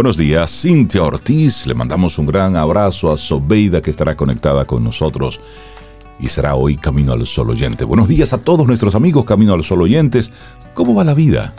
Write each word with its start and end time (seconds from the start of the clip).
Buenos 0.00 0.16
días, 0.16 0.62
Cintia 0.62 1.02
Ortiz. 1.02 1.66
Le 1.66 1.74
mandamos 1.74 2.18
un 2.18 2.24
gran 2.24 2.56
abrazo 2.56 3.12
a 3.12 3.18
Sobeida 3.18 3.82
que 3.82 3.90
estará 3.90 4.16
conectada 4.16 4.64
con 4.64 4.82
nosotros 4.82 5.38
y 6.18 6.28
será 6.28 6.54
hoy 6.54 6.78
Camino 6.78 7.12
al 7.12 7.26
Sol 7.26 7.50
Oyente. 7.50 7.84
Buenos 7.84 8.08
días 8.08 8.32
a 8.32 8.38
todos 8.38 8.66
nuestros 8.66 8.94
amigos 8.94 9.26
Camino 9.26 9.52
al 9.52 9.62
Sol 9.62 9.82
Oyentes. 9.82 10.30
¿Cómo 10.72 10.94
va 10.94 11.04
la 11.04 11.12
vida? 11.12 11.52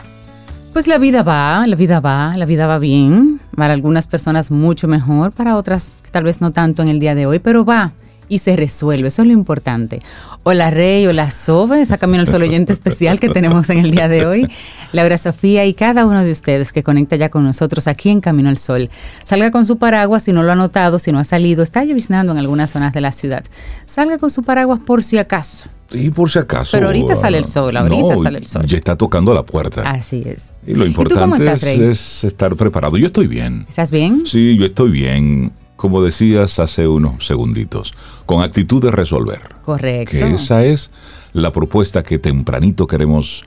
Pues 0.72 0.88
la 0.88 0.98
vida 0.98 1.22
va, 1.22 1.64
la 1.68 1.76
vida 1.76 2.00
va, 2.00 2.36
la 2.36 2.44
vida 2.44 2.66
va 2.66 2.80
bien. 2.80 3.40
Para 3.54 3.74
algunas 3.74 4.08
personas 4.08 4.50
mucho 4.50 4.88
mejor, 4.88 5.30
para 5.30 5.54
otras 5.56 5.92
tal 6.10 6.24
vez 6.24 6.40
no 6.40 6.50
tanto 6.50 6.82
en 6.82 6.88
el 6.88 6.98
día 6.98 7.14
de 7.14 7.26
hoy, 7.26 7.38
pero 7.38 7.64
va 7.64 7.92
y 8.32 8.38
se 8.38 8.56
resuelve. 8.56 9.08
Eso 9.08 9.20
es 9.20 9.28
lo 9.28 9.34
importante. 9.34 10.00
Hola 10.42 10.70
Rey, 10.70 11.06
hola 11.06 11.30
Sobe, 11.30 11.82
esa 11.82 11.98
Camino 11.98 12.20
al 12.20 12.26
Sol 12.26 12.40
oyente 12.40 12.72
especial 12.72 13.20
que 13.20 13.28
tenemos 13.28 13.68
en 13.68 13.78
el 13.80 13.90
día 13.90 14.08
de 14.08 14.24
hoy. 14.24 14.48
Laura 14.92 15.18
Sofía 15.18 15.66
y 15.66 15.74
cada 15.74 16.06
uno 16.06 16.24
de 16.24 16.30
ustedes 16.30 16.72
que 16.72 16.82
conecta 16.82 17.16
ya 17.16 17.28
con 17.28 17.44
nosotros 17.44 17.86
aquí 17.86 18.08
en 18.08 18.22
Camino 18.22 18.48
al 18.48 18.56
Sol. 18.56 18.88
Salga 19.22 19.50
con 19.50 19.66
su 19.66 19.76
paraguas 19.76 20.22
si 20.22 20.32
no 20.32 20.42
lo 20.42 20.50
ha 20.50 20.54
notado, 20.54 20.98
si 20.98 21.12
no 21.12 21.18
ha 21.18 21.24
salido. 21.24 21.62
Está 21.62 21.84
lloviznando 21.84 22.32
en 22.32 22.38
algunas 22.38 22.70
zonas 22.70 22.94
de 22.94 23.02
la 23.02 23.12
ciudad. 23.12 23.44
Salga 23.84 24.16
con 24.16 24.30
su 24.30 24.42
paraguas 24.42 24.80
por 24.80 25.02
si 25.02 25.18
acaso. 25.18 25.68
Y 25.90 26.08
por 26.08 26.30
si 26.30 26.38
acaso. 26.38 26.70
Pero 26.72 26.86
ahorita 26.86 27.16
sale 27.16 27.36
el 27.36 27.44
sol, 27.44 27.76
ahorita 27.76 28.16
sale 28.16 28.38
el 28.38 28.46
sol. 28.46 28.64
Ya 28.64 28.78
está 28.78 28.96
tocando 28.96 29.34
la 29.34 29.42
puerta. 29.42 29.82
Así 29.82 30.22
es. 30.24 30.52
Y 30.66 30.72
lo 30.72 30.86
importante 30.86 31.52
es, 31.90 32.24
estar 32.24 32.56
preparado. 32.56 32.96
Yo 32.96 33.08
estoy 33.08 33.26
bien. 33.26 33.66
¿Estás 33.68 33.90
bien? 33.90 34.26
Sí, 34.26 34.56
yo 34.56 34.64
estoy 34.64 34.90
bien 34.90 35.52
como 35.82 36.00
decías 36.00 36.60
hace 36.60 36.86
unos 36.86 37.26
segunditos, 37.26 37.92
con 38.24 38.40
actitud 38.40 38.80
de 38.80 38.92
resolver. 38.92 39.40
Correcto. 39.64 40.12
Que 40.12 40.34
esa 40.34 40.64
es 40.64 40.92
la 41.32 41.50
propuesta 41.50 42.04
que 42.04 42.20
tempranito 42.20 42.86
queremos, 42.86 43.44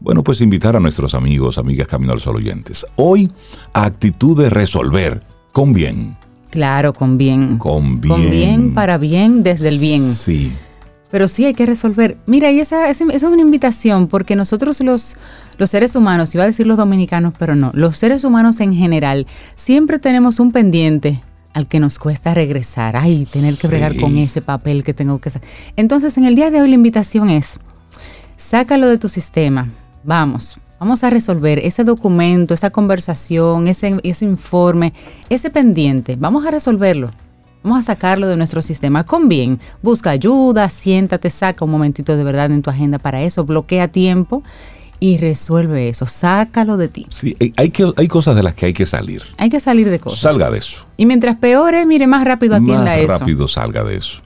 bueno, 0.00 0.24
pues 0.24 0.40
invitar 0.40 0.74
a 0.74 0.80
nuestros 0.80 1.14
amigos, 1.14 1.58
amigas 1.58 1.86
Camino 1.86 2.12
al 2.12 2.20
Sol 2.20 2.34
oyentes. 2.34 2.84
Hoy, 2.96 3.30
actitud 3.72 4.36
de 4.36 4.50
resolver, 4.50 5.22
con 5.52 5.72
bien. 5.72 6.16
Claro, 6.50 6.92
con 6.92 7.18
bien. 7.18 7.56
Con 7.56 8.00
bien. 8.00 8.12
Con 8.12 8.30
bien, 8.32 8.74
para 8.74 8.98
bien, 8.98 9.44
desde 9.44 9.68
el 9.68 9.78
bien. 9.78 10.02
Sí. 10.02 10.52
Pero 11.12 11.28
sí 11.28 11.44
hay 11.44 11.54
que 11.54 11.66
resolver. 11.66 12.16
Mira, 12.26 12.50
y 12.50 12.58
esa, 12.58 12.90
esa, 12.90 13.04
es 13.12 13.22
una 13.22 13.42
invitación, 13.42 14.08
porque 14.08 14.34
nosotros 14.34 14.80
los, 14.80 15.14
los 15.56 15.70
seres 15.70 15.94
humanos, 15.94 16.34
iba 16.34 16.42
a 16.42 16.48
decir 16.48 16.66
los 16.66 16.78
dominicanos, 16.78 17.32
pero 17.38 17.54
no, 17.54 17.70
los 17.74 17.96
seres 17.96 18.24
humanos 18.24 18.58
en 18.58 18.74
general, 18.74 19.28
siempre 19.54 20.00
tenemos 20.00 20.40
un 20.40 20.50
pendiente 20.50 21.22
al 21.56 21.68
que 21.68 21.80
nos 21.80 21.98
cuesta 21.98 22.34
regresar, 22.34 22.96
ay, 22.96 23.24
tener 23.24 23.56
que 23.56 23.66
bregar 23.66 23.96
con 23.96 24.18
ese 24.18 24.42
papel 24.42 24.84
que 24.84 24.92
tengo 24.92 25.20
que 25.20 25.30
hacer. 25.30 25.40
Entonces, 25.76 26.18
en 26.18 26.26
el 26.26 26.34
día 26.34 26.50
de 26.50 26.60
hoy 26.60 26.68
la 26.68 26.74
invitación 26.74 27.30
es, 27.30 27.60
sácalo 28.36 28.88
de 28.88 28.98
tu 28.98 29.08
sistema, 29.08 29.66
vamos, 30.04 30.58
vamos 30.78 31.02
a 31.02 31.08
resolver 31.08 31.58
ese 31.60 31.82
documento, 31.82 32.52
esa 32.52 32.68
conversación, 32.68 33.68
ese, 33.68 33.98
ese 34.02 34.26
informe, 34.26 34.92
ese 35.30 35.48
pendiente, 35.48 36.16
vamos 36.16 36.44
a 36.44 36.50
resolverlo. 36.50 37.08
Vamos 37.62 37.80
a 37.80 37.94
sacarlo 37.94 38.28
de 38.28 38.36
nuestro 38.36 38.62
sistema 38.62 39.02
con 39.02 39.28
bien. 39.28 39.58
Busca 39.82 40.10
ayuda, 40.10 40.68
siéntate, 40.68 41.30
saca 41.30 41.64
un 41.64 41.72
momentito 41.72 42.16
de 42.16 42.22
verdad 42.22 42.52
en 42.52 42.62
tu 42.62 42.70
agenda 42.70 42.98
para 42.98 43.22
eso, 43.22 43.44
bloquea 43.44 43.88
tiempo 43.88 44.44
y 45.00 45.18
resuelve 45.18 45.88
eso, 45.88 46.06
sácalo 46.06 46.76
de 46.76 46.88
ti. 46.88 47.06
Sí, 47.10 47.36
hay, 47.56 47.70
que, 47.70 47.90
hay 47.96 48.08
cosas 48.08 48.36
de 48.36 48.42
las 48.42 48.54
que 48.54 48.66
hay 48.66 48.72
que 48.72 48.86
salir. 48.86 49.22
Hay 49.38 49.50
que 49.50 49.60
salir 49.60 49.90
de 49.90 49.98
cosas. 49.98 50.20
Salga 50.20 50.50
de 50.50 50.58
eso. 50.58 50.86
Y 50.96 51.06
mientras 51.06 51.36
peore, 51.36 51.84
mire, 51.86 52.06
más 52.06 52.24
rápido 52.24 52.56
atienda 52.56 52.96
eso. 52.96 53.08
Más 53.08 53.20
rápido 53.20 53.48
salga 53.48 53.84
de 53.84 53.96
eso. 53.96 54.20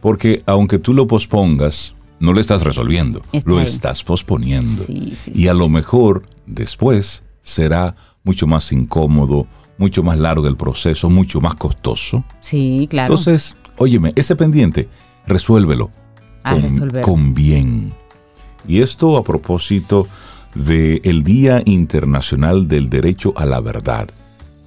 Porque 0.00 0.42
aunque 0.46 0.78
tú 0.78 0.94
lo 0.94 1.06
pospongas, 1.06 1.94
no 2.18 2.32
lo 2.32 2.40
estás 2.40 2.62
resolviendo, 2.62 3.22
lo 3.44 3.60
estás 3.60 4.02
posponiendo. 4.04 4.84
y 4.88 5.48
a 5.48 5.54
lo 5.54 5.68
mejor 5.68 6.24
después 6.46 7.22
será 7.42 7.96
mucho 8.22 8.46
más 8.46 8.72
incómodo, 8.72 9.46
mucho 9.78 10.02
más 10.02 10.18
largo 10.18 10.46
el 10.46 10.56
proceso, 10.56 11.08
mucho 11.08 11.40
más 11.40 11.54
costoso. 11.54 12.24
Sí, 12.40 12.86
claro. 12.90 13.12
Entonces, 13.12 13.56
óyeme, 13.78 14.12
ese 14.16 14.36
pendiente, 14.36 14.88
resuélvelo. 15.26 15.90
con, 16.42 17.00
con 17.02 17.34
bien 17.34 17.94
y 18.66 18.80
esto 18.80 19.16
a 19.16 19.24
propósito 19.24 20.06
del 20.54 21.22
Día 21.22 21.62
Internacional 21.64 22.68
del 22.68 22.90
Derecho 22.90 23.32
a 23.36 23.46
la 23.46 23.60
Verdad, 23.60 24.08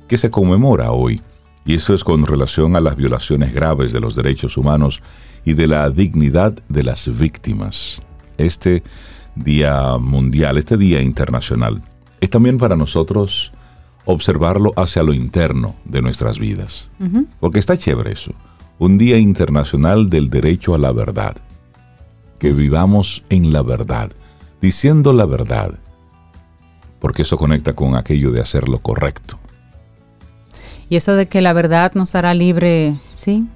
que 0.08 0.18
se 0.18 0.32
conmemora 0.32 0.92
hoy. 0.92 1.22
Y 1.66 1.76
eso 1.76 1.94
es 1.94 2.04
con 2.04 2.26
relación 2.26 2.76
a 2.76 2.82
las 2.82 2.96
violaciones 2.96 3.54
graves 3.54 3.94
de 3.94 4.00
los 4.00 4.16
derechos 4.16 4.58
humanos 4.58 5.02
y 5.46 5.54
de 5.54 5.68
la 5.68 5.90
dignidad 5.90 6.54
de 6.68 6.84
las 6.84 7.18
víctimas. 7.18 8.02
Este 8.38 8.84
Día 9.36 9.98
Mundial, 9.98 10.58
este 10.58 10.78
Día 10.78 11.02
Internacional, 11.02 11.82
es 12.20 12.30
también 12.30 12.58
para 12.58 12.76
nosotros 12.76 13.52
observarlo 14.06 14.74
hacia 14.76 15.04
lo 15.04 15.14
interno 15.14 15.76
de 15.86 16.02
nuestras 16.02 16.38
vidas. 16.38 16.90
Porque 17.40 17.60
está 17.60 17.78
chévere 17.78 18.12
eso. 18.12 18.34
Un 18.80 18.98
Día 18.98 19.18
Internacional 19.18 20.10
del 20.10 20.30
Derecho 20.30 20.76
a 20.76 20.78
la 20.78 20.92
Verdad 20.92 21.38
que 22.44 22.52
vivamos 22.52 23.24
en 23.30 23.54
la 23.54 23.62
verdad, 23.62 24.12
diciendo 24.60 25.14
la 25.14 25.26
verdad, 25.26 25.76
porque 27.00 27.22
eso 27.22 27.38
conecta 27.38 27.72
con 27.72 27.96
aquello 27.96 28.32
de 28.32 28.42
hacer 28.42 28.68
lo 28.68 28.80
correcto. 28.80 29.40
Y 30.90 30.98
eso 30.98 31.16
de 31.16 31.28
que 31.28 31.40
la 31.40 31.54
verdad 31.54 31.94
nos 31.94 32.16
hará 32.16 32.34
libre, 32.34 32.98
sí, 33.16 33.48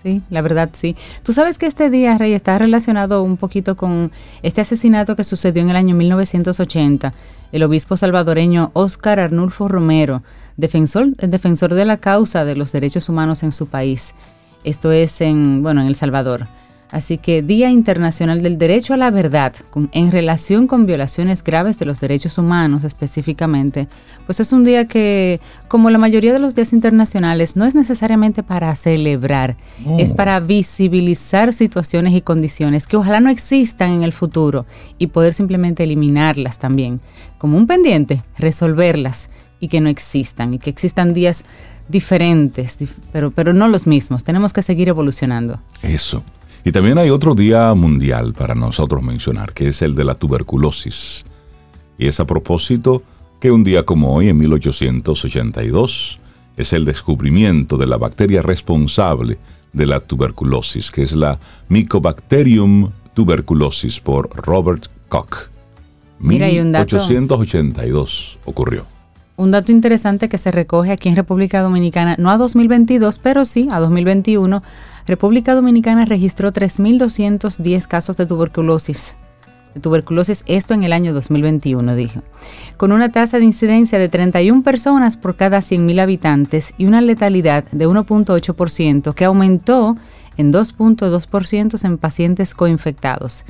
sí, 0.00 0.22
la 0.30 0.42
verdad 0.42 0.70
sí. 0.74 0.94
Tú 1.24 1.32
sabes 1.32 1.58
que 1.58 1.66
este 1.66 1.90
día, 1.90 2.16
Rey, 2.18 2.34
está 2.34 2.56
relacionado 2.56 3.24
un 3.24 3.36
poquito 3.36 3.76
con 3.76 4.12
este 4.44 4.60
asesinato 4.60 5.16
que 5.16 5.24
sucedió 5.24 5.60
en 5.60 5.70
el 5.70 5.76
año 5.76 5.96
1980. 5.96 7.12
El 7.50 7.64
obispo 7.64 7.96
salvadoreño 7.96 8.70
Óscar 8.74 9.18
Arnulfo 9.18 9.66
Romero, 9.66 10.22
defensor, 10.56 11.16
defensor 11.16 11.74
de 11.74 11.84
la 11.84 11.96
causa 11.96 12.44
de 12.44 12.54
los 12.54 12.70
derechos 12.70 13.08
humanos 13.08 13.42
en 13.42 13.50
su 13.50 13.66
país. 13.66 14.14
Esto 14.62 14.92
es 14.92 15.20
en, 15.20 15.64
bueno, 15.64 15.80
en 15.80 15.88
El 15.88 15.96
Salvador. 15.96 16.46
Así 16.90 17.18
que 17.18 17.42
Día 17.42 17.68
Internacional 17.68 18.42
del 18.42 18.58
Derecho 18.58 18.94
a 18.94 18.96
la 18.96 19.10
Verdad, 19.10 19.54
en 19.92 20.12
relación 20.12 20.66
con 20.66 20.86
violaciones 20.86 21.42
graves 21.42 21.78
de 21.78 21.86
los 21.86 22.00
derechos 22.00 22.38
humanos 22.38 22.84
específicamente, 22.84 23.88
pues 24.24 24.38
es 24.40 24.52
un 24.52 24.64
día 24.64 24.86
que, 24.86 25.40
como 25.68 25.90
la 25.90 25.98
mayoría 25.98 26.32
de 26.32 26.38
los 26.38 26.54
días 26.54 26.72
internacionales, 26.72 27.56
no 27.56 27.64
es 27.64 27.74
necesariamente 27.74 28.42
para 28.42 28.74
celebrar, 28.74 29.56
es 29.98 30.12
para 30.12 30.38
visibilizar 30.38 31.52
situaciones 31.52 32.14
y 32.14 32.20
condiciones 32.20 32.86
que 32.86 32.96
ojalá 32.96 33.20
no 33.20 33.30
existan 33.30 33.90
en 33.90 34.02
el 34.04 34.12
futuro 34.12 34.64
y 34.96 35.08
poder 35.08 35.34
simplemente 35.34 35.84
eliminarlas 35.84 36.58
también, 36.58 37.00
como 37.38 37.56
un 37.56 37.66
pendiente, 37.66 38.22
resolverlas 38.38 39.28
y 39.58 39.68
que 39.68 39.80
no 39.80 39.88
existan, 39.88 40.54
y 40.54 40.58
que 40.58 40.70
existan 40.70 41.14
días 41.14 41.44
diferentes, 41.88 42.78
pero, 43.12 43.30
pero 43.30 43.52
no 43.52 43.68
los 43.68 43.86
mismos. 43.86 44.24
Tenemos 44.24 44.52
que 44.52 44.62
seguir 44.62 44.88
evolucionando. 44.88 45.60
Eso. 45.82 46.22
Y 46.66 46.72
también 46.72 46.98
hay 46.98 47.10
otro 47.10 47.36
día 47.36 47.72
mundial 47.74 48.32
para 48.32 48.56
nosotros 48.56 49.00
mencionar, 49.00 49.52
que 49.52 49.68
es 49.68 49.82
el 49.82 49.94
de 49.94 50.02
la 50.02 50.16
tuberculosis. 50.16 51.24
Y 51.96 52.08
es 52.08 52.18
a 52.18 52.26
propósito 52.26 53.04
que 53.38 53.52
un 53.52 53.62
día 53.62 53.84
como 53.84 54.12
hoy, 54.12 54.30
en 54.30 54.38
1882, 54.38 56.18
es 56.56 56.72
el 56.72 56.84
descubrimiento 56.84 57.78
de 57.78 57.86
la 57.86 57.98
bacteria 57.98 58.42
responsable 58.42 59.38
de 59.72 59.86
la 59.86 60.00
tuberculosis, 60.00 60.90
que 60.90 61.04
es 61.04 61.12
la 61.12 61.38
Mycobacterium 61.68 62.90
tuberculosis 63.14 64.00
por 64.00 64.28
Robert 64.34 64.86
Koch. 65.08 65.48
Mira, 66.18 66.48
1882 66.48 68.40
ocurrió. 68.44 68.86
Un 69.36 69.52
dato 69.52 69.70
interesante 69.70 70.28
que 70.28 70.38
se 70.38 70.50
recoge 70.50 70.90
aquí 70.90 71.10
en 71.10 71.14
República 71.14 71.60
Dominicana, 71.60 72.16
no 72.18 72.30
a 72.30 72.38
2022, 72.38 73.20
pero 73.20 73.44
sí 73.44 73.68
a 73.70 73.78
2021, 73.78 74.64
República 75.06 75.54
Dominicana 75.54 76.04
registró 76.04 76.52
3.210 76.52 77.86
casos 77.86 78.16
de 78.16 78.26
tuberculosis. 78.26 79.16
De 79.74 79.80
tuberculosis, 79.80 80.42
esto 80.46 80.74
en 80.74 80.82
el 80.82 80.92
año 80.92 81.12
2021, 81.12 81.94
dijo. 81.94 82.22
Con 82.76 82.90
una 82.90 83.12
tasa 83.12 83.38
de 83.38 83.44
incidencia 83.44 83.98
de 84.00 84.08
31 84.08 84.62
personas 84.62 85.16
por 85.16 85.36
cada 85.36 85.58
100.000 85.58 86.00
habitantes 86.00 86.74
y 86.76 86.86
una 86.86 87.00
letalidad 87.00 87.64
de 87.70 87.86
1.8% 87.86 89.14
que 89.14 89.24
aumentó 89.24 89.96
en 90.36 90.52
2.2% 90.52 91.84
en 91.84 91.98
pacientes 91.98 92.54
coinfectados. 92.54 93.44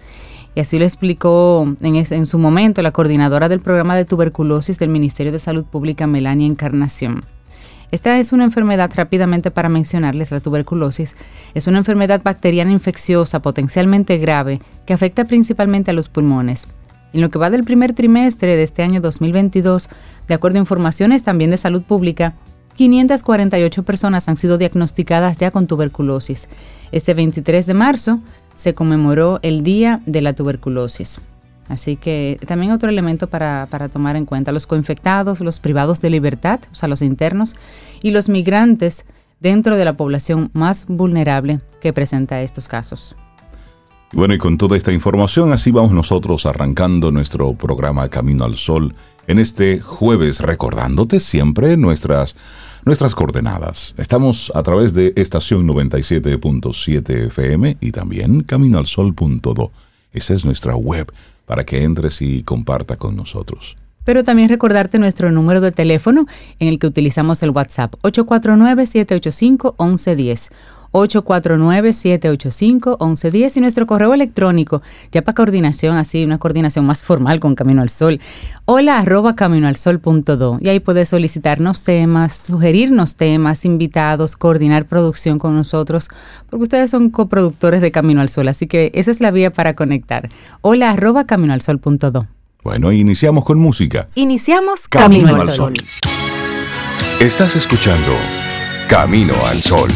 Y 0.54 0.60
así 0.60 0.78
lo 0.78 0.84
explicó 0.84 1.74
en, 1.80 2.26
su 2.26 2.38
momento 2.38 2.82
la 2.82 2.90
coordinadora 2.90 3.48
del 3.48 3.60
programa 3.60 3.96
de 3.96 4.04
tuberculosis 4.04 4.78
del 4.78 4.88
Ministerio 4.90 5.32
de 5.32 5.38
Salud 5.38 5.64
Pública, 5.64 6.06
Melania 6.06 6.46
Encarnación. 6.46 7.24
Esta 7.90 8.18
es 8.18 8.32
una 8.32 8.44
enfermedad, 8.44 8.90
rápidamente 8.94 9.50
para 9.50 9.68
mencionarles, 9.68 10.30
la 10.30 10.40
tuberculosis, 10.40 11.16
es 11.54 11.66
una 11.66 11.78
enfermedad 11.78 12.22
bacteriana 12.22 12.72
infecciosa 12.72 13.40
potencialmente 13.40 14.18
grave 14.18 14.60
que 14.86 14.92
afecta 14.94 15.26
principalmente 15.26 15.92
a 15.92 15.94
los 15.94 16.08
pulmones. 16.08 16.68
En 17.12 17.20
lo 17.20 17.30
que 17.30 17.38
va 17.38 17.50
del 17.50 17.64
primer 17.64 17.92
trimestre 17.92 18.56
de 18.56 18.64
este 18.64 18.82
año 18.82 19.00
2022, 19.00 19.88
de 20.26 20.34
acuerdo 20.34 20.58
a 20.58 20.60
informaciones 20.60 21.22
también 21.22 21.50
de 21.50 21.56
salud 21.56 21.82
pública, 21.82 22.34
548 22.74 23.84
personas 23.84 24.28
han 24.28 24.36
sido 24.36 24.58
diagnosticadas 24.58 25.38
ya 25.38 25.50
con 25.50 25.66
tuberculosis. 25.66 26.48
Este 26.92 27.14
23 27.14 27.66
de 27.66 27.74
marzo 27.74 28.20
se 28.54 28.74
conmemoró 28.74 29.38
el 29.42 29.62
Día 29.62 30.02
de 30.06 30.20
la 30.20 30.34
Tuberculosis. 30.34 31.20
Así 31.68 31.96
que 31.96 32.38
también 32.46 32.72
otro 32.72 32.88
elemento 32.88 33.26
para, 33.26 33.66
para, 33.70 33.88
tomar 33.88 34.16
en 34.16 34.24
cuenta, 34.24 34.52
los 34.52 34.66
coinfectados, 34.66 35.40
los 35.40 35.58
privados 35.58 36.00
de 36.00 36.10
libertad, 36.10 36.60
o 36.70 36.74
sea, 36.74 36.88
los 36.88 37.02
internos, 37.02 37.56
y 38.02 38.10
los 38.10 38.28
migrantes 38.28 39.04
dentro 39.40 39.76
de 39.76 39.84
la 39.84 39.96
población 39.96 40.50
más 40.52 40.86
vulnerable 40.88 41.60
que 41.80 41.92
presenta 41.92 42.40
estos 42.42 42.68
casos. 42.68 43.16
Bueno, 44.12 44.34
y 44.34 44.38
con 44.38 44.56
toda 44.56 44.76
esta 44.76 44.92
información, 44.92 45.52
así 45.52 45.72
vamos 45.72 45.92
nosotros 45.92 46.46
arrancando 46.46 47.10
nuestro 47.10 47.52
programa 47.54 48.08
Camino 48.08 48.44
al 48.44 48.56
Sol 48.56 48.94
en 49.26 49.38
este 49.40 49.80
jueves, 49.80 50.40
recordándote 50.40 51.18
siempre 51.18 51.76
nuestras, 51.76 52.36
nuestras 52.84 53.16
coordenadas. 53.16 53.94
Estamos 53.98 54.52
a 54.54 54.62
través 54.62 54.94
de 54.94 55.12
estación 55.16 55.66
97.7 55.66 57.26
FM 57.26 57.78
y 57.80 57.90
también 57.90 58.42
caminoalsol.do. 58.42 59.72
Esa 60.12 60.34
es 60.34 60.44
nuestra 60.44 60.76
web 60.76 61.12
para 61.46 61.64
que 61.64 61.82
entres 61.82 62.20
y 62.20 62.42
comparta 62.42 62.96
con 62.96 63.16
nosotros. 63.16 63.78
Pero 64.04 64.22
también 64.22 64.48
recordarte 64.48 65.00
nuestro 65.00 65.32
número 65.32 65.60
de 65.60 65.72
teléfono 65.72 66.26
en 66.60 66.68
el 66.68 66.78
que 66.78 66.86
utilizamos 66.86 67.42
el 67.42 67.50
WhatsApp 67.50 67.94
849-785-1110. 68.02 70.52
849-785-1110 70.92 73.56
y 73.56 73.60
nuestro 73.60 73.86
correo 73.86 74.14
electrónico, 74.14 74.82
ya 75.12 75.22
para 75.22 75.34
coordinación, 75.34 75.96
así 75.96 76.24
una 76.24 76.38
coordinación 76.38 76.84
más 76.84 77.02
formal 77.02 77.40
con 77.40 77.54
Camino 77.54 77.82
al 77.82 77.88
Sol, 77.88 78.20
hola 78.64 78.98
arroba 78.98 79.36
caminoalsol.do 79.36 80.58
y 80.60 80.68
ahí 80.68 80.80
puedes 80.80 81.08
solicitarnos 81.08 81.84
temas, 81.84 82.36
sugerirnos 82.36 83.16
temas, 83.16 83.64
invitados, 83.64 84.36
coordinar 84.36 84.86
producción 84.86 85.38
con 85.38 85.54
nosotros, 85.54 86.08
porque 86.50 86.64
ustedes 86.64 86.90
son 86.90 87.10
coproductores 87.10 87.80
de 87.80 87.92
Camino 87.92 88.20
al 88.20 88.28
Sol, 88.28 88.48
así 88.48 88.66
que 88.66 88.90
esa 88.94 89.10
es 89.10 89.20
la 89.20 89.30
vía 89.30 89.52
para 89.52 89.74
conectar. 89.74 90.28
Hola 90.60 90.90
arroba 90.90 91.24
caminoalsol.do. 91.24 92.26
Bueno, 92.66 92.90
iniciamos 92.90 93.44
con 93.44 93.60
música. 93.60 94.08
Iniciamos 94.16 94.88
Camino, 94.88 95.36
al 95.36 95.48
Sol. 95.48 95.74
Estás 97.20 97.54
escuchando 97.54 98.12
Camino 98.88 99.34
al 99.46 99.62
Sol. 99.62 99.88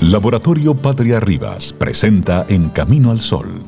Laboratorio 0.00 0.74
Patria 0.74 1.18
Rivas 1.18 1.72
presenta 1.72 2.46
En 2.48 2.68
Camino 2.68 3.10
al 3.10 3.20
Sol, 3.20 3.64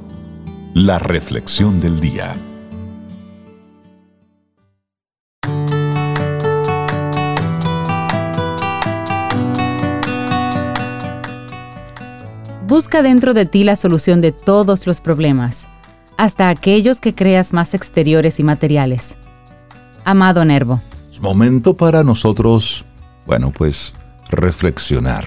la 0.75 0.99
reflexión 0.99 1.81
del 1.81 1.99
día. 1.99 2.37
Busca 12.67 13.03
dentro 13.03 13.33
de 13.33 13.47
ti 13.47 13.65
la 13.65 13.75
solución 13.75 14.21
de 14.21 14.33
todos 14.33 14.87
los 14.87 15.01
problemas, 15.01 15.69
hasta 16.17 16.49
aquellos 16.49 17.01
que 17.01 17.15
creas 17.15 17.53
más 17.53 17.75
exteriores 17.75 18.39
y 18.39 18.43
materiales. 18.43 19.17
Amado 20.07 20.45
Nervo. 20.45 20.81
Es 21.11 21.21
momento 21.21 21.77
para 21.77 22.05
nosotros, 22.05 22.85
bueno, 23.27 23.51
pues 23.51 23.93
reflexionar, 24.31 25.25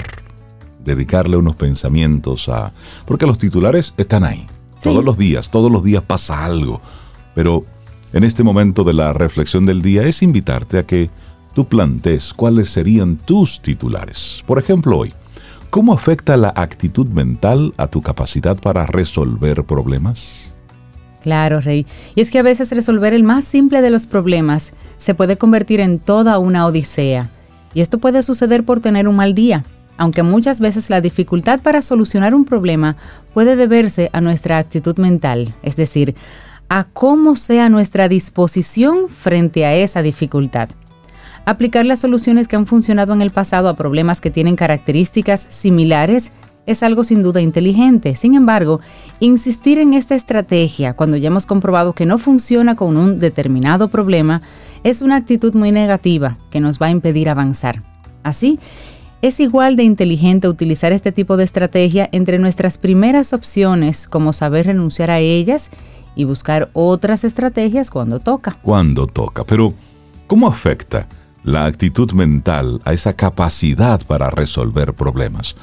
dedicarle 0.86 1.36
unos 1.36 1.58
pensamientos 1.58 2.48
a... 2.48 2.72
Porque 3.06 3.28
los 3.28 3.38
titulares 3.38 3.94
están 3.98 4.24
ahí, 4.24 4.48
todos 4.81 5.04
los 5.04 5.18
días, 5.18 5.52
todos 5.52 5.70
los 5.70 5.84
días 5.84 6.02
pasa 6.04 6.46
algo, 6.46 6.80
pero 7.36 7.66
en 8.14 8.24
este 8.24 8.42
momento 8.42 8.86
de 8.86 8.94
la 8.94 9.12
reflexión 9.12 9.66
del 9.66 9.81
día 9.81 10.04
es 10.04 10.24
invitarte 10.24 10.80
a 10.80 10.86
que 10.86 11.10
tú 11.54 11.66
plantees 11.66 12.34
cuáles 12.34 12.70
serían 12.70 13.18
tus 13.18 13.62
titulares. 13.62 14.46
Por 14.48 14.60
ejemplo, 14.60 15.00
hoy, 15.00 15.14
¿cómo 15.70 15.92
afecta 15.92 16.38
la 16.38 16.54
actitud 16.56 17.08
mental 17.08 17.74
a 17.76 17.88
tu 17.88 18.02
capacidad 18.02 18.58
para 18.58 18.86
resolver 18.86 19.66
problemas? 19.66 20.49
Claro, 21.21 21.60
Rey. 21.62 21.86
Y 22.16 22.21
es 22.21 22.31
que 22.31 22.39
a 22.39 22.44
veces 22.44 22.71
resolver 22.71 23.13
el 23.13 23.24
más 23.24 23.44
simple 23.45 23.81
de 23.81 23.89
los 23.89 24.07
problemas 24.07 24.74
se 24.98 25.13
puede 25.13 25.38
convertir 25.38 25.80
en 25.80 26.00
toda 26.00 26.39
una 26.39 26.66
odisea. 26.66 27.30
Y 27.74 27.81
esto 27.81 27.98
puede 28.00 28.24
suceder 28.24 28.63
por 28.63 28.80
tener 28.80 29.07
un 29.07 29.16
mal 29.16 29.33
día, 29.33 29.63
aunque 29.98 30.24
muchas 30.24 30.60
veces 30.60 30.89
la 30.89 31.01
dificultad 31.01 31.60
para 31.60 31.81
solucionar 31.81 32.33
un 32.33 32.45
problema 32.45 32.95
puede 33.33 33.56
deberse 33.56 34.10
a 34.13 34.21
nuestra 34.21 34.57
actitud 34.57 34.98
mental, 34.98 35.54
es 35.62 35.75
decir, 35.75 36.16
a 36.69 36.86
cómo 36.86 37.36
sea 37.36 37.68
nuestra 37.68 38.07
disposición 38.07 39.10
frente 39.10 39.66
a 39.66 39.75
esa 39.75 40.01
dificultad. 40.01 40.69
Aplicar 41.45 41.86
las 41.86 42.00
soluciones 42.00 42.48
que 42.48 42.56
han 42.56 42.68
funcionado 42.68 43.12
en 43.13 43.21
el 43.21 43.31
pasado 43.31 43.69
a 43.69 43.75
problemas 43.75 44.21
que 44.21 44.31
tienen 44.31 44.56
características 44.56 45.48
similares 45.50 46.31
es 46.69 46.83
algo 46.83 47.04
sin 47.04 47.24
duda 47.24 47.42
inteligente. 47.42 48.16
Sin 48.16 48.36
embargo, 48.36 48.80
insistir 49.19 49.80
en 49.80 49.95
esta 49.95 50.13
estrategia 50.13 50.94
cuando 50.94 51.18
ya 51.18 51.27
hemos 51.27 51.48
comprobado 51.48 51.94
que 51.94 52.06
no 52.06 52.19
funciona 52.19 52.75
con 52.75 52.95
un 52.95 53.18
determinado 53.18 53.88
problema 53.88 54.44
es 54.83 55.01
una 55.01 55.16
actitud 55.16 55.56
muy 55.56 55.71
negativa 55.71 56.38
que 56.51 56.60
nos 56.60 56.80
va 56.80 56.86
a 56.86 56.92
impedir 56.92 57.27
avanzar. 57.27 57.81
Así, 58.21 58.60
es 59.24 59.39
igual 59.39 59.77
de 59.77 59.83
inteligente 59.83 60.48
utilizar 60.48 60.94
este 60.94 61.12
tipo 61.12 61.38
de 61.38 61.44
estrategia 61.44 62.07
entre 62.12 62.38
nuestras 62.38 62.77
primeras 62.77 63.33
opciones 63.33 64.07
como 64.07 64.31
saber 64.31 64.68
renunciar 64.68 65.10
a 65.10 65.18
ellas 65.19 65.71
y 66.16 66.25
buscar 66.25 66.69
otras 66.74 67.24
estrategias 67.24 67.89
cuando 67.89 68.19
toca. 68.19 68.57
Cuando 68.62 69.07
toca, 69.07 69.44
pero 69.44 69.74
¿cómo 70.27 70.48
afecta 70.48 71.07
la 71.44 71.66
actitud 71.66 72.12
mental 72.12 72.80
a 72.86 72.94
esa 72.94 73.13
capacidad 73.13 74.00
para 74.06 74.30
resolver 74.30 74.94
problemas? 74.94 75.56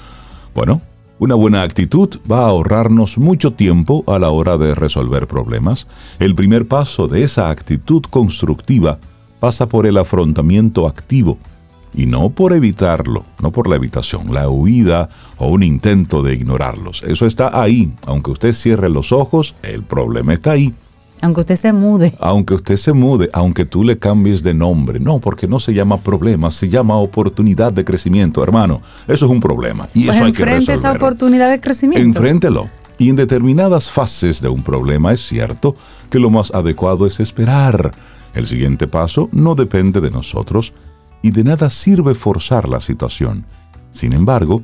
Bueno, 0.53 0.81
una 1.19 1.35
buena 1.35 1.63
actitud 1.63 2.11
va 2.31 2.41
a 2.41 2.49
ahorrarnos 2.49 3.17
mucho 3.17 3.53
tiempo 3.55 4.05
a 4.07 4.19
la 4.19 4.31
hora 4.31 4.59
de 4.59 4.75
resolver 4.75 5.27
problemas. 5.27 5.87
El 6.19 6.35
primer 6.35 6.69
paso 6.69 7.09
de 7.09 7.23
esa 7.23 7.49
actitud 7.49 8.03
constructiva 8.11 8.99
pasa 9.41 9.67
por 9.67 9.87
el 9.87 9.97
afrontamiento 9.97 10.87
activo 10.87 11.39
y 11.95 12.05
no 12.05 12.29
por 12.29 12.53
evitarlo, 12.53 13.25
no 13.41 13.51
por 13.51 13.69
la 13.69 13.77
evitación, 13.77 14.35
la 14.35 14.51
huida 14.51 15.09
o 15.39 15.49
un 15.49 15.63
intento 15.63 16.23
de 16.23 16.35
ignorarlos. 16.35 17.03
Eso 17.03 17.25
está 17.25 17.63
ahí. 17.63 17.93
Aunque 18.07 18.33
usted 18.33 18.53
cierre 18.53 18.91
los 18.91 19.13
ojos, 19.13 19.55
el 19.63 19.83
problema 19.83 20.35
está 20.35 20.53
ahí. 20.53 20.75
Aunque 21.23 21.41
usted 21.41 21.57
se 21.57 21.73
mude. 21.73 22.15
Aunque 22.21 22.55
usted 22.55 22.77
se 22.77 22.93
mude, 22.93 23.31
aunque 23.33 23.65
tú 23.65 23.83
le 23.83 23.97
cambies 23.97 24.43
de 24.43 24.55
nombre. 24.55 25.01
No, 25.01 25.19
porque 25.19 25.49
no 25.49 25.59
se 25.59 25.73
llama 25.73 25.99
problema, 25.99 26.51
se 26.51 26.69
llama 26.69 26.97
oportunidad 26.97 27.73
de 27.73 27.85
crecimiento, 27.85 28.43
hermano. 28.43 28.83
Eso 29.09 29.27
es 29.27 29.33
un 29.33 29.41
problema. 29.41 29.89
Y 29.95 30.07
pues 30.07 30.17
eso 30.17 30.27
hay 30.27 30.33
que 30.33 30.45
resolverlo. 30.45 30.75
esa 30.75 30.93
oportunidad 30.93 31.51
de 31.51 31.61
crecimiento. 31.61 32.07
Enfréntelo. 32.07 32.69
Y 32.99 33.11
en 33.11 33.17
determinadas 33.17 33.91
fases 33.91 34.41
de 34.41 34.49
un 34.49 34.63
problema 34.63 35.13
es 35.13 35.21
cierto 35.21 35.75
que 36.11 36.19
lo 36.19 36.31
más 36.31 36.51
adecuado 36.55 37.07
es 37.07 37.21
esperar. 37.21 37.93
El 38.35 38.47
siguiente 38.47 38.87
paso 38.87 39.29
no 39.33 39.55
depende 39.55 40.01
de 40.01 40.11
nosotros 40.11 40.73
y 41.23 41.31
de 41.31 41.45
nada 41.45 41.71
sirve 41.71 42.15
forzar 42.15 42.69
la 42.69 42.81
situación. 42.81 43.45
Sin 43.91 44.13
embargo, 44.13 44.63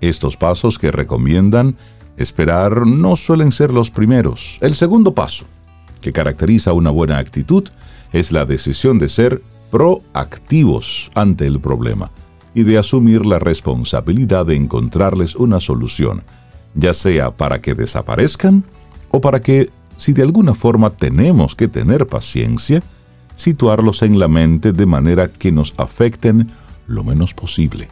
estos 0.00 0.36
pasos 0.36 0.78
que 0.78 0.92
recomiendan 0.92 1.76
Esperar 2.16 2.86
no 2.86 3.16
suelen 3.16 3.52
ser 3.52 3.72
los 3.72 3.90
primeros. 3.90 4.58
El 4.60 4.74
segundo 4.74 5.14
paso, 5.14 5.46
que 6.00 6.12
caracteriza 6.12 6.72
una 6.72 6.90
buena 6.90 7.18
actitud, 7.18 7.68
es 8.12 8.32
la 8.32 8.46
decisión 8.46 8.98
de 8.98 9.08
ser 9.08 9.42
proactivos 9.70 11.10
ante 11.14 11.46
el 11.46 11.60
problema 11.60 12.10
y 12.54 12.62
de 12.62 12.78
asumir 12.78 13.26
la 13.26 13.38
responsabilidad 13.38 14.46
de 14.46 14.56
encontrarles 14.56 15.36
una 15.36 15.60
solución, 15.60 16.22
ya 16.74 16.94
sea 16.94 17.30
para 17.30 17.60
que 17.60 17.74
desaparezcan 17.74 18.64
o 19.10 19.20
para 19.20 19.40
que, 19.40 19.70
si 19.98 20.12
de 20.12 20.22
alguna 20.22 20.54
forma 20.54 20.90
tenemos 20.90 21.54
que 21.54 21.68
tener 21.68 22.06
paciencia, 22.06 22.82
situarlos 23.34 24.02
en 24.02 24.18
la 24.18 24.28
mente 24.28 24.72
de 24.72 24.86
manera 24.86 25.28
que 25.28 25.52
nos 25.52 25.74
afecten 25.76 26.50
lo 26.86 27.04
menos 27.04 27.34
posible. 27.34 27.88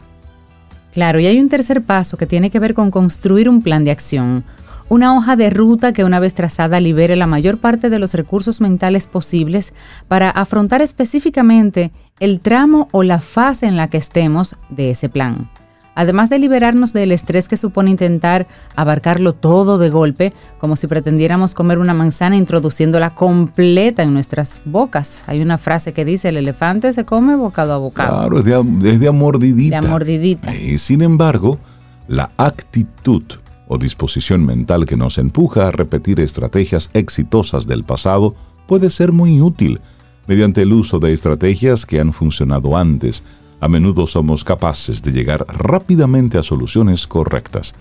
Claro, 0.95 1.19
y 1.19 1.25
hay 1.25 1.41
un 1.41 1.49
tercer 1.49 1.83
paso 1.83 2.15
que 2.15 2.25
tiene 2.25 2.49
que 2.49 2.59
ver 2.59 2.73
con 2.73 2.89
construir 2.89 3.49
un 3.49 3.61
plan 3.61 3.83
de 3.83 3.91
acción, 3.91 4.45
una 4.87 5.13
hoja 5.17 5.35
de 5.35 5.49
ruta 5.49 5.91
que 5.91 6.05
una 6.05 6.21
vez 6.21 6.35
trazada 6.35 6.79
libere 6.79 7.17
la 7.17 7.27
mayor 7.27 7.57
parte 7.57 7.89
de 7.89 7.99
los 7.99 8.13
recursos 8.13 8.61
mentales 8.61 9.05
posibles 9.05 9.73
para 10.07 10.29
afrontar 10.29 10.81
específicamente 10.81 11.91
el 12.21 12.39
tramo 12.39 12.87
o 12.93 13.03
la 13.03 13.19
fase 13.19 13.65
en 13.65 13.75
la 13.75 13.89
que 13.89 13.97
estemos 13.97 14.55
de 14.69 14.91
ese 14.91 15.09
plan. 15.09 15.49
Además 15.95 16.29
de 16.29 16.39
liberarnos 16.39 16.91
del 16.91 17.11
estrés 17.11 17.47
que 17.47 17.57
supone 17.57 17.89
intentar 17.89 18.47
abarcarlo 18.75 19.33
todo 19.33 19.77
de 19.77 19.89
golpe, 19.89 20.33
como 20.59 20.75
si 20.75 20.87
pretendiéramos 20.87 21.53
comer 21.53 21.79
una 21.79 21.93
manzana 21.93 22.35
introduciéndola 22.35 23.15
completa 23.15 24.03
en 24.03 24.13
nuestras 24.13 24.61
bocas. 24.65 25.23
Hay 25.27 25.41
una 25.41 25.57
frase 25.57 25.93
que 25.93 26.03
dice, 26.03 26.29
el 26.29 26.37
elefante 26.37 26.91
se 26.91 27.05
come 27.05 27.35
bocado 27.35 27.73
a 27.73 27.77
bocado. 27.77 28.29
Claro, 28.29 28.39
es 28.39 28.45
de, 28.45 28.89
es 28.91 28.99
de 28.99 29.07
amordidita. 29.07 29.79
De 29.79 29.87
amordidita. 29.87 30.53
Y 30.53 30.77
sin 30.77 31.01
embargo, 31.01 31.59
la 32.07 32.29
actitud 32.37 33.23
o 33.67 33.77
disposición 33.77 34.45
mental 34.45 34.85
que 34.85 34.97
nos 34.97 35.17
empuja 35.17 35.67
a 35.67 35.71
repetir 35.71 36.19
estrategias 36.19 36.89
exitosas 36.93 37.67
del 37.67 37.83
pasado 37.83 38.35
puede 38.67 38.89
ser 38.89 39.11
muy 39.11 39.41
útil 39.41 39.79
mediante 40.27 40.63
el 40.63 40.73
uso 40.73 40.99
de 40.99 41.13
estrategias 41.13 41.85
que 41.85 41.99
han 41.99 42.13
funcionado 42.13 42.77
antes 42.77 43.23
a 43.65 43.67
menudo 43.67 44.05
somos 44.05 44.43
capaces 44.43 45.01
de 45.01 45.11
llegar 45.11 45.43
rápidamente 45.47 46.37
a 46.37 46.43
soluciones 46.43 47.07
correctas. 47.07 47.73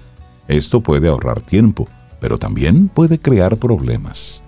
Esto 0.49 0.81
puede 0.81 1.09
ahorrar 1.09 1.43
tiempo, 1.43 1.87
pero 2.21 2.39
también 2.39 2.89
puede 2.89 3.19
crear 3.19 3.59
problemas. 3.59 4.43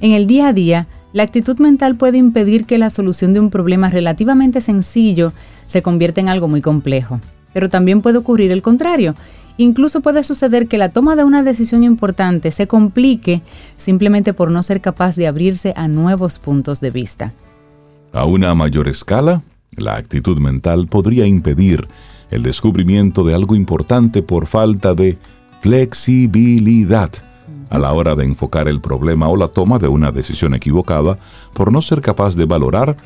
En 0.00 0.12
el 0.12 0.26
día 0.26 0.48
a 0.48 0.52
día, 0.54 0.88
la 1.12 1.22
actitud 1.22 1.58
mental 1.58 1.96
puede 1.96 2.16
impedir 2.16 2.64
que 2.64 2.78
la 2.78 2.88
solución 2.88 3.34
de 3.34 3.40
un 3.40 3.50
problema 3.50 3.90
relativamente 3.90 4.62
sencillo 4.62 5.34
se 5.66 5.82
convierta 5.82 6.22
en 6.22 6.30
algo 6.30 6.48
muy 6.48 6.62
complejo. 6.62 7.20
Pero 7.52 7.68
también 7.68 8.00
puede 8.00 8.16
ocurrir 8.16 8.50
el 8.50 8.62
contrario. 8.62 9.14
Incluso 9.58 10.00
puede 10.00 10.24
suceder 10.24 10.66
que 10.66 10.78
la 10.78 10.88
toma 10.88 11.14
de 11.14 11.24
una 11.24 11.42
decisión 11.42 11.84
importante 11.84 12.52
se 12.52 12.66
complique 12.66 13.42
simplemente 13.76 14.32
por 14.32 14.50
no 14.50 14.62
ser 14.62 14.80
capaz 14.80 15.14
de 15.14 15.26
abrirse 15.26 15.74
a 15.76 15.88
nuevos 15.88 16.38
puntos 16.38 16.80
de 16.80 16.90
vista. 16.90 17.34
A 18.14 18.24
una 18.24 18.54
mayor 18.54 18.88
escala, 18.88 19.42
la 19.76 19.96
actitud 19.96 20.38
mental 20.38 20.86
podría 20.86 21.26
impedir 21.26 21.88
el 22.30 22.42
descubrimiento 22.42 23.24
de 23.24 23.34
algo 23.34 23.54
importante 23.54 24.22
por 24.22 24.46
falta 24.46 24.94
de 24.94 25.18
flexibilidad 25.60 27.10
a 27.70 27.78
la 27.78 27.92
hora 27.92 28.14
de 28.14 28.24
enfocar 28.24 28.68
el 28.68 28.80
problema 28.80 29.28
o 29.28 29.36
la 29.36 29.48
toma 29.48 29.78
de 29.78 29.88
una 29.88 30.10
decisión 30.10 30.54
equivocada 30.54 31.18
por 31.54 31.72
no 31.72 31.82
ser 31.82 32.00
capaz 32.00 32.34
de 32.34 32.44
valorar 32.44 32.96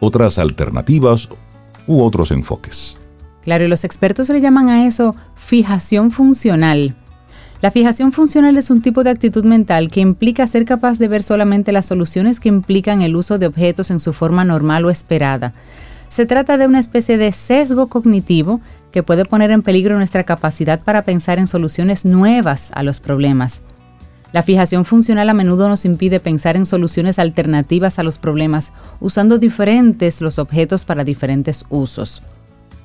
otras 0.00 0.38
alternativas 0.38 1.28
u 1.86 2.02
otros 2.02 2.30
enfoques. 2.30 2.98
Claro, 3.42 3.64
y 3.64 3.68
los 3.68 3.84
expertos 3.84 4.28
le 4.28 4.40
llaman 4.40 4.68
a 4.68 4.86
eso 4.86 5.16
fijación 5.34 6.10
funcional. 6.10 6.94
La 7.60 7.70
fijación 7.70 8.12
funcional 8.12 8.56
es 8.56 8.70
un 8.70 8.80
tipo 8.80 9.04
de 9.04 9.10
actitud 9.10 9.44
mental 9.44 9.90
que 9.90 10.00
implica 10.00 10.46
ser 10.46 10.64
capaz 10.64 10.98
de 10.98 11.08
ver 11.08 11.22
solamente 11.22 11.72
las 11.72 11.84
soluciones 11.84 12.40
que 12.40 12.48
implican 12.48 13.02
el 13.02 13.16
uso 13.16 13.38
de 13.38 13.46
objetos 13.46 13.90
en 13.90 14.00
su 14.00 14.14
forma 14.14 14.44
normal 14.44 14.86
o 14.86 14.90
esperada. 14.90 15.52
Se 16.08 16.24
trata 16.24 16.56
de 16.56 16.66
una 16.66 16.78
especie 16.78 17.18
de 17.18 17.32
sesgo 17.32 17.88
cognitivo 17.88 18.60
que 18.92 19.02
puede 19.02 19.26
poner 19.26 19.50
en 19.50 19.62
peligro 19.62 19.98
nuestra 19.98 20.24
capacidad 20.24 20.80
para 20.80 21.02
pensar 21.02 21.38
en 21.38 21.46
soluciones 21.46 22.06
nuevas 22.06 22.72
a 22.74 22.82
los 22.82 22.98
problemas. 22.98 23.60
La 24.32 24.42
fijación 24.42 24.86
funcional 24.86 25.28
a 25.28 25.34
menudo 25.34 25.68
nos 25.68 25.84
impide 25.84 26.18
pensar 26.18 26.56
en 26.56 26.64
soluciones 26.64 27.18
alternativas 27.18 27.98
a 27.98 28.04
los 28.04 28.16
problemas 28.16 28.72
usando 29.00 29.36
diferentes 29.36 30.22
los 30.22 30.38
objetos 30.38 30.86
para 30.86 31.04
diferentes 31.04 31.66
usos. 31.68 32.22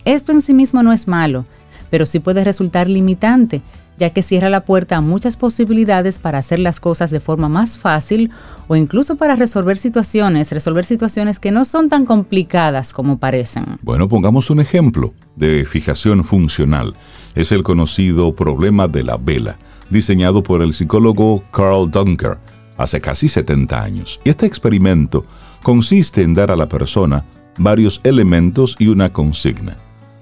Esto 0.03 0.33
en 0.33 0.41
sí 0.41 0.53
mismo 0.53 0.83
no 0.83 0.91
es 0.91 1.07
malo, 1.07 1.45
pero 1.89 2.05
sí 2.05 2.19
puede 2.19 2.43
resultar 2.43 2.89
limitante, 2.89 3.61
ya 3.97 4.09
que 4.09 4.21
cierra 4.21 4.49
la 4.49 4.65
puerta 4.65 4.97
a 4.97 5.01
muchas 5.01 5.37
posibilidades 5.37 6.19
para 6.19 6.39
hacer 6.39 6.59
las 6.59 6.79
cosas 6.79 7.11
de 7.11 7.19
forma 7.19 7.49
más 7.49 7.77
fácil 7.77 8.31
o 8.67 8.75
incluso 8.75 9.15
para 9.15 9.35
resolver 9.35 9.77
situaciones, 9.77 10.51
resolver 10.51 10.85
situaciones 10.85 11.39
que 11.39 11.51
no 11.51 11.65
son 11.65 11.89
tan 11.89 12.05
complicadas 12.05 12.93
como 12.93 13.17
parecen. 13.19 13.77
Bueno, 13.81 14.07
pongamos 14.07 14.49
un 14.49 14.59
ejemplo 14.59 15.13
de 15.35 15.65
fijación 15.65 16.23
funcional. 16.23 16.93
Es 17.35 17.51
el 17.51 17.63
conocido 17.63 18.35
problema 18.35 18.87
de 18.87 19.03
la 19.03 19.17
vela, 19.17 19.57
diseñado 19.89 20.43
por 20.43 20.61
el 20.61 20.73
psicólogo 20.73 21.43
Carl 21.51 21.89
Dunker 21.89 22.37
hace 22.77 22.99
casi 22.99 23.27
70 23.27 23.81
años. 23.81 24.19
Y 24.23 24.29
este 24.29 24.45
experimento 24.45 25.25
consiste 25.63 26.21
en 26.21 26.33
dar 26.33 26.51
a 26.51 26.55
la 26.55 26.67
persona 26.67 27.25
varios 27.57 28.01
elementos 28.03 28.75
y 28.79 28.87
una 28.87 29.11
consigna. 29.11 29.77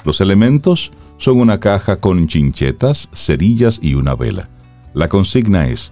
Los 0.05 0.21
elementos 0.21 0.91
son 1.17 1.39
una 1.39 1.59
caja 1.59 1.97
con 1.97 2.27
chinchetas, 2.27 3.09
cerillas 3.13 3.79
y 3.81 3.95
una 3.95 4.15
vela. 4.15 4.49
La 4.93 5.09
consigna 5.09 5.67
es 5.67 5.91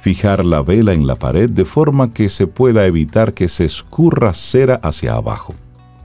fijar 0.00 0.44
la 0.44 0.60
vela 0.60 0.92
en 0.92 1.06
la 1.06 1.16
pared 1.16 1.48
de 1.48 1.64
forma 1.64 2.12
que 2.12 2.28
se 2.28 2.46
pueda 2.46 2.84
evitar 2.84 3.32
que 3.32 3.48
se 3.48 3.64
escurra 3.64 4.34
cera 4.34 4.74
hacia 4.82 5.14
abajo. 5.14 5.54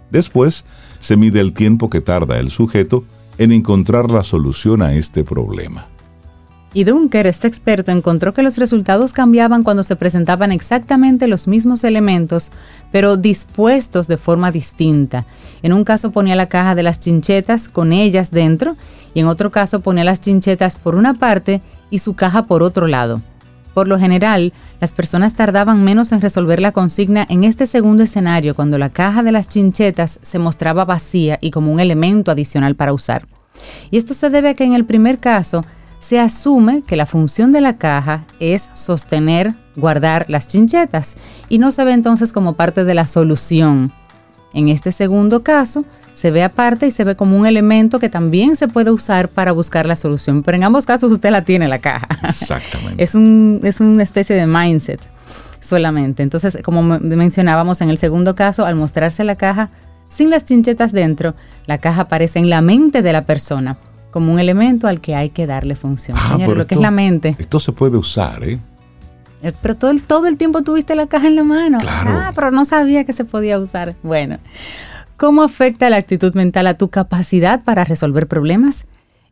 Después, 0.09 0.63
se 0.99 1.17
mide 1.17 1.41
el 1.41 1.51
tiempo 1.51 1.89
que 1.89 1.99
tarda 1.99 2.39
el 2.39 2.49
sujeto 2.49 3.03
en 3.37 3.51
encontrar 3.51 4.09
la 4.09 4.23
solución 4.23 4.81
a 4.81 4.93
este 4.93 5.25
problema. 5.25 5.88
Y 6.73 6.83
Dunker, 6.83 7.25
este 7.25 7.47
experto, 7.47 7.91
encontró 7.91 8.33
que 8.33 8.43
los 8.43 8.57
resultados 8.57 9.11
cambiaban 9.11 9.63
cuando 9.63 9.83
se 9.83 9.95
presentaban 9.95 10.51
exactamente 10.51 11.27
los 11.27 11.47
mismos 11.47 11.83
elementos, 11.83 12.51
pero 12.91 13.17
dispuestos 13.17 14.07
de 14.07 14.17
forma 14.17 14.51
distinta. 14.51 15.25
En 15.63 15.73
un 15.73 15.83
caso 15.83 16.11
ponía 16.11 16.35
la 16.35 16.47
caja 16.47 16.75
de 16.75 16.83
las 16.83 16.99
chinchetas 16.99 17.69
con 17.69 17.91
ellas 17.91 18.29
dentro 18.29 18.75
y 19.15 19.21
en 19.21 19.25
otro 19.25 19.49
caso 19.49 19.79
ponía 19.79 20.03
las 20.03 20.21
chinchetas 20.21 20.75
por 20.75 20.95
una 20.95 21.15
parte 21.15 21.61
y 21.89 21.99
su 21.99 22.13
caja 22.13 22.45
por 22.45 22.61
otro 22.61 22.85
lado. 22.85 23.19
Por 23.73 23.87
lo 23.87 23.97
general, 23.97 24.53
las 24.79 24.93
personas 24.93 25.33
tardaban 25.33 25.83
menos 25.83 26.11
en 26.11 26.21
resolver 26.21 26.59
la 26.59 26.71
consigna 26.71 27.25
en 27.29 27.43
este 27.43 27.65
segundo 27.65 28.03
escenario 28.03 28.55
cuando 28.55 28.77
la 28.77 28.89
caja 28.89 29.23
de 29.23 29.31
las 29.31 29.47
chinchetas 29.47 30.19
se 30.21 30.37
mostraba 30.37 30.85
vacía 30.85 31.39
y 31.41 31.49
como 31.49 31.71
un 31.71 31.79
elemento 31.79 32.31
adicional 32.31 32.75
para 32.75 32.93
usar. 32.93 33.25
Y 33.89 33.97
esto 33.97 34.13
se 34.13 34.29
debe 34.29 34.49
a 34.49 34.53
que 34.53 34.63
en 34.63 34.73
el 34.73 34.85
primer 34.85 35.19
caso, 35.19 35.65
se 35.99 36.19
asume 36.19 36.81
que 36.81 36.95
la 36.95 37.05
función 37.05 37.51
de 37.51 37.61
la 37.61 37.77
caja 37.77 38.23
es 38.39 38.71
sostener, 38.73 39.53
guardar 39.75 40.25
las 40.29 40.47
chinchetas 40.47 41.17
y 41.49 41.57
no 41.59 41.71
se 41.71 41.83
ve 41.83 41.93
entonces 41.93 42.33
como 42.33 42.53
parte 42.53 42.85
de 42.85 42.93
la 42.93 43.05
solución. 43.05 43.91
En 44.53 44.69
este 44.69 44.91
segundo 44.91 45.43
caso, 45.43 45.85
se 46.13 46.31
ve 46.31 46.43
aparte 46.43 46.87
y 46.87 46.91
se 46.91 47.03
ve 47.03 47.15
como 47.15 47.37
un 47.37 47.45
elemento 47.45 47.99
que 47.99 48.09
también 48.09 48.55
se 48.55 48.67
puede 48.67 48.91
usar 48.91 49.29
para 49.29 49.51
buscar 49.51 49.85
la 49.85 49.95
solución, 49.95 50.41
pero 50.41 50.57
en 50.57 50.63
ambos 50.63 50.85
casos 50.85 51.11
usted 51.11 51.29
la 51.29 51.43
tiene 51.45 51.67
la 51.67 51.79
caja. 51.79 52.07
Exactamente. 52.23 52.95
es, 53.03 53.13
un, 53.13 53.59
es 53.63 53.79
una 53.79 54.01
especie 54.01 54.35
de 54.35 54.47
mindset 54.47 55.01
solamente. 55.59 56.23
Entonces, 56.23 56.57
como 56.63 56.81
mencionábamos 56.81 57.81
en 57.81 57.89
el 57.89 57.97
segundo 57.97 58.33
caso, 58.33 58.65
al 58.65 58.75
mostrarse 58.75 59.23
la 59.23 59.35
caja 59.35 59.69
sin 60.07 60.31
las 60.31 60.45
chinchetas 60.45 60.93
dentro, 60.93 61.35
la 61.67 61.77
caja 61.77 62.01
aparece 62.03 62.39
en 62.39 62.49
la 62.49 62.61
mente 62.61 63.03
de 63.03 63.13
la 63.13 63.25
persona 63.25 63.77
como 64.11 64.33
un 64.33 64.39
elemento 64.39 64.87
al 64.87 65.01
que 65.01 65.15
hay 65.15 65.29
que 65.29 65.47
darle 65.47 65.75
función. 65.75 66.17
Ah, 66.19 66.37
lo 66.37 66.67
que 66.67 66.75
es 66.75 66.81
la 66.81 66.91
mente. 66.91 67.35
Esto 67.37 67.59
se 67.59 67.71
puede 67.71 67.97
usar, 67.97 68.43
¿eh? 68.43 68.59
¿eh? 69.41 69.53
Pero 69.61 69.75
todo 69.75 69.91
el, 69.91 70.01
todo 70.01 70.27
el 70.27 70.37
tiempo 70.37 70.61
tuviste 70.61 70.95
la 70.95 71.07
caja 71.07 71.27
en 71.27 71.35
la 71.35 71.43
mano. 71.43 71.77
Claro. 71.79 72.11
Ah, 72.11 72.31
pero 72.33 72.51
no 72.51 72.65
sabía 72.65 73.03
que 73.03 73.13
se 73.13 73.25
podía 73.25 73.59
usar. 73.59 73.95
Bueno, 74.03 74.39
¿cómo 75.17 75.43
afecta 75.43 75.89
la 75.89 75.97
actitud 75.97 76.33
mental 76.33 76.67
a 76.67 76.75
tu 76.75 76.89
capacidad 76.89 77.63
para 77.63 77.83
resolver 77.83 78.27
problemas? 78.27 78.85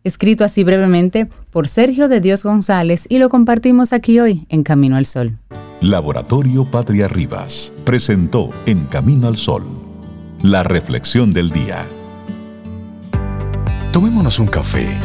Escrito 0.04 0.46
así 0.46 0.64
brevemente 0.64 1.28
por 1.52 1.68
Sergio 1.68 2.08
de 2.08 2.22
Dios 2.22 2.44
González 2.44 3.08
y 3.10 3.18
lo 3.18 3.30
compartimos 3.30 3.92
aquí 3.94 4.20
hoy 4.20 4.46
en 4.50 4.64
Camino 4.64 4.96
al 4.96 5.06
Sol. 5.06 5.38
Laboratorio 5.82 6.66
Patria 6.70 7.08
Rivas 7.08 7.74
presentó 7.84 8.52
En 8.66 8.86
Camino 8.86 9.28
al 9.28 9.38
Sol 9.38 9.88
la 10.42 10.64
reflexión 10.64 11.34
del 11.34 11.50
día. 11.50 11.86
Tomémonos 13.98 14.38
un 14.38 14.46
café. 14.46 14.96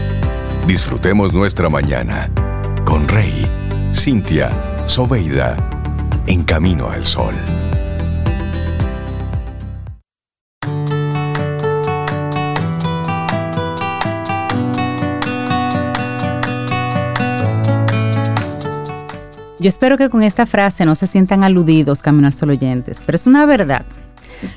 Disfrutemos 0.67 1.33
nuestra 1.33 1.71
mañana 1.71 2.31
con 2.85 3.09
Rey, 3.09 3.47
Cintia, 3.91 4.51
Soveida, 4.85 5.57
en 6.27 6.45
camino 6.45 6.91
al 6.91 7.03
sol. 7.03 7.35
Yo 19.59 19.69
espero 19.69 19.97
que 19.97 20.11
con 20.11 20.23
esta 20.23 20.45
frase 20.45 20.85
no 20.85 20.95
se 20.97 21.07
sientan 21.07 21.45
aludidos, 21.45 22.03
Camino 22.03 22.27
al 22.27 22.35
Sol 22.35 22.51
oyentes, 22.51 23.01
pero 23.07 23.17
es 23.17 23.27
una 23.27 23.47
verdad. 23.47 23.87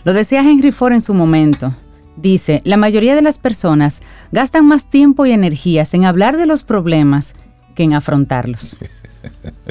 Lo 0.04 0.12
decía 0.12 0.42
Henry 0.42 0.74
Ford 0.74 0.92
en 0.92 1.02
su 1.02 1.14
momento. 1.14 1.72
Dice, 2.18 2.62
la 2.64 2.78
mayoría 2.78 3.16
de 3.16 3.22
las 3.22 3.40
personas 3.40 4.02
gastan 4.32 4.66
más 4.66 4.90
tiempo 4.90 5.26
y 5.26 5.32
energías 5.32 5.94
en 5.94 6.06
hablar 6.06 6.38
de 6.38 6.46
los 6.46 6.64
problemas 6.64 7.36
que 7.76 7.84
en 7.84 7.94
afrontarlos. 7.94 8.78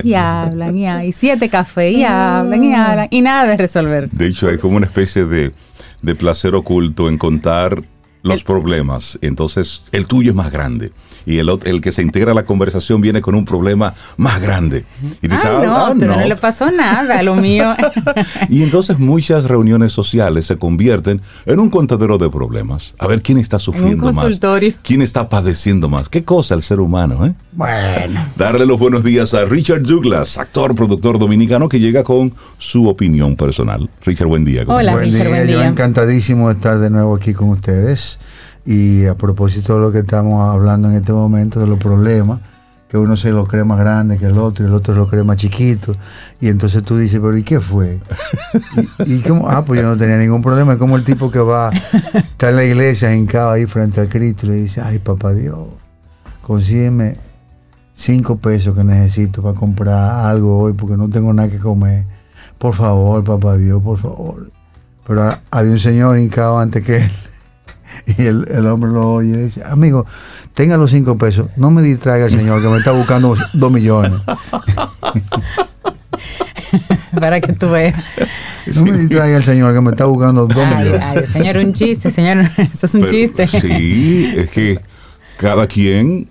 Y 0.03 0.15
hablan, 0.15 0.77
y 0.77 0.87
hay 0.89 1.13
siete 1.13 1.49
cafés, 1.49 1.97
y 1.97 2.05
hablan, 2.05 2.65
y 2.65 2.75
hablan, 2.75 3.09
y 3.11 3.23
nada 3.23 3.47
de 3.47 3.57
resolver. 3.57 4.11
De 4.11 4.27
hecho, 4.27 4.49
hay 4.49 4.59
como 4.59 4.77
una 4.77 4.87
especie 4.87 5.25
de, 5.27 5.53
de 6.03 6.15
placer 6.15 6.55
oculto 6.55 7.09
en 7.09 7.19
contar 7.19 7.83
los 8.23 8.43
problemas. 8.43 9.19
Entonces, 9.23 9.85
el 9.93 10.07
tuyo 10.07 10.31
es 10.31 10.37
más 10.37 10.51
grande 10.51 10.91
y 11.27 11.39
el, 11.39 11.51
el 11.65 11.81
que 11.81 11.93
se 11.93 12.03
integra 12.03 12.33
a 12.33 12.35
la 12.35 12.45
conversación 12.45 13.01
viene 13.01 13.21
con 13.21 13.35
un 13.35 13.45
problema 13.45 13.95
más 14.17 14.41
grande. 14.41 14.85
Y 15.23 15.29
dice, 15.29 15.47
ah, 15.47 15.61
no, 15.65 15.87
ah, 15.87 15.95
no. 15.95 16.25
le 16.25 16.37
pasó 16.37 16.71
nada, 16.71 17.23
lo 17.23 17.37
mío. 17.37 17.75
y 18.49 18.63
entonces 18.63 18.99
muchas 18.99 19.45
reuniones 19.47 19.93
sociales 19.93 20.47
se 20.47 20.57
convierten 20.57 21.21
en 21.47 21.59
un 21.59 21.71
contadero 21.71 22.19
de 22.19 22.29
problemas. 22.31 22.95
A 22.99 23.07
ver 23.07 23.23
quién 23.23 23.39
está 23.39 23.59
sufriendo 23.59 24.07
un 24.07 24.13
consultorio. 24.13 24.71
más. 24.71 24.81
¿Quién 24.83 25.03
está 25.03 25.29
padeciendo 25.29 25.89
más? 25.89 26.09
¿Qué 26.09 26.25
cosa 26.25 26.55
el 26.55 26.63
ser 26.63 26.81
humano? 26.81 27.27
Eh? 27.27 27.35
Bueno. 27.53 28.25
Darle 28.37 28.67
los 28.67 28.79
buenos 28.79 29.05
días 29.05 29.35
a 29.35 29.45
Richard 29.45 29.83
Douglas, 29.83 30.39
actor, 30.39 30.75
productor 30.75 31.19
dominicano 31.19 31.69
que 31.69 31.81
llega 31.81 32.03
con 32.03 32.35
su 32.59 32.89
opinión 32.89 33.37
personal. 33.37 33.89
Richard, 34.05 34.29
buen 34.29 34.45
día. 34.45 34.65
Hola, 34.67 34.93
buen 34.93 35.05
Richard, 35.05 35.29
buen 35.29 35.47
día. 35.47 35.57
Yo 35.57 35.63
encantadísimo 35.63 36.49
de 36.49 36.55
estar 36.55 36.79
de 36.79 36.91
nuevo 36.91 37.15
aquí 37.15 37.33
con 37.33 37.51
ustedes. 37.51 38.19
Y 38.67 39.07
a 39.07 39.15
propósito 39.15 39.75
de 39.75 39.81
lo 39.81 39.93
que 39.93 39.99
estamos 39.99 40.43
hablando 40.43 40.89
en 40.89 40.97
este 40.97 41.13
momento, 41.13 41.61
de 41.61 41.67
los 41.67 41.79
problemas, 41.79 42.41
que 42.89 42.99
uno 42.99 43.17
se 43.17 43.31
lo 43.31 43.47
cree 43.47 43.65
más 43.65 43.79
grande 43.79 44.19
que 44.19 44.27
el 44.27 44.39
otro 44.39 44.65
y 44.65 44.69
el 44.69 44.75
otro 44.75 44.95
lo 44.95 45.09
cree 45.09 45.25
más 45.25 45.37
chiquito. 45.37 45.97
Y 46.41 46.49
entonces 46.49 46.83
tú 46.85 46.97
dices, 46.97 47.19
pero 47.21 47.37
¿y 47.37 47.43
qué 47.43 47.61
fue? 47.61 48.01
y, 49.07 49.21
como, 49.21 49.49
ah, 49.49 49.65
pues 49.65 49.81
yo 49.81 49.89
no 49.89 49.97
tenía 49.97 50.17
ningún 50.17 50.43
problema. 50.43 50.75
Es 50.75 50.79
como 50.79 50.97
el 50.97 51.03
tipo 51.05 51.31
que 51.31 51.41
va, 51.41 51.71
está 52.15 52.51
en 52.51 52.57
la 52.57 52.65
iglesia 52.65 53.15
hincado 53.15 53.51
ahí 53.51 53.67
frente 53.67 54.01
al 54.01 54.09
Cristo 54.09 54.47
y 54.47 54.51
le 54.51 54.55
dice, 54.57 54.81
ay, 54.81 55.01
papá 55.01 55.35
Dios, 55.35 55.59
consígueme 56.41 57.19
cinco 57.95 58.37
pesos 58.37 58.77
que 58.77 58.85
necesito 58.85 59.43
para 59.43 59.59
comprar 59.59 60.27
algo 60.27 60.61
hoy 60.61 60.73
porque 60.75 60.97
no 60.97 61.09
tengo 61.09 61.33
nada 61.33 61.49
que 61.49 61.59
comer. 61.59 62.05
Por 62.59 62.75
favor, 62.75 63.25
papá 63.25 63.57
Dios, 63.57 63.83
por 63.83 63.99
favor. 63.99 64.51
Pero 65.07 65.29
había 65.51 65.73
un 65.73 65.79
señor 65.79 66.19
hincado 66.19 66.59
antes 66.59 66.85
que 66.85 66.99
él. 66.99 67.11
Y 68.19 68.27
el, 68.27 68.67
hombre 68.67 68.91
lo 68.91 69.15
oye 69.15 69.31
y 69.31 69.33
le 69.33 69.45
dice, 69.45 69.63
amigo, 69.65 70.05
tenga 70.53 70.77
los 70.77 70.91
cinco 70.91 71.17
pesos, 71.17 71.47
no 71.57 71.71
me 71.71 71.81
distraiga 71.83 72.27
el 72.27 72.33
señor 72.33 72.61
que 72.63 72.69
me 72.69 72.79
está 72.79 72.93
buscando 72.93 73.37
dos 73.55 73.73
millones. 73.73 74.21
Para 77.19 77.41
que 77.41 77.53
tú 77.53 77.71
veas. 77.71 77.95
No 78.75 78.83
me 78.85 78.99
distraiga 78.99 79.37
el 79.37 79.45
señor 79.45 79.73
que 79.75 79.81
me 79.81 79.91
está 79.91 80.07
buscando 80.07 80.47
dos 80.47 80.69
millones. 80.69 81.01
Ay, 81.03 81.25
señor, 81.33 81.59
un 81.59 81.73
chiste, 81.73 82.11
señor, 82.11 82.39
eso 82.73 82.87
es 82.87 82.95
un 82.95 83.07
chiste. 83.09 83.47
Sí, 83.47 84.33
es 84.35 84.51
que 84.51 84.81
cada 85.37 85.67
quien... 85.67 86.29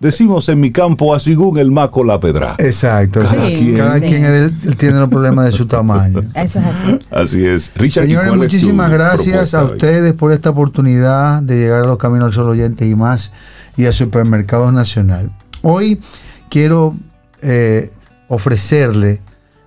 Decimos 0.00 0.48
en 0.48 0.60
mi 0.60 0.72
campo, 0.72 1.14
así 1.14 1.36
el 1.58 1.70
maco 1.70 2.02
la 2.02 2.18
pedra. 2.18 2.54
Exacto. 2.56 3.20
Cada 3.20 4.00
quien, 4.00 4.50
tiene 4.78 4.98
los 4.98 5.10
problemas 5.10 5.44
de 5.44 5.52
su 5.52 5.66
tamaño. 5.66 6.22
Eso 6.34 6.58
es 6.58 6.66
así. 6.66 6.98
Así 7.10 7.44
es. 7.44 7.70
Richard, 7.76 8.06
Señores, 8.06 8.34
muchísimas 8.34 8.90
gracias 8.90 9.52
a 9.52 9.64
ustedes 9.64 10.14
por 10.14 10.32
esta 10.32 10.48
oportunidad 10.48 11.42
de 11.42 11.58
llegar 11.58 11.84
a 11.84 11.86
los 11.86 11.98
Caminos 11.98 12.28
al 12.28 12.32
Sol 12.32 12.48
Oyente 12.48 12.88
y 12.88 12.94
más 12.94 13.30
y 13.76 13.84
a 13.84 13.92
Supermercados 13.92 14.72
Nacional. 14.72 15.32
Hoy 15.60 16.00
quiero 16.48 16.96
eh, 17.42 17.92
ofrecerle 18.28 19.20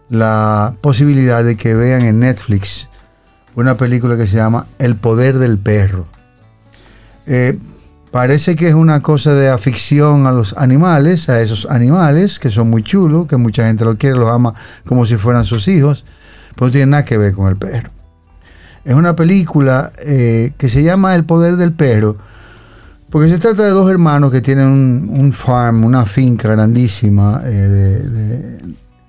la 0.10 0.74
posibilidad 0.82 1.44
de 1.44 1.56
que 1.56 1.76
vean 1.76 2.02
en 2.02 2.20
Netflix 2.20 2.90
una 3.56 3.78
película 3.78 4.18
que 4.18 4.26
se 4.26 4.38
llama 4.38 4.66
El 4.80 4.96
Poder 4.96 5.38
del 5.38 5.60
Perro. 5.60 6.06
Eh, 7.28 7.56
Parece 8.14 8.56
que 8.56 8.68
es 8.68 8.76
una 8.76 9.02
cosa 9.02 9.34
de 9.34 9.50
afición 9.50 10.28
a 10.28 10.32
los 10.32 10.56
animales, 10.56 11.30
a 11.30 11.42
esos 11.42 11.66
animales 11.66 12.38
que 12.38 12.52
son 12.52 12.70
muy 12.70 12.84
chulos, 12.84 13.28
que 13.28 13.38
mucha 13.38 13.66
gente 13.66 13.86
lo 13.86 13.98
quiere, 13.98 14.16
los 14.16 14.30
ama 14.30 14.54
como 14.86 15.08
si 15.08 15.16
fueran 15.18 15.46
sus 15.46 15.68
hijos, 15.68 16.06
pero 16.54 16.68
no 16.68 16.72
tiene 16.72 16.92
nada 16.92 17.06
que 17.06 17.18
ver 17.18 17.34
con 17.34 17.48
el 17.48 17.56
perro. 17.56 17.90
Es 18.86 18.94
una 18.94 19.16
película 19.16 19.92
eh, 19.98 20.54
que 20.60 20.70
se 20.70 20.84
llama 20.84 21.16
El 21.16 21.24
poder 21.24 21.56
del 21.56 21.74
perro, 21.74 22.18
porque 23.10 23.30
se 23.30 23.40
trata 23.40 23.64
de 23.64 23.72
dos 23.72 23.90
hermanos 23.90 24.32
que 24.32 24.42
tienen 24.42 24.68
un, 24.68 25.34
farm, 25.34 25.84
una 25.84 26.06
finca 26.06 26.50
grandísima 26.50 27.42
eh, 27.46 28.60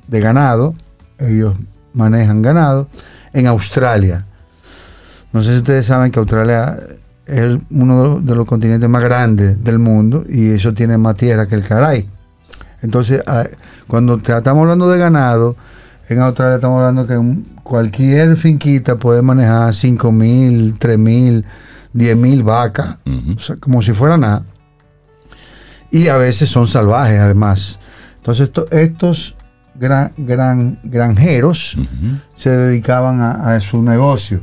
de 0.08 0.20
ganado, 0.20 0.72
ellos 1.18 1.54
manejan 1.92 2.40
ganado, 2.40 2.88
en 3.34 3.48
Australia. 3.48 4.24
No 5.30 5.42
sé 5.42 5.52
si 5.52 5.58
ustedes 5.58 5.84
saben 5.84 6.10
que 6.10 6.20
Australia 6.20 6.78
es 7.26 7.58
uno 7.70 8.20
de 8.20 8.34
los, 8.34 8.46
continentes 8.46 8.88
más 8.88 9.02
grandes 9.02 9.62
del 9.62 9.78
mundo 9.78 10.24
y 10.28 10.50
eso 10.50 10.74
tiene 10.74 10.98
más 10.98 11.16
tierra 11.16 11.46
que 11.46 11.54
el 11.54 11.64
caray. 11.64 12.08
Entonces, 12.82 13.22
ah, 13.26 13.44
cuando 13.86 14.16
estamos 14.16 14.62
hablando 14.62 14.88
de 14.90 14.98
ganado, 14.98 15.56
en 16.08 16.20
Australia 16.20 16.56
estamos 16.56 16.80
hablando 16.80 17.06
que 17.06 17.42
cualquier 17.62 18.36
finquita 18.36 18.96
puede 18.96 19.22
manejar 19.22 19.74
5 19.74 20.12
mil, 20.12 20.78
3 20.78 20.98
mil, 20.98 21.44
10 21.94 22.16
mil 22.16 22.42
vacas, 22.42 22.98
como 23.60 23.80
si 23.80 23.92
fuera 23.92 24.18
nada. 24.18 24.42
Y 25.90 26.08
a 26.08 26.16
veces 26.16 26.50
son 26.50 26.66
salvajes 26.66 27.20
además. 27.20 27.78
Entonces 28.16 28.50
estos 28.70 29.36
gran, 29.74 30.12
gran, 30.16 30.78
granjeros 30.82 31.78
se 32.34 32.50
dedicaban 32.50 33.20
a, 33.20 33.54
a, 33.54 33.60
su 33.60 33.82
negocio. 33.82 34.40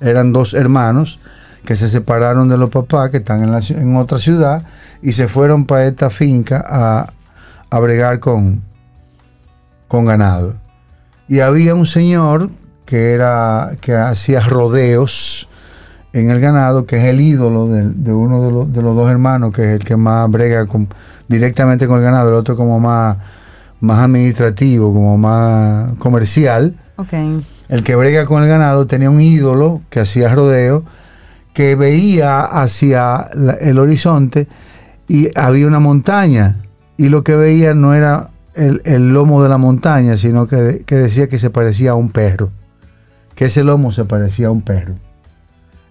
Eran 0.00 0.32
dos 0.32 0.54
hermanos 0.54 1.18
que 1.64 1.76
se 1.76 1.88
separaron 1.88 2.48
de 2.48 2.56
los 2.58 2.70
papás 2.70 3.10
que 3.10 3.18
están 3.18 3.42
en, 3.42 3.96
otra 3.96 4.18
ciudad 4.18 4.62
y 5.02 5.12
se 5.12 5.28
fueron 5.28 5.66
para 5.66 5.86
esta 5.86 6.10
finca 6.10 6.64
a, 6.66 7.12
a 7.70 7.78
bregar 7.78 8.20
con, 8.20 8.62
con 9.86 10.04
ganado. 10.04 10.54
Y 11.28 11.40
había 11.40 11.74
un 11.74 11.86
señor 11.86 12.50
que, 12.86 13.12
era, 13.12 13.72
que 13.80 13.94
hacía 13.94 14.40
rodeos 14.40 15.48
en 16.12 16.30
el 16.30 16.40
ganado, 16.40 16.86
que 16.86 16.96
es 16.96 17.04
el 17.04 17.20
ídolo 17.20 17.68
de, 17.68 18.12
uno 18.12 18.42
de 18.42 18.50
los, 18.50 18.72
de 18.72 18.82
los, 18.82 18.96
dos 18.96 19.10
hermanos, 19.10 19.52
que 19.52 19.62
es 19.62 19.80
el 19.80 19.84
que 19.84 19.96
más 19.96 20.30
brega 20.30 20.66
con, 20.66 20.88
directamente 21.28 21.86
con 21.86 21.98
el 21.98 22.04
ganado, 22.04 22.30
el 22.30 22.34
otro 22.34 22.56
como 22.56 22.80
más, 22.80 23.18
más 23.80 23.98
administrativo, 23.98 24.92
como 24.92 25.18
más 25.18 25.92
comercial. 25.98 26.74
El 27.68 27.84
que 27.84 27.94
brega 27.94 28.24
con 28.24 28.42
el 28.42 28.48
ganado 28.48 28.86
tenía 28.86 29.10
un 29.10 29.20
ídolo 29.20 29.82
que 29.90 30.00
hacía 30.00 30.34
rodeo 30.34 30.84
que 31.58 31.74
veía 31.74 32.42
hacia 32.42 33.30
el 33.60 33.80
horizonte 33.80 34.46
y 35.08 35.28
había 35.36 35.66
una 35.66 35.80
montaña 35.80 36.54
y 36.96 37.08
lo 37.08 37.24
que 37.24 37.34
veía 37.34 37.74
no 37.74 37.94
era 37.94 38.30
el, 38.54 39.12
lomo 39.12 39.42
de 39.42 39.48
la 39.48 39.58
montaña, 39.58 40.16
sino 40.18 40.46
que, 40.46 40.84
decía 40.86 41.26
que 41.26 41.36
se 41.36 41.50
parecía 41.50 41.90
a 41.90 41.94
un 41.96 42.10
perro, 42.10 42.52
que 43.34 43.46
ese 43.46 43.64
lomo 43.64 43.90
se 43.90 44.04
parecía 44.04 44.46
a 44.46 44.50
un 44.52 44.62
perro. 44.62 44.94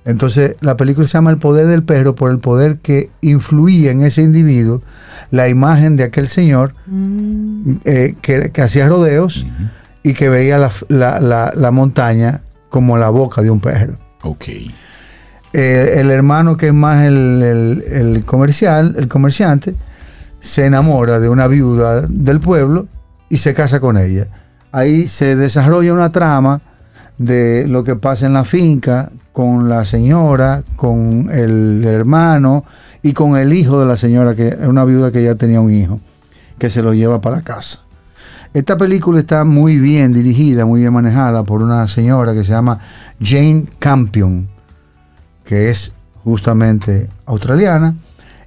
Entonces 0.06 0.56
la 0.62 0.77
película 0.77 1.06
se 1.06 1.15
llama 1.15 1.32
El 1.32 1.38
poder 1.38 1.67
del 1.67 1.84
perro 1.84 2.15
por 2.15 2.32
el 2.32 2.38
poder 2.38 2.77
que 2.77 3.10
influía 3.19 3.91
en 3.91 4.03
ese 4.03 4.21
individuo 4.21 4.82
la 5.32 5.49
imagen 5.49 5.97
de 5.97 6.06
aquel 6.06 6.30
señor 6.30 6.75
mm. 6.86 7.73
eh, 7.84 8.15
que, 8.21 8.62
hacía 8.62 8.88
rodeos 8.88 9.45
y 10.01 10.13
que 10.13 10.30
veía 10.30 10.60
la, 10.88 11.51
la, 11.53 11.71
montaña 11.71 12.39
como 12.69 12.97
la 12.97 13.10
boca 13.10 13.41
de 13.41 13.49
un 13.51 13.60
perro. 13.60 13.97
Okay. 14.21 14.73
Eh, 15.53 15.95
el 15.97 16.12
hermano 16.12 16.57
que 16.57 16.67
es 16.67 16.73
más 16.73 17.05
el, 17.05 18.23
comercial, 18.25 18.95
el 18.97 19.07
comerciante, 19.07 19.75
se 20.39 20.65
enamora 20.65 21.19
de 21.19 21.29
una 21.29 21.47
viuda 21.47 22.01
del 22.01 22.39
pueblo 22.39 22.88
y 23.29 23.38
se 23.38 23.53
casa 23.53 23.79
con 23.79 23.97
ella. 23.97 24.27
Ahí 24.71 25.07
se 25.07 25.36
desarrolla 25.36 25.93
una 25.93 26.12
trama 26.12 26.62
de 27.17 27.65
lo 27.67 27.83
que 27.83 27.95
pasa 27.95 28.25
en 28.25 28.33
la 28.33 28.45
finca 28.45 29.12
con 29.31 29.69
la 29.69 29.86
señora, 29.86 30.63
con 30.75 31.29
el 31.31 31.83
hermano 31.86 32.63
y 33.01 33.13
con 33.13 33.38
el 33.38 33.53
hijo 33.53 33.79
de 33.79 33.86
la 33.86 33.95
señora, 33.95 34.36
que 34.36 34.49
es 34.49 34.67
una 34.67 34.86
viuda 34.86 35.12
que 35.12 35.23
ya 35.23 35.36
tenía 35.36 35.62
un 35.62 35.73
hijo, 35.73 35.99
que 36.60 36.69
se 36.69 36.81
lo 36.81 36.93
lleva 36.93 37.21
para 37.21 37.41
casa. 37.41 37.79
Esta 38.53 38.77
película 38.77 39.19
está 39.19 39.43
muy 39.43 39.79
bien 39.79 40.13
dirigida, 40.13 40.65
muy 40.65 40.81
bien 40.81 40.93
manejada 40.93 41.43
por 41.43 41.62
una 41.62 41.88
señora 41.88 42.33
que 42.33 42.43
se 42.43 42.51
llama 42.51 42.79
Jane 43.21 43.65
Campion 43.79 44.56
que 45.47 45.69
es 45.69 45.93
justamente 46.25 47.10
australiana 47.25 47.95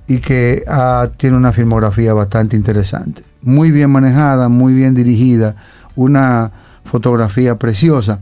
y 0.07 0.19
que 0.19 0.65
ah, 0.69 1.09
tiene 1.17 1.37
una 1.37 1.51
filmografía 1.51 2.13
bastante 2.13 2.57
interesante. 2.57 3.23
Muy 3.41 3.71
bien 3.71 3.91
manejada, 3.91 4.51
muy 4.51 4.75
bien 4.75 4.95
dirigida, 4.95 5.57
una 5.97 6.53
fotografía 6.85 7.59
preciosa 7.59 8.21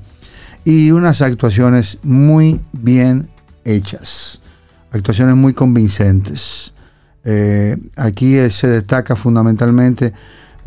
y 0.64 0.92
unas 0.92 1.22
actuaciones 1.22 1.98
muy 2.04 2.60
bien 2.72 3.28
hechas, 3.64 4.40
actuaciones 4.92 5.34
muy 5.34 5.54
convincentes. 5.54 6.72
Eh, 7.24 7.76
aquí 7.96 8.36
se 8.50 8.68
destaca 8.68 9.16
fundamentalmente 9.16 10.12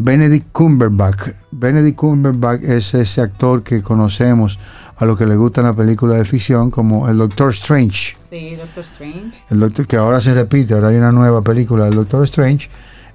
Benedict 0.04 0.52
Cumberbatch. 0.52 1.30
Benedict 1.52 1.96
Cumberbatch 1.96 2.64
es 2.64 2.94
ese 2.96 3.22
actor 3.22 3.62
que 3.62 3.84
conocemos 3.84 4.58
a 4.98 5.06
los 5.06 5.16
que 5.16 5.28
le 5.28 5.36
gusta 5.36 5.62
la 5.62 5.76
película 5.76 6.16
de 6.16 6.26
ficción 6.26 6.72
como 6.72 7.08
el 7.08 7.18
Doctor 7.18 7.52
Strange. 7.52 8.16
Sí, 8.20 8.56
Doctor 8.56 8.84
Strange. 8.84 9.38
El 9.52 9.60
doctor 9.60 9.86
que 9.86 9.98
ahora 9.98 10.20
se 10.20 10.34
repite, 10.34 10.74
ahora 10.74 10.88
hay 10.88 10.98
una 10.98 11.12
nueva 11.12 11.44
película 11.44 11.86
del 11.86 11.94
Doctor 11.94 12.24
Strange. 12.24 12.68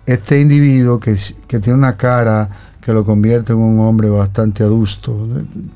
Este 0.07 0.41
individuo 0.41 1.01
que, 1.01 1.17
que 1.49 1.59
tiene 1.59 1.77
una 1.77 1.97
cara 1.97 2.49
que 2.81 2.93
lo 2.93 3.03
convierte 3.03 3.53
en 3.53 3.59
un 3.59 3.81
hombre 3.81 4.09
bastante 4.09 4.63
adusto. 4.63 5.27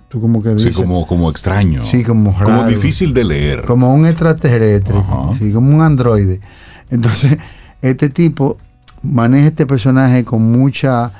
Tú 0.08 0.20
como 0.20 0.40
que 0.40 0.54
dices, 0.54 0.76
sí, 0.76 0.80
como, 0.80 1.08
como 1.08 1.28
extraño. 1.28 1.82
Sí, 1.82 2.04
como 2.04 2.30
raro, 2.30 2.44
Como 2.44 2.64
difícil 2.64 3.12
de 3.12 3.24
leer. 3.24 3.64
Como 3.64 3.92
un 3.92 4.06
extraterrestre, 4.06 4.94
sí, 5.36 5.52
como 5.52 5.74
un 5.74 5.82
androide. 5.82 6.40
Entonces, 6.88 7.36
este 7.82 8.10
tipo 8.10 8.58
maneja 9.02 9.48
este 9.48 9.66
personaje 9.66 10.24
con 10.24 10.42
mucha 10.42 11.12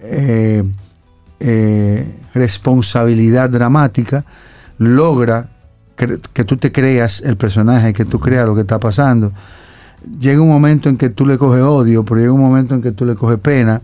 eh, 0.00 0.62
eh, 1.40 2.18
responsabilidad 2.34 3.50
dramática, 3.50 4.24
logra 4.78 5.48
que, 5.96 6.44
tú 6.44 6.56
te 6.56 6.72
creas 6.72 7.20
el 7.20 7.36
personaje, 7.36 7.92
que 7.92 8.04
tú 8.04 8.18
creas 8.18 8.46
lo 8.46 8.54
que 8.54 8.62
está 8.62 8.78
pasando. 8.78 9.32
Llega 10.20 10.40
un 10.40 10.48
momento 10.48 10.88
en 10.88 10.96
que 10.96 11.10
tú 11.10 11.26
le 11.26 11.38
coges 11.38 11.62
odio, 11.62 12.04
pero 12.04 12.20
llega 12.20 12.32
un 12.32 12.40
momento 12.40 12.74
en 12.74 12.82
que 12.82 12.92
tú 12.92 13.04
le 13.04 13.14
coges 13.14 13.38
pena, 13.38 13.80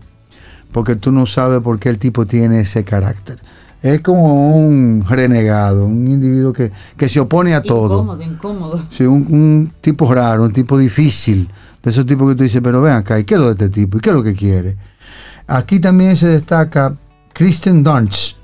porque 0.71 0.95
tú 0.95 1.11
no 1.11 1.25
sabes 1.25 1.63
por 1.63 1.79
qué 1.79 1.89
el 1.89 1.97
tipo 1.97 2.25
tiene 2.25 2.61
ese 2.61 2.83
carácter. 2.83 3.39
Es 3.81 4.01
como 4.01 4.57
un 4.57 5.05
renegado, 5.07 5.85
un 5.85 6.05
individuo 6.05 6.51
que, 6.51 6.71
se 7.07 7.19
opone 7.21 7.55
a 7.55 7.63
todo. 7.63 8.01
Incómodo, 8.01 8.23
incómodo. 8.23 8.85
Sí, 8.91 9.03
un, 9.03 9.25
un, 9.29 9.71
tipo 9.79 10.13
raro, 10.13 10.43
un 10.43 10.51
tipo 10.51 10.77
difícil 10.77 11.49
De 11.83 11.91
esos 11.91 12.05
tipos 12.05 12.29
que 12.29 12.35
tú 12.35 12.43
dices, 12.43 12.61
pero 12.63 12.81
ven 12.81 12.93
acá, 12.93 13.19
¿y 13.19 13.23
qué 13.23 13.35
es 13.35 13.39
lo 13.39 13.47
de 13.47 13.53
este 13.53 13.69
tipo? 13.69 13.97
¿Y 13.97 14.01
qué 14.01 14.09
es 14.09 14.15
lo 14.15 14.23
que 14.23 14.33
quiere? 14.33 14.77
Aquí 15.47 15.79
también 15.79 16.15
se 16.15 16.27
destaca 16.27 16.95
Kristen 17.33 17.83
Dunst. 17.83 18.37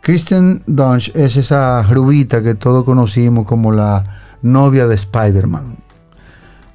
Kristen 0.00 0.62
Dunst 0.66 1.14
es 1.14 1.36
esa 1.36 1.82
rubita 1.82 2.42
que 2.42 2.54
todos 2.54 2.84
conocimos 2.84 3.46
como 3.46 3.72
la 3.72 4.04
novia 4.42 4.86
de 4.86 4.94
Spider-Man. 4.94 5.76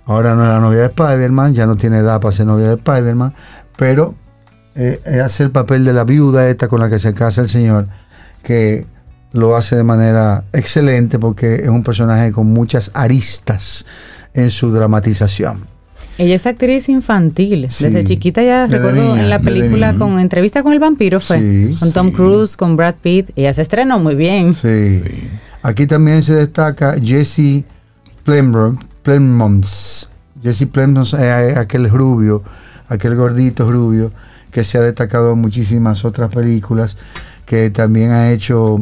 Ahora 0.05 0.35
no 0.35 0.43
es 0.43 0.49
la 0.49 0.59
novia 0.59 0.79
de 0.79 0.85
Spider-Man, 0.87 1.53
ya 1.53 1.65
no 1.65 1.75
tiene 1.75 1.99
edad 1.99 2.19
para 2.19 2.35
ser 2.35 2.47
novia 2.47 2.69
de 2.69 2.75
Spider-Man, 2.75 3.33
pero 3.77 4.15
eh, 4.75 5.01
hace 5.23 5.43
el 5.43 5.51
papel 5.51 5.83
de 5.83 5.93
la 5.93 6.03
viuda 6.03 6.49
esta 6.49 6.67
con 6.67 6.79
la 6.79 6.89
que 6.89 6.99
se 6.99 7.13
casa 7.13 7.41
el 7.41 7.49
señor, 7.49 7.87
que 8.41 8.87
lo 9.33 9.55
hace 9.55 9.75
de 9.75 9.83
manera 9.83 10.45
excelente 10.53 11.19
porque 11.19 11.55
es 11.55 11.69
un 11.69 11.83
personaje 11.83 12.31
con 12.31 12.47
muchas 12.47 12.91
aristas 12.93 13.85
en 14.33 14.49
su 14.49 14.71
dramatización. 14.71 15.78
Ella 16.19 16.35
es 16.35 16.45
actriz 16.45 16.89
infantil. 16.89 17.61
Desde 17.61 18.03
chiquita 18.03 18.43
ya 18.43 18.67
recuerdo 18.67 19.15
en 19.15 19.29
la 19.29 19.39
película 19.39 19.95
con 19.95 20.19
entrevista 20.19 20.63
con 20.63 20.73
el 20.73 20.79
vampiro 20.79 21.21
fue. 21.21 21.71
con 21.79 21.93
Tom 21.93 22.11
Cruise, 22.11 22.57
con 22.57 22.75
Brad 22.75 22.95
Pitt. 23.01 23.29
Ella 23.37 23.53
se 23.53 23.61
estrenó 23.61 23.99
muy 23.99 24.15
bien. 24.15 24.53
Sí. 24.53 25.01
Aquí 25.61 25.87
también 25.87 26.21
se 26.21 26.35
destaca 26.35 26.95
Jesse 27.01 27.63
Plemons. 28.23 30.09
Jesse 30.43 30.65
Plemons 30.67 31.13
es 31.13 31.57
aquel 31.57 31.89
rubio, 31.89 32.43
aquel 32.89 33.15
gordito 33.15 33.71
rubio 33.71 34.11
que 34.51 34.65
se 34.65 34.77
ha 34.77 34.81
destacado 34.81 35.31
en 35.33 35.39
muchísimas 35.39 36.03
otras 36.03 36.29
películas, 36.29 36.97
que 37.45 37.69
también 37.69 38.11
ha 38.11 38.31
hecho 38.31 38.77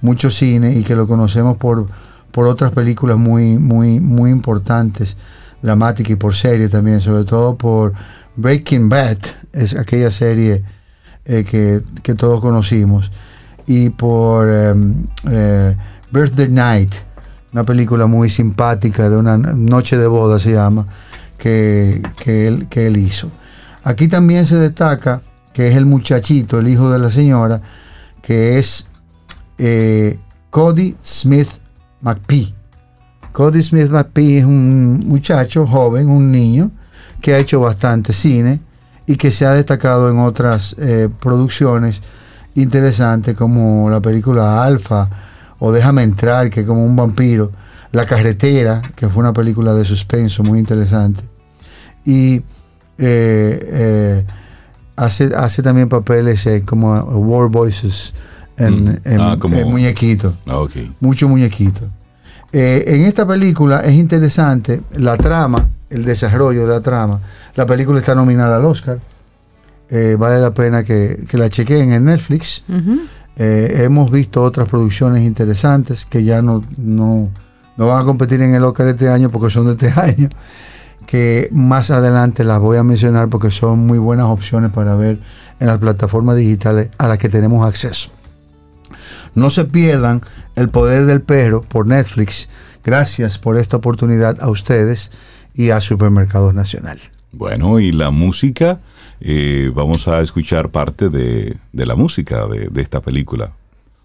mucho 0.00 0.30
cine 0.30 0.72
y 0.76 0.82
que 0.82 0.96
lo 0.96 1.06
conocemos 1.06 1.56
por, 1.58 1.86
por 2.32 2.46
otras 2.48 2.72
películas 2.72 3.18
muy, 3.18 3.56
muy, 3.58 4.00
muy 4.00 4.30
importantes, 4.30 5.16
dramáticas 5.62 6.10
y 6.10 6.16
por 6.16 6.34
serie 6.34 6.68
también, 6.68 7.00
sobre 7.00 7.24
todo 7.24 7.56
por 7.56 7.92
Breaking 8.36 8.88
Bad, 8.88 9.18
es 9.52 9.74
aquella 9.74 10.10
serie 10.10 10.62
eh, 11.24 11.44
que, 11.44 12.14
todos 12.14 12.40
conocimos, 12.40 13.10
y 13.66 13.90
por 13.90 14.48
em, 14.48 15.06
eh, 15.30 15.76
Birthday 16.10 16.48
Night, 16.48 16.92
una 17.52 17.64
película 17.64 18.06
muy 18.06 18.28
simpática 18.28 19.08
de 19.08 19.16
una 19.16 19.36
noche 19.36 19.96
de 19.96 20.06
boda 20.06 20.38
se 20.38 20.52
llama, 20.52 20.86
que, 21.38 22.02
que, 22.22 22.48
él, 22.48 22.66
que 22.68 22.86
él 22.86 22.96
hizo. 22.96 23.30
Aquí 23.84 24.08
también 24.08 24.46
se 24.46 24.56
destaca 24.56 25.22
que 25.52 25.68
es 25.68 25.76
el 25.76 25.86
muchachito, 25.86 26.58
el 26.58 26.68
hijo 26.68 26.90
de 26.90 26.98
la 26.98 27.10
señora, 27.10 27.60
que 28.22 28.58
es 28.58 28.86
eh, 29.58 30.18
Cody 30.50 30.96
Smith 31.02 31.48
McPhee. 32.00 32.54
Cody 33.32 33.62
Smith 33.62 33.88
McPhee 33.88 34.38
es 34.38 34.44
un 34.44 35.00
muchacho 35.06 35.66
joven, 35.66 36.08
un 36.08 36.30
niño, 36.30 36.70
que 37.20 37.34
ha 37.34 37.38
hecho 37.38 37.60
bastante 37.60 38.12
cine 38.12 38.60
y 39.06 39.16
que 39.16 39.30
se 39.30 39.46
ha 39.46 39.52
destacado 39.52 40.10
en 40.10 40.18
otras 40.18 40.76
eh, 40.78 41.08
producciones 41.20 42.02
interesantes 42.54 43.36
como 43.36 43.88
la 43.88 44.00
película 44.00 44.62
Alfa 44.62 45.08
o 45.58 45.70
Déjame 45.70 46.02
entrar, 46.02 46.50
que 46.50 46.60
es 46.60 46.66
como 46.66 46.84
un 46.84 46.96
vampiro, 46.96 47.52
La 47.92 48.04
carretera, 48.04 48.82
que 48.96 49.08
fue 49.08 49.20
una 49.20 49.32
película 49.32 49.74
de 49.74 49.84
suspenso 49.84 50.42
muy 50.42 50.58
interesante. 50.58 51.22
Y 52.04 52.42
eh, 52.98 54.24
hace, 54.96 55.30
hace 55.36 55.62
también 55.62 55.88
papeles 55.88 56.48
como 56.66 56.92
War 57.00 57.48
Voices 57.48 58.12
en, 58.56 59.00
mm. 59.04 59.20
ah, 59.20 59.36
muñequito. 59.64 60.34
Ah, 60.46 60.66
Mucho 61.00 61.28
muñequito. 61.28 61.88
Eh, 62.52 62.84
en 62.86 63.02
esta 63.02 63.26
película 63.26 63.80
es 63.80 63.94
interesante 63.94 64.82
la 64.96 65.16
trama, 65.16 65.68
el 65.88 66.04
desarrollo 66.04 66.66
de 66.66 66.68
la 66.68 66.80
trama. 66.80 67.20
La 67.54 67.64
película 67.64 67.98
está 67.98 68.14
nominada 68.14 68.56
al 68.56 68.64
Oscar. 68.64 68.98
Eh, 69.88 70.16
vale 70.18 70.40
la 70.40 70.50
pena 70.50 70.84
que, 70.84 71.24
la 71.32 71.48
chequeen 71.48 71.92
en 71.92 72.04
Netflix. 72.04 72.64
Eh, 73.36 73.82
hemos 73.84 74.10
visto 74.10 74.42
otras 74.42 74.68
producciones 74.68 75.22
interesantes 75.22 76.04
que 76.04 76.22
ya 76.24 76.42
no, 76.42 76.62
no, 76.76 77.30
no, 77.76 77.86
van 77.86 78.02
a 78.02 78.04
competir 78.04 78.42
en 78.42 78.54
el 78.54 78.62
Oscar 78.64 78.86
este 78.88 79.08
año 79.08 79.30
porque 79.30 79.50
son 79.50 79.66
de 79.66 79.72
este 79.72 80.00
año. 80.00 80.28
Que 81.06 81.48
más 81.52 81.90
adelante 81.90 82.44
las 82.44 82.60
voy 82.60 82.76
a 82.76 82.82
mencionar 82.82 83.28
porque 83.28 83.50
son 83.50 83.86
muy 83.86 83.98
buenas 83.98 84.26
opciones 84.26 84.70
para 84.70 84.94
ver 84.94 85.18
en 85.58 85.66
las 85.66 85.78
plataformas 85.78 86.36
digitales 86.36 86.90
a 86.98 87.08
las 87.08 87.18
que 87.18 87.28
tenemos 87.28 87.66
acceso. 87.66 88.10
No 89.34 89.50
se 89.50 89.64
pierdan 89.64 90.22
El 90.56 90.68
Poder 90.68 91.06
del 91.06 91.22
Perro 91.22 91.60
por 91.62 91.88
Netflix. 91.88 92.48
Gracias 92.84 93.38
por 93.38 93.56
esta 93.56 93.76
oportunidad 93.76 94.38
a 94.40 94.48
ustedes 94.48 95.10
y 95.54 95.70
a 95.70 95.80
Supermercados 95.80 96.54
Nacional. 96.54 96.98
Bueno, 97.32 97.80
y 97.80 97.92
la 97.92 98.10
música, 98.10 98.80
eh, 99.20 99.70
vamos 99.74 100.08
a 100.08 100.20
escuchar 100.20 100.70
parte 100.70 101.08
de, 101.08 101.56
la 101.72 101.96
música 101.96 102.46
de, 102.46 102.68
de 102.68 102.82
esta 102.82 103.00
película. 103.00 103.52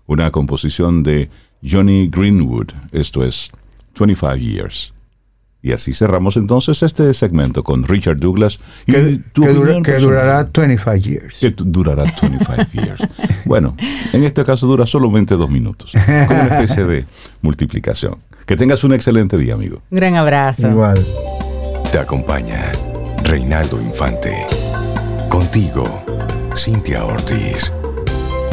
Una 0.05 0.31
composición 0.31 1.03
de 1.03 1.29
Johnny 1.63 2.07
Greenwood, 2.07 2.71
esto 2.91 3.23
es 3.23 3.49
25 3.97 4.35
Years. 4.35 4.93
Y 5.61 5.71
así 5.71 5.93
cerramos 5.93 6.37
entonces 6.37 6.83
este 6.83 7.13
segmento 7.13 7.63
con 7.63 7.83
Richard 7.83 8.17
Douglas. 8.17 8.59
que, 8.85 9.19
durará 9.33 10.43
25 10.43 10.95
years. 10.95 11.37
Que 11.39 11.49
durará 11.57 12.03
25 12.03 12.71
years. 12.73 13.01
bueno, 13.45 13.75
en 14.13 14.23
este 14.23 14.45
caso 14.45 14.67
dura 14.67 14.85
solamente 14.85 15.35
dos 15.35 15.49
minutos. 15.49 15.91
Como 16.27 16.41
una 16.41 16.59
especie 16.59 16.85
de 16.85 17.05
multiplicación. 17.41 18.17
Que 18.45 18.55
tengas 18.55 18.83
un 18.83 18.93
excelente 18.93 19.37
día, 19.37 19.55
amigo. 19.55 19.81
Gran 19.91 20.15
abrazo. 20.15 20.69
Igual. 20.69 21.05
Te 21.91 21.99
acompaña 21.99 22.71
Reinaldo 23.23 23.81
Infante. 23.81 24.45
Contigo, 25.27 25.83
Cintia 26.55 27.03
Ortiz. 27.03 27.73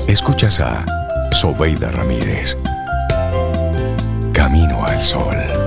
Escuchas 0.09 0.61
a 0.61 0.85
Sobeida 1.31 1.91
Ramírez. 1.91 2.59
Camino 4.33 4.85
al 4.85 5.01
Sol. 5.01 5.64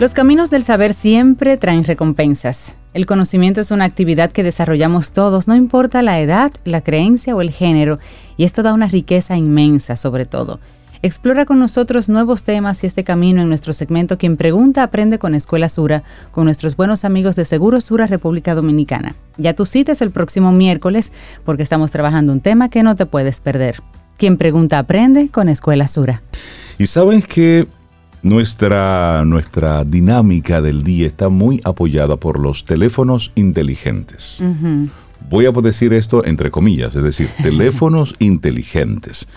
Los 0.00 0.12
caminos 0.12 0.50
del 0.50 0.64
saber 0.64 0.92
siempre 0.92 1.56
traen 1.56 1.84
recompensas. 1.84 2.74
El 2.94 3.06
conocimiento 3.06 3.60
es 3.60 3.70
una 3.70 3.84
actividad 3.84 4.32
que 4.32 4.42
desarrollamos 4.42 5.12
todos, 5.12 5.46
no 5.46 5.54
importa 5.54 6.02
la 6.02 6.20
edad, 6.20 6.50
la 6.64 6.80
creencia 6.80 7.36
o 7.36 7.40
el 7.40 7.52
género, 7.52 8.00
y 8.36 8.42
esto 8.42 8.64
da 8.64 8.72
una 8.72 8.88
riqueza 8.88 9.36
inmensa 9.36 9.94
sobre 9.94 10.26
todo. 10.26 10.58
Explora 11.02 11.44
con 11.44 11.60
nosotros 11.60 12.08
nuevos 12.08 12.42
temas 12.42 12.82
y 12.82 12.88
este 12.88 13.04
camino 13.04 13.42
en 13.42 13.48
nuestro 13.48 13.72
segmento 13.72 14.18
Quien 14.18 14.36
Pregunta 14.36 14.82
Aprende 14.82 15.20
con 15.20 15.36
Escuela 15.36 15.68
Sura, 15.68 16.02
con 16.32 16.46
nuestros 16.46 16.74
buenos 16.76 17.04
amigos 17.04 17.36
de 17.36 17.44
Seguro 17.44 17.80
Sura 17.80 18.08
República 18.08 18.56
Dominicana. 18.56 19.14
Ya 19.36 19.54
tu 19.54 19.64
cita 19.64 19.92
es 19.92 20.02
el 20.02 20.10
próximo 20.10 20.50
miércoles 20.50 21.12
porque 21.44 21.62
estamos 21.62 21.92
trabajando 21.92 22.32
un 22.32 22.40
tema 22.40 22.68
que 22.68 22.82
no 22.82 22.96
te 22.96 23.06
puedes 23.06 23.40
perder. 23.40 23.76
Quien 24.16 24.38
Pregunta 24.38 24.80
Aprende 24.80 25.28
con 25.28 25.48
Escuela 25.48 25.86
Sura. 25.86 26.22
Y 26.78 26.86
saben 26.86 27.22
que 27.22 27.68
nuestra, 28.24 29.22
nuestra 29.26 29.84
dinámica 29.84 30.62
del 30.62 30.82
día 30.82 31.06
está 31.06 31.28
muy 31.28 31.60
apoyada 31.62 32.16
por 32.16 32.40
los 32.40 32.64
teléfonos 32.64 33.32
inteligentes. 33.34 34.42
Voy 35.28 35.46
a 35.46 35.52
decir 35.52 35.92
esto 35.92 36.24
entre 36.24 36.50
comillas, 36.50 36.96
es 36.96 37.02
decir, 37.02 37.28
teléfonos 37.42 38.14
inteligentes. 38.18 39.28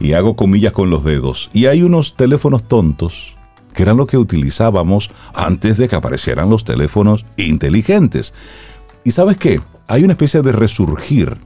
Y 0.00 0.12
hago 0.12 0.34
comillas 0.34 0.72
con 0.72 0.90
los 0.90 1.04
dedos. 1.04 1.48
Y 1.52 1.66
hay 1.66 1.82
unos 1.82 2.16
teléfonos 2.16 2.64
tontos 2.64 3.36
que 3.72 3.84
eran 3.84 3.96
lo 3.96 4.06
que 4.06 4.18
utilizábamos 4.18 5.10
antes 5.36 5.76
de 5.76 5.88
que 5.88 5.96
aparecieran 5.96 6.50
los 6.50 6.64
teléfonos 6.64 7.24
inteligentes. 7.36 8.34
¿Y 9.04 9.12
sabes 9.12 9.36
qué? 9.36 9.60
Hay 9.86 10.02
una 10.02 10.14
especie 10.14 10.42
de 10.42 10.52
resurgir 10.52 11.36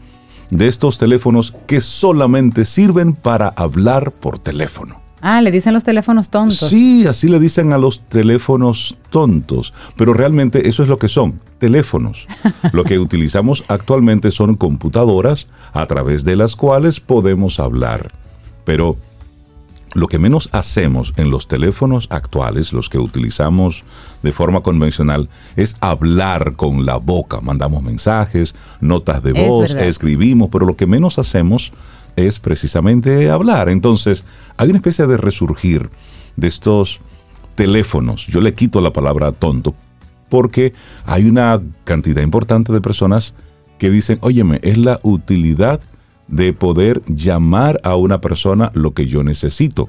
de 0.50 0.66
estos 0.66 0.96
teléfonos 0.96 1.54
que 1.66 1.82
solamente 1.82 2.64
sirven 2.64 3.12
para 3.12 3.48
hablar 3.48 4.10
por 4.10 4.38
teléfono. 4.38 5.07
Ah, 5.20 5.40
le 5.40 5.50
dicen 5.50 5.74
los 5.74 5.84
teléfonos 5.84 6.30
tontos. 6.30 6.68
Sí, 6.68 7.06
así 7.06 7.28
le 7.28 7.40
dicen 7.40 7.72
a 7.72 7.78
los 7.78 8.00
teléfonos 8.00 8.96
tontos, 9.10 9.74
pero 9.96 10.14
realmente 10.14 10.68
eso 10.68 10.82
es 10.82 10.88
lo 10.88 10.98
que 10.98 11.08
son, 11.08 11.40
teléfonos. 11.58 12.26
lo 12.72 12.84
que 12.84 12.98
utilizamos 12.98 13.64
actualmente 13.68 14.30
son 14.30 14.54
computadoras 14.54 15.48
a 15.72 15.86
través 15.86 16.24
de 16.24 16.36
las 16.36 16.56
cuales 16.56 17.00
podemos 17.00 17.58
hablar. 17.58 18.12
Pero 18.64 18.96
lo 19.94 20.06
que 20.06 20.18
menos 20.18 20.48
hacemos 20.52 21.14
en 21.16 21.30
los 21.30 21.48
teléfonos 21.48 22.06
actuales, 22.10 22.72
los 22.72 22.88
que 22.88 22.98
utilizamos 22.98 23.84
de 24.22 24.32
forma 24.32 24.60
convencional, 24.60 25.28
es 25.56 25.76
hablar 25.80 26.54
con 26.54 26.84
la 26.84 26.96
boca. 26.96 27.40
Mandamos 27.40 27.82
mensajes, 27.82 28.54
notas 28.80 29.22
de 29.22 29.32
voz, 29.32 29.74
escribimos, 29.74 30.50
pero 30.50 30.66
lo 30.66 30.76
que 30.76 30.86
menos 30.86 31.18
hacemos 31.18 31.72
es 32.26 32.38
precisamente 32.38 33.30
hablar. 33.30 33.68
Entonces, 33.68 34.24
hay 34.56 34.68
una 34.68 34.78
especie 34.78 35.06
de 35.06 35.16
resurgir 35.16 35.90
de 36.36 36.48
estos 36.48 37.00
teléfonos. 37.54 38.26
Yo 38.26 38.40
le 38.40 38.54
quito 38.54 38.80
la 38.80 38.92
palabra 38.92 39.32
tonto 39.32 39.74
porque 40.28 40.74
hay 41.06 41.28
una 41.28 41.60
cantidad 41.84 42.22
importante 42.22 42.72
de 42.72 42.80
personas 42.80 43.34
que 43.78 43.90
dicen, 43.90 44.18
óyeme, 44.20 44.60
es 44.62 44.76
la 44.76 45.00
utilidad 45.02 45.80
de 46.26 46.52
poder 46.52 47.02
llamar 47.06 47.80
a 47.84 47.96
una 47.96 48.20
persona 48.20 48.70
lo 48.74 48.92
que 48.92 49.06
yo 49.06 49.22
necesito. 49.22 49.88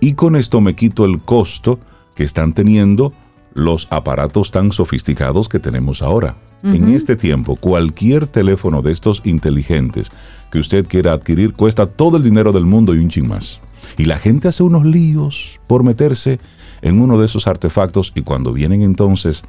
Y 0.00 0.14
con 0.14 0.36
esto 0.36 0.60
me 0.60 0.74
quito 0.74 1.04
el 1.04 1.20
costo 1.20 1.78
que 2.14 2.24
están 2.24 2.52
teniendo 2.52 3.12
los 3.54 3.88
aparatos 3.90 4.50
tan 4.50 4.72
sofisticados 4.72 5.48
que 5.48 5.58
tenemos 5.58 6.02
ahora. 6.02 6.36
En 6.62 6.88
este 6.88 7.14
tiempo, 7.14 7.56
cualquier 7.56 8.26
teléfono 8.26 8.82
de 8.82 8.92
estos 8.92 9.22
inteligentes 9.24 10.10
que 10.50 10.58
usted 10.58 10.86
quiera 10.86 11.12
adquirir 11.12 11.52
cuesta 11.52 11.86
todo 11.86 12.16
el 12.16 12.24
dinero 12.24 12.52
del 12.52 12.64
mundo 12.64 12.94
y 12.94 12.98
un 12.98 13.08
ching 13.08 13.28
más. 13.28 13.60
Y 13.96 14.06
la 14.06 14.18
gente 14.18 14.48
hace 14.48 14.62
unos 14.62 14.84
líos 14.84 15.60
por 15.66 15.84
meterse 15.84 16.40
en 16.82 17.00
uno 17.00 17.18
de 17.18 17.26
esos 17.26 17.46
artefactos 17.46 18.12
y 18.14 18.22
cuando 18.22 18.52
vienen 18.52 18.82
entonces 18.82 19.42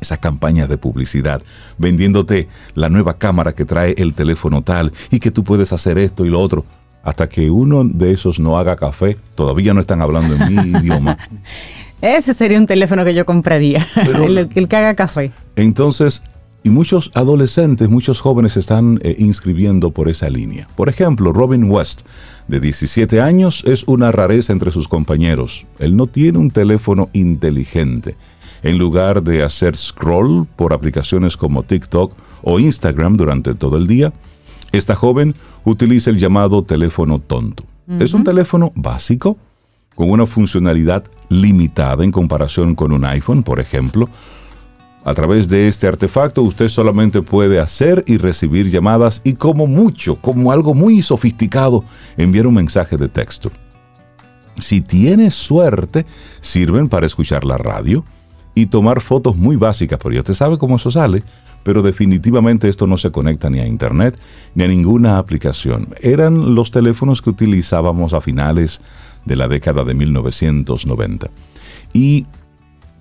esas 0.00 0.18
campañas 0.18 0.68
de 0.68 0.78
publicidad, 0.78 1.42
vendiéndote 1.78 2.48
la 2.74 2.88
nueva 2.88 3.18
cámara 3.18 3.54
que 3.54 3.64
trae 3.64 3.94
el 3.98 4.14
teléfono 4.14 4.62
tal 4.62 4.92
y 5.10 5.20
que 5.20 5.30
tú 5.30 5.44
puedes 5.44 5.72
hacer 5.72 5.98
esto 5.98 6.24
y 6.24 6.30
lo 6.30 6.40
otro. 6.40 6.64
Hasta 7.02 7.28
que 7.28 7.50
uno 7.50 7.82
de 7.84 8.12
esos 8.12 8.40
no 8.40 8.58
haga 8.58 8.76
café, 8.76 9.16
todavía 9.34 9.72
no 9.72 9.80
están 9.80 10.02
hablando 10.02 10.34
en 10.34 10.54
mi 10.54 10.78
idioma. 10.78 11.16
Ese 12.02 12.34
sería 12.34 12.58
un 12.58 12.66
teléfono 12.66 13.04
que 13.04 13.14
yo 13.14 13.26
compraría, 13.26 13.86
el, 14.26 14.48
que 14.48 14.76
haga 14.76 14.94
café. 14.94 15.32
Entonces, 15.56 16.22
y 16.62 16.70
muchos 16.70 17.10
adolescentes, 17.14 17.88
muchos 17.88 18.20
jóvenes 18.20 18.52
se 18.52 18.60
están 18.60 19.00
eh, 19.02 19.16
inscribiendo 19.18 19.90
por 19.90 20.08
esa 20.08 20.28
línea. 20.30 20.68
Por 20.76 20.88
ejemplo, 20.88 21.32
Robin 21.32 21.70
West, 21.70 22.02
de 22.48 22.60
17 22.60 23.20
años, 23.20 23.62
es 23.66 23.84
una 23.84 24.12
rareza 24.12 24.52
entre 24.52 24.70
sus 24.70 24.88
compañeros. 24.88 25.66
Él 25.78 25.96
no 25.96 26.06
tiene 26.06 26.38
un 26.38 26.50
teléfono 26.50 27.08
inteligente 27.12 28.16
en 28.62 28.78
lugar 28.78 29.22
de 29.22 29.42
hacer 29.42 29.76
scroll 29.76 30.46
por 30.56 30.72
aplicaciones 30.72 31.36
como 31.36 31.62
TikTok 31.62 32.12
o 32.42 32.58
Instagram 32.58 33.16
durante 33.16 33.54
todo 33.54 33.76
el 33.76 33.86
día, 33.86 34.12
esta 34.72 34.94
joven 34.94 35.34
utiliza 35.64 36.10
el 36.10 36.18
llamado 36.18 36.62
teléfono 36.62 37.18
tonto. 37.18 37.64
Es 37.98 38.14
un 38.14 38.22
teléfono 38.22 38.70
básico, 38.76 39.36
con 40.00 40.10
una 40.10 40.24
funcionalidad 40.24 41.04
limitada 41.28 42.04
en 42.04 42.10
comparación 42.10 42.74
con 42.74 42.90
un 42.90 43.04
iPhone, 43.04 43.42
por 43.42 43.60
ejemplo. 43.60 44.08
A 45.04 45.12
través 45.12 45.46
de 45.46 45.68
este 45.68 45.86
artefacto 45.86 46.40
usted 46.40 46.70
solamente 46.70 47.20
puede 47.20 47.60
hacer 47.60 48.02
y 48.06 48.16
recibir 48.16 48.70
llamadas 48.70 49.20
y 49.24 49.34
como 49.34 49.66
mucho, 49.66 50.16
como 50.16 50.52
algo 50.52 50.72
muy 50.72 51.02
sofisticado, 51.02 51.84
enviar 52.16 52.46
un 52.46 52.54
mensaje 52.54 52.96
de 52.96 53.10
texto. 53.10 53.52
Si 54.58 54.80
tiene 54.80 55.30
suerte, 55.30 56.06
sirven 56.40 56.88
para 56.88 57.04
escuchar 57.04 57.44
la 57.44 57.58
radio, 57.58 58.02
y 58.54 58.66
tomar 58.66 59.02
fotos 59.02 59.36
muy 59.36 59.56
básicas, 59.56 59.98
pero 60.02 60.14
ya 60.14 60.20
usted 60.20 60.34
sabe 60.34 60.56
cómo 60.56 60.76
eso 60.76 60.90
sale, 60.90 61.22
pero 61.62 61.82
definitivamente 61.82 62.68
esto 62.68 62.86
no 62.86 62.96
se 62.96 63.10
conecta 63.10 63.50
ni 63.50 63.60
a 63.60 63.66
internet 63.66 64.18
ni 64.54 64.64
a 64.64 64.68
ninguna 64.68 65.18
aplicación. 65.18 65.88
Eran 66.00 66.54
los 66.54 66.70
teléfonos 66.70 67.20
que 67.22 67.30
utilizábamos 67.30 68.12
a 68.12 68.20
finales 68.20 68.80
de 69.24 69.36
la 69.36 69.48
década 69.48 69.84
de 69.84 69.94
1990. 69.94 71.30
¿Y 71.92 72.26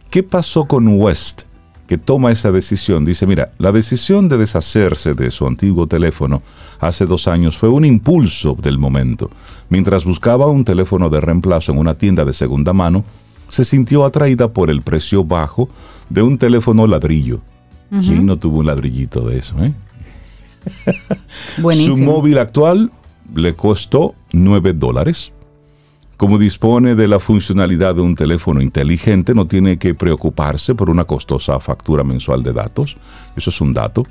qué 0.10 0.24
pasó 0.24 0.66
con 0.66 0.88
West? 1.00 1.44
que 1.90 1.98
toma 1.98 2.32
esa 2.32 2.52
decisión. 2.52 3.04
Dice, 3.04 3.26
mira, 3.26 3.52
la 3.58 3.72
decisión 3.72 4.30
de 4.30 4.38
deshacerse 4.38 5.16
de 5.16 5.32
su 5.32 5.48
antiguo 5.48 5.88
teléfono 5.88 6.44
hace 6.80 7.08
dos 7.08 7.28
años 7.28 7.58
fue 7.58 7.68
un 7.68 7.84
impulso 7.84 8.56
del 8.62 8.78
momento. 8.78 9.32
Mientras 9.70 10.06
buscaba 10.06 10.46
un 10.46 10.64
teléfono 10.64 11.10
de 11.10 11.20
reemplazo 11.20 11.72
en 11.72 11.80
una 11.80 11.96
tienda 11.96 12.26
de 12.26 12.34
segunda 12.34 12.74
mano, 12.74 13.04
se 13.48 13.66
sintió 13.66 14.06
atraída 14.06 14.50
por 14.50 14.70
el 14.70 14.84
precio 14.84 15.24
bajo 15.24 15.68
de 16.12 16.22
un 16.22 16.38
teléfono 16.38 16.86
ladrillo. 16.86 17.42
¿Quién 17.90 18.28
no 18.28 18.38
tuvo 18.38 18.60
un 18.60 18.68
ladrillito 18.68 19.22
de 19.22 19.40
eso? 19.40 19.56
Eh? 19.64 19.74
Su 21.86 21.98
móvil 21.98 22.38
actual 22.38 22.92
le 23.34 23.56
costó 23.56 24.14
9 24.32 24.74
dólares. 24.74 25.34
Como 26.20 26.38
dispone 26.38 26.96
de 26.96 27.08
la 27.08 27.18
funcionalidad 27.18 27.96
de 27.96 28.02
un 28.02 28.14
teléfono 28.14 28.62
inteligente, 28.62 29.34
no 29.34 29.48
tiene 29.48 29.78
que 29.78 29.96
preocuparse 29.96 30.76
por 30.76 30.90
una 30.90 31.06
costosa 31.06 31.58
factura 31.62 32.04
mensual 32.04 32.44
de 32.44 32.52
datos. 32.52 32.98
Eso 33.38 33.50
es 33.50 33.62
un 33.62 33.74
dato. 33.74 34.06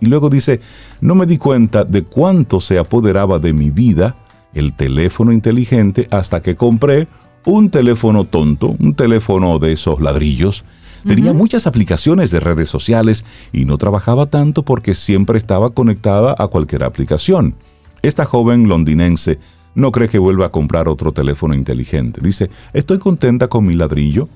Y 0.00 0.06
luego 0.06 0.30
dice, 0.30 0.62
no 1.02 1.14
me 1.14 1.26
di 1.26 1.36
cuenta 1.36 1.84
de 1.84 2.02
cuánto 2.02 2.60
se 2.60 2.78
apoderaba 2.78 3.38
de 3.38 3.52
mi 3.52 3.68
vida 3.68 4.16
el 4.54 4.72
teléfono 4.72 5.32
inteligente 5.32 6.08
hasta 6.10 6.40
que 6.40 6.56
compré 6.56 7.08
un 7.44 7.68
teléfono 7.68 8.24
tonto, 8.24 8.74
un 8.78 8.94
teléfono 8.94 9.58
de 9.58 9.72
esos 9.72 10.00
ladrillos. 10.00 10.64
Tenía 11.06 11.34
muchas 11.34 11.66
aplicaciones 11.66 12.30
de 12.30 12.40
redes 12.40 12.70
sociales 12.70 13.26
y 13.52 13.66
no 13.66 13.76
trabajaba 13.76 14.30
tanto 14.30 14.62
porque 14.62 14.94
siempre 14.94 15.36
estaba 15.36 15.74
conectada 15.74 16.34
a 16.38 16.46
cualquier 16.46 16.84
aplicación. 16.84 17.54
Esta 18.00 18.24
joven 18.24 18.66
londinense 18.66 19.38
no 19.74 19.92
cree 19.92 20.08
que 20.08 20.18
vuelva 20.18 20.46
a 20.46 20.50
comprar 20.50 20.88
otro 20.88 21.12
teléfono 21.12 21.54
inteligente. 21.54 22.20
Dice, 22.22 22.50
estoy 22.72 22.98
contenta 22.98 23.48
con 23.48 23.66
mi 23.66 23.74
ladrillo, 23.74 24.28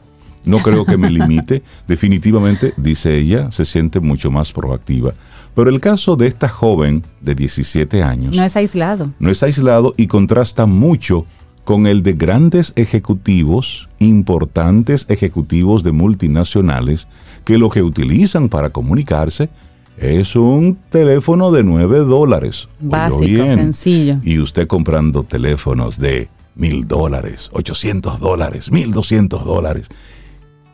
no 0.44 0.58
creo 0.58 0.84
que 0.84 0.96
me 0.96 1.10
limite. 1.10 1.62
Definitivamente, 1.88 2.72
dice 2.76 3.16
ella, 3.16 3.50
se 3.50 3.64
siente 3.64 4.00
mucho 4.00 4.30
más 4.30 4.52
proactiva. 4.52 5.12
Pero 5.54 5.70
el 5.70 5.80
caso 5.80 6.16
de 6.16 6.26
esta 6.26 6.48
joven 6.48 7.02
de 7.20 7.34
17 7.34 8.02
años... 8.02 8.36
No 8.36 8.44
es 8.44 8.56
aislado. 8.56 9.10
No 9.18 9.30
es 9.30 9.42
aislado 9.42 9.94
y 9.96 10.06
contrasta 10.06 10.66
mucho 10.66 11.24
con 11.64 11.86
el 11.86 12.02
de 12.02 12.12
grandes 12.12 12.72
ejecutivos, 12.76 13.88
importantes 13.98 15.06
ejecutivos 15.08 15.82
de 15.82 15.92
multinacionales, 15.92 17.08
que 17.44 17.58
lo 17.58 17.70
que 17.70 17.82
utilizan 17.82 18.48
para 18.48 18.70
comunicarse 18.70 19.48
es 19.98 20.36
un 20.36 20.76
teléfono 20.90 21.50
de 21.50 21.62
9 21.62 22.00
dólares. 22.00 22.68
Básico, 22.80 23.44
sencillo. 23.48 24.18
Y 24.22 24.38
usted 24.38 24.66
comprando 24.66 25.22
teléfonos 25.22 25.98
de 25.98 26.28
mil 26.54 26.86
dólares, 26.86 27.50
800 27.52 28.20
dólares, 28.20 28.70
1200 28.70 29.44
dólares. 29.44 29.88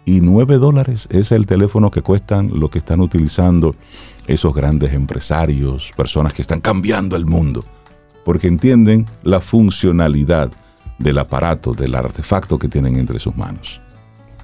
Y 0.04 0.20
9 0.20 0.58
dólares 0.58 1.06
es 1.10 1.30
el 1.30 1.46
teléfono 1.46 1.90
que 1.90 2.02
cuestan 2.02 2.58
lo 2.58 2.70
que 2.70 2.78
están 2.78 3.00
utilizando 3.00 3.76
esos 4.26 4.54
grandes 4.54 4.92
empresarios, 4.92 5.92
personas 5.96 6.32
que 6.32 6.42
están 6.42 6.60
cambiando 6.60 7.16
el 7.16 7.26
mundo, 7.26 7.64
porque 8.24 8.48
entienden 8.48 9.06
la 9.22 9.40
funcionalidad 9.40 10.50
del 10.98 11.18
aparato, 11.18 11.74
del 11.74 11.94
artefacto 11.94 12.58
que 12.58 12.68
tienen 12.68 12.96
entre 12.96 13.18
sus 13.18 13.36
manos. 13.36 13.81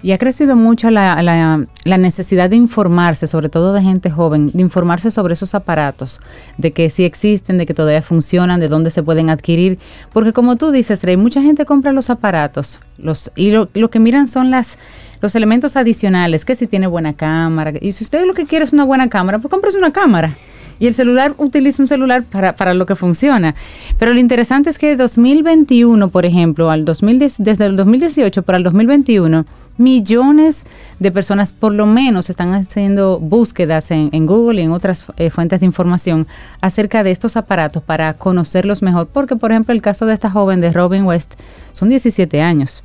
Y 0.03 0.13
ha 0.13 0.19
crecido 0.19 0.55
mucho 0.55 0.91
la, 0.91 1.21
la, 1.23 1.99
necesidad 1.99 2.49
de 2.49 2.57
informarse, 2.57 3.27
sobre 3.27 3.49
todo 3.49 3.73
de 3.73 3.83
gente 3.83 4.11
joven, 4.11 4.51
de 4.53 4.63
informarse 4.63 5.11
sobre 5.11 5.35
esos 5.35 5.55
aparatos, 5.55 6.21
de 6.57 6.73
que 6.73 6.89
sí 6.89 7.05
existen, 7.05 7.59
de 7.59 7.67
que 7.67 7.75
todavía 7.75 8.03
funcionan, 8.03 8.61
de 8.61 8.69
dónde 8.69 8.91
se 8.91 9.03
pueden 9.03 9.29
adquirir. 9.29 9.79
Porque 10.13 10.33
como 10.33 10.57
tú 10.57 10.71
dices, 10.71 11.03
Rey, 11.03 11.17
mucha 11.17 11.43
gente 11.43 11.65
compra 11.65 11.93
los 11.93 12.11
aparatos 12.11 12.79
los, 12.99 13.31
y 13.35 13.51
lo, 13.51 13.69
lo 13.75 13.91
que 13.91 13.99
miran 13.99 14.29
son 14.29 14.51
las, 14.51 14.79
los 15.21 15.35
elementos 15.35 15.77
adicionales, 15.77 16.45
que 16.45 16.55
si 16.55 16.67
tiene 16.67 16.87
buena 16.87 17.15
cámara. 17.15 17.73
Y 17.81 17.93
si 17.93 18.05
usted 18.05 18.25
lo 18.27 18.35
que 18.35 18.47
quiere 18.47 18.65
es 18.65 18.73
una 18.73 18.85
buena 18.85 19.09
cámara, 19.09 19.39
pues 19.39 19.51
compres 19.51 19.75
una 19.75 19.93
cámara. 19.93 20.33
Y 20.79 20.87
el 20.87 20.95
celular 20.95 21.35
utiliza 21.39 21.83
un 21.83 21.89
celular 21.89 22.23
para, 22.23 22.55
para 22.57 22.75
lo 22.75 22.87
que 22.87 22.95
funciona. 22.95 23.55
Pero 23.99 24.13
lo 24.13 24.21
interesante 24.21 24.71
es 24.71 24.79
que 24.79 24.89
de 24.89 24.97
2021, 24.97 26.09
por 26.09 26.25
ejemplo, 26.25 26.71
al 26.71 26.85
2010, 26.85 27.37
desde 27.39 27.67
el 27.67 27.77
2018 27.77 28.43
para 28.43 28.59
el 28.59 28.65
2021, 28.65 29.45
millones 29.79 30.67
de 30.99 31.11
personas 31.11 31.53
por 31.53 31.73
lo 31.73 31.87
menos 31.87 32.29
están 32.29 32.53
haciendo 32.53 33.19
búsquedas 33.19 33.91
en, 33.91 34.27
Google 34.27 34.61
y 34.61 34.65
en 34.65 34.73
otras 34.73 35.07
eh, 35.17 35.31
fuentes 35.31 35.61
de 35.61 35.67
información 35.67 36.27
acerca 36.61 37.03
de 37.03 37.13
estos 37.13 37.37
aparatos 37.37 37.83
para 37.83 38.15
conocerlos 38.15 38.83
mejor. 38.83 39.09
Porque, 39.09 39.37
por 39.37 39.53
ejemplo, 39.53 39.73
el 39.73 39.83
caso 39.83 40.05
de 40.07 40.15
esta 40.15 40.31
joven 40.31 40.61
de 40.61 40.73
Robin 40.73 41.05
West 41.05 41.35
son 41.73 41.89
17 41.89 42.43
años. 42.43 42.83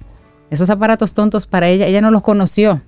Esos 0.49 0.69
aparatos 0.69 1.13
tontos 1.13 1.47
para 1.47 1.67
ella, 1.67 1.87
ella 1.87 2.01
no 2.01 2.11
los 2.11 2.21
conoció. 2.21 2.81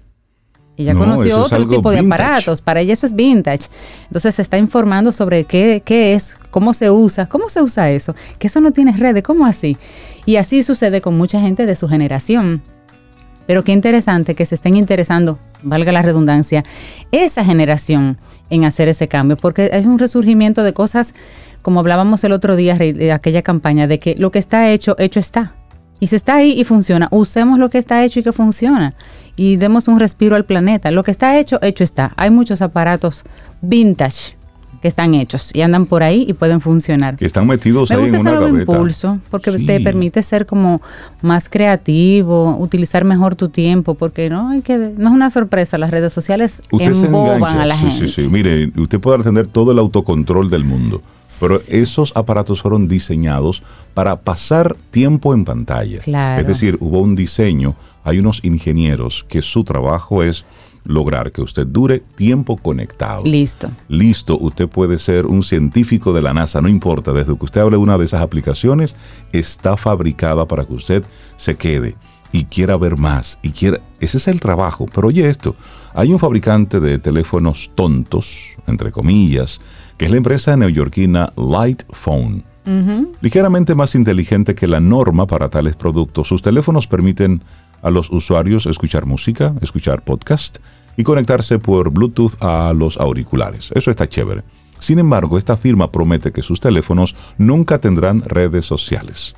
Ella 0.77 0.93
conoció 0.93 1.39
otro 1.39 1.67
tipo 1.67 1.89
de 1.91 1.99
aparatos, 1.99 2.61
para 2.61 2.81
ella 2.81 2.93
eso 2.93 3.05
es 3.05 3.15
vintage. 3.15 3.69
Entonces 4.03 4.35
se 4.35 4.41
está 4.41 4.57
informando 4.57 5.11
sobre 5.11 5.45
qué, 5.45 5.81
qué, 5.85 6.13
es, 6.13 6.37
cómo 6.51 6.73
se 6.73 6.91
usa, 6.91 7.27
cómo 7.27 7.47
se 7.47 7.61
usa 7.61 7.91
eso, 7.91 8.13
que 8.39 8.47
eso 8.47 8.59
no 8.59 8.71
tiene 8.71 8.91
redes, 8.91 9.23
¿cómo 9.23 9.45
así? 9.45 9.77
Y 10.25 10.35
así 10.35 10.63
sucede 10.63 11.01
con 11.01 11.17
mucha 11.17 11.39
gente 11.39 11.65
de 11.65 11.75
su 11.75 11.87
generación. 11.87 12.61
Pero 13.47 13.63
qué 13.63 13.71
interesante 13.71 14.35
que 14.35 14.45
se 14.45 14.55
estén 14.55 14.75
interesando, 14.75 15.37
valga 15.61 15.91
la 15.91 16.01
redundancia, 16.01 16.63
esa 17.11 17.45
generación 17.45 18.17
en 18.49 18.65
hacer 18.65 18.87
ese 18.87 19.07
cambio, 19.07 19.37
porque 19.37 19.69
hay 19.71 19.85
un 19.85 19.99
resurgimiento 19.99 20.63
de 20.63 20.73
cosas, 20.73 21.13
como 21.61 21.79
hablábamos 21.79 22.23
el 22.23 22.31
otro 22.31 22.55
día 22.55 22.75
de 22.75 23.11
aquella 23.11 23.43
campaña, 23.43 23.87
de 23.87 23.99
que 23.99 24.15
lo 24.15 24.31
que 24.31 24.39
está 24.39 24.71
hecho, 24.71 24.95
hecho 24.97 25.19
está. 25.19 25.53
Y 25.99 26.07
si 26.07 26.15
está 26.15 26.35
ahí 26.35 26.59
y 26.59 26.63
funciona, 26.63 27.07
usemos 27.11 27.57
lo 27.57 27.69
que 27.69 27.77
está 27.77 28.03
hecho 28.03 28.19
y 28.19 28.23
que 28.23 28.31
funciona 28.31 28.95
y 29.35 29.57
demos 29.57 29.87
un 29.87 29.99
respiro 29.99 30.35
al 30.35 30.45
planeta. 30.45 30.91
Lo 30.91 31.03
que 31.03 31.11
está 31.11 31.37
hecho, 31.37 31.59
hecho 31.61 31.83
está. 31.83 32.13
Hay 32.15 32.29
muchos 32.29 32.61
aparatos 32.61 33.23
vintage 33.61 34.35
que 34.85 34.89
están 34.89 35.15
hechos 35.15 35.49
y 35.51 35.61
andan 35.61 35.87
por 35.87 36.03
ahí 36.03 36.27
y 36.29 36.33
pueden 36.33 36.61
funcionar. 36.61 37.15
Que 37.15 37.25
están 37.25 37.47
metidos 37.47 37.89
ahí 37.89 38.05
en 38.05 38.19
una 38.19 38.33
gaveta. 38.33 38.71
impulso 38.71 39.17
porque 39.31 39.49
te 39.53 39.79
permite 39.79 40.21
ser 40.21 40.45
como 40.45 40.79
más 41.23 41.49
creativo, 41.49 42.55
utilizar 42.59 43.03
mejor 43.03 43.33
tu 43.33 43.49
tiempo, 43.49 43.95
porque 43.95 44.29
no 44.29 44.49
hay 44.49 44.61
que 44.61 44.77
no 44.77 45.07
es 45.07 45.11
una 45.15 45.31
sorpresa, 45.31 45.79
las 45.79 45.89
redes 45.89 46.13
sociales 46.13 46.61
emboban 46.71 47.57
a 47.57 47.65
la 47.65 47.75
gente. 47.75 47.95
Sí, 47.95 48.07
sí, 48.07 48.21
sí. 48.21 48.29
Mire, 48.29 48.71
usted 48.77 48.99
puede 48.99 49.23
tener 49.23 49.47
todo 49.47 49.71
el 49.71 49.79
autocontrol 49.79 50.51
del 50.51 50.65
mundo, 50.65 51.01
pero 51.39 51.59
esos 51.67 52.11
aparatos 52.15 52.61
fueron 52.61 52.87
diseñados 52.87 53.63
para 53.95 54.17
pasar 54.17 54.75
tiempo 54.91 55.33
en 55.33 55.45
pantalla. 55.45 56.01
Es 56.37 56.45
decir, 56.45 56.77
hubo 56.79 56.99
un 56.99 57.15
diseño, 57.15 57.73
hay 58.03 58.19
unos 58.19 58.39
ingenieros 58.43 59.25
que 59.27 59.41
su 59.41 59.63
trabajo 59.63 60.21
es 60.21 60.45
lograr 60.85 61.31
que 61.31 61.41
usted 61.41 61.67
dure 61.67 61.99
tiempo 61.99 62.57
conectado. 62.57 63.23
Listo. 63.25 63.69
Listo, 63.89 64.37
usted 64.37 64.69
puede 64.69 64.97
ser 64.99 65.25
un 65.25 65.43
científico 65.43 66.13
de 66.13 66.21
la 66.21 66.33
NASA, 66.33 66.61
no 66.61 66.69
importa, 66.69 67.11
desde 67.11 67.37
que 67.37 67.45
usted 67.45 67.61
hable 67.61 67.77
de 67.77 67.83
una 67.83 67.97
de 67.97 68.05
esas 68.05 68.21
aplicaciones, 68.21 68.95
está 69.33 69.75
fabricada 69.77 70.47
para 70.47 70.65
que 70.65 70.73
usted 70.73 71.03
se 71.35 71.55
quede 71.55 71.95
y 72.31 72.45
quiera 72.45 72.77
ver 72.77 72.97
más 72.97 73.39
y 73.41 73.51
quiera 73.51 73.79
ese 73.99 74.17
es 74.17 74.27
el 74.27 74.39
trabajo, 74.39 74.85
pero 74.93 75.07
oye 75.07 75.27
esto, 75.27 75.55
hay 75.93 76.11
un 76.11 76.19
fabricante 76.19 76.79
de 76.79 76.99
teléfonos 76.99 77.71
tontos, 77.75 78.55
entre 78.67 78.91
comillas, 78.91 79.61
que 79.97 80.05
es 80.05 80.11
la 80.11 80.17
empresa 80.17 80.55
neoyorquina 80.55 81.31
Light 81.37 81.83
Phone. 81.91 82.43
Ligeramente 83.21 83.75
más 83.75 83.93
inteligente 83.93 84.55
que 84.55 84.67
la 84.67 84.79
norma 84.79 85.27
para 85.27 85.49
tales 85.49 85.75
productos, 85.75 86.27
sus 86.27 86.41
teléfonos 86.41 86.87
permiten 86.87 87.43
a 87.81 87.91
los 87.91 88.09
usuarios 88.09 88.65
escuchar 88.65 89.05
música, 89.05 89.53
escuchar 89.61 90.03
podcast 90.03 90.57
y 90.97 91.03
conectarse 91.03 91.59
por 91.59 91.89
Bluetooth 91.91 92.41
a 92.41 92.73
los 92.73 92.97
auriculares. 92.97 93.71
Eso 93.73 93.91
está 93.91 94.07
chévere. 94.07 94.43
Sin 94.79 94.99
embargo, 94.99 95.37
esta 95.37 95.57
firma 95.57 95.91
promete 95.91 96.31
que 96.31 96.43
sus 96.43 96.59
teléfonos 96.59 97.15
nunca 97.37 97.79
tendrán 97.79 98.21
redes 98.21 98.65
sociales, 98.65 99.35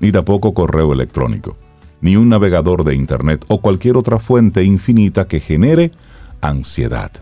ni 0.00 0.12
tampoco 0.12 0.54
correo 0.54 0.92
electrónico, 0.92 1.56
ni 2.00 2.16
un 2.16 2.28
navegador 2.28 2.84
de 2.84 2.94
Internet 2.94 3.44
o 3.48 3.60
cualquier 3.60 3.96
otra 3.96 4.18
fuente 4.18 4.64
infinita 4.64 5.26
que 5.26 5.40
genere 5.40 5.92
ansiedad. 6.40 7.12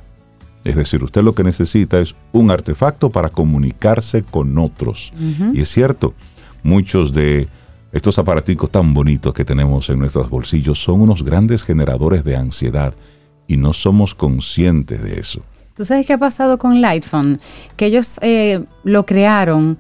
Es 0.65 0.77
decir, 0.77 1.05
usted 1.05 1.23
lo 1.23 1.35
que 1.35 1.45
necesita 1.45 2.01
es 2.01 2.15
un 2.33 2.51
artefacto 2.51 3.11
para 3.11 3.29
comunicarse 3.29 4.23
con 4.23 4.57
otros. 4.57 5.13
Y 5.53 5.61
es 5.61 5.69
cierto, 5.69 6.15
muchos 6.63 7.13
de 7.13 7.49
estos 7.93 8.19
aparaticos 8.19 8.71
tan 8.71 8.95
bonitos 8.95 9.35
que 9.35 9.45
tenemos 9.45 9.91
en 9.91 9.99
nuestros 9.99 10.31
bolsillos 10.31 10.83
son 10.83 11.03
unos 11.03 11.23
grandes 11.23 11.63
generadores 11.63 12.25
de 12.25 12.37
ansiedad 12.37 12.95
y 13.47 13.57
no 13.57 13.73
somos 13.73 14.15
conscientes 14.15 15.03
de 15.03 15.21
eso. 15.21 15.43
¿Tú 15.77 15.85
sabes 15.85 16.07
qué 16.07 16.13
ha 16.13 16.19
pasado 16.19 16.59
con 16.59 16.81
Lightphone? 16.81 17.41
Que 17.77 17.87
ellos 17.87 18.19
eh, 18.23 18.65
lo 18.85 19.07
crearon 19.07 19.79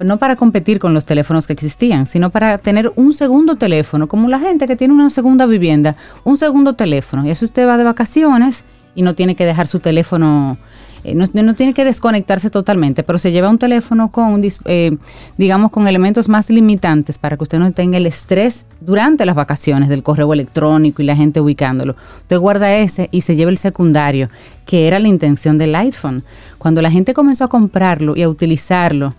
no 0.00 0.18
para 0.18 0.36
competir 0.36 0.78
con 0.78 0.92
los 0.92 1.06
teléfonos 1.06 1.46
que 1.46 1.52
existían, 1.52 2.06
sino 2.06 2.30
para 2.30 2.58
tener 2.58 2.92
un 2.96 3.12
segundo 3.12 3.56
teléfono, 3.56 4.08
como 4.08 4.28
la 4.28 4.38
gente 4.38 4.66
que 4.66 4.76
tiene 4.76 4.92
una 4.92 5.08
segunda 5.08 5.46
vivienda, 5.46 5.96
un 6.24 6.36
segundo 6.36 6.74
teléfono. 6.74 7.24
Y 7.24 7.30
eso 7.30 7.44
usted 7.44 7.66
va 7.66 7.78
de 7.78 7.84
vacaciones 7.84 8.64
y 8.94 9.02
no 9.02 9.14
tiene 9.14 9.36
que 9.36 9.46
dejar 9.46 9.68
su 9.68 9.80
teléfono 9.80 10.58
eh, 11.06 11.14
no, 11.14 11.54
tiene 11.54 11.72
que 11.72 11.84
desconectarse 11.84 12.50
totalmente, 12.50 13.02
pero 13.02 13.18
se 13.18 13.30
lleva 13.30 13.48
un 13.48 13.58
teléfono 13.58 14.10
con, 14.10 14.42
eh, 14.64 14.96
digamos, 15.36 15.70
con 15.70 15.86
elementos 15.86 16.28
más 16.28 16.50
limitantes 16.50 17.18
para 17.18 17.36
que 17.36 17.44
usted 17.44 17.58
no 17.58 17.70
tenga 17.72 17.98
el 17.98 18.06
estrés 18.06 18.66
durante 18.80 19.24
las 19.24 19.36
vacaciones 19.36 19.88
del 19.88 20.02
correo 20.02 20.32
electrónico 20.32 21.02
y 21.02 21.06
la 21.06 21.14
gente 21.14 21.40
ubicándolo. 21.40 21.94
Usted 22.22 22.38
guarda 22.38 22.74
ese 22.74 23.08
y 23.12 23.20
se 23.20 23.36
lleva 23.36 23.50
el 23.50 23.58
secundario, 23.58 24.28
que 24.64 24.88
era 24.88 24.98
la 24.98 25.08
intención 25.08 25.58
del 25.58 25.74
iPhone. 25.76 26.24
Cuando 26.58 26.82
la 26.82 26.90
gente 26.90 27.14
comenzó 27.14 27.44
a 27.44 27.48
comprarlo 27.48 28.16
y 28.16 28.22
a 28.22 28.28
utilizarlo, 28.28 29.14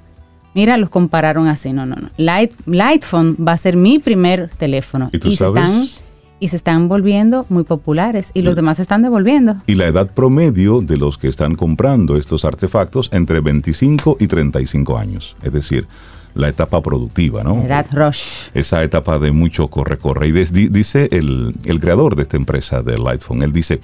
Mira, 0.54 0.76
los 0.78 0.89
compararon 0.89 1.45
así. 1.47 1.71
No, 1.71 1.86
no, 1.86 1.95
no. 1.95 2.10
Light, 2.17 2.52
Lightphone 2.65 3.36
va 3.38 3.52
a 3.52 3.58
ser 3.58 3.76
mi 3.76 4.00
primer 4.00 4.50
teléfono. 4.58 5.12
Y, 5.13 5.19
tú 5.19 5.32
sabes? 5.34 6.02
Y 6.39 6.50
se 6.50 6.56
están 6.56 6.88
volviendo 6.88 7.45
muy 7.50 7.63
populares 7.63 8.32
y 8.34 8.41
los 8.41 8.56
demás 8.56 8.78
se 8.78 8.84
están 8.84 9.02
devolviendo. 9.02 9.58
Y 9.67 9.76
la 9.76 9.88
edad 9.88 10.12
promedio 10.12 10.82
de 10.82 10.97
los 10.97 11.17
que 11.17 11.28
están 11.28 11.56
comprando 11.56 12.17
estos 12.17 12.45
artefactos 12.45 13.10
entre 13.13 13.39
25 13.39 14.17
y 14.19 14.28
35 14.28 14.97
años, 14.97 15.36
es 15.41 15.54
decir, 15.54 15.88
la 16.34 16.50
etapa 16.50 16.82
productiva, 16.82 17.43
¿no? 17.43 17.63
Edad 17.63 17.88
rush. 17.91 18.50
Esa 18.54 18.84
etapa 18.84 19.17
de 19.17 19.32
mucho 19.32 19.69
corre-corre. 19.69 20.28
Y 20.28 20.32
dice 20.32 21.10
el, 21.12 21.56
el 21.65 21.80
creador 21.80 22.15
de 22.15 22.23
esta 22.23 22.38
empresa 22.38 22.84
de 22.84 23.00
Lightphone, 23.00 23.41
él 23.41 23.52
dice, 23.52 23.82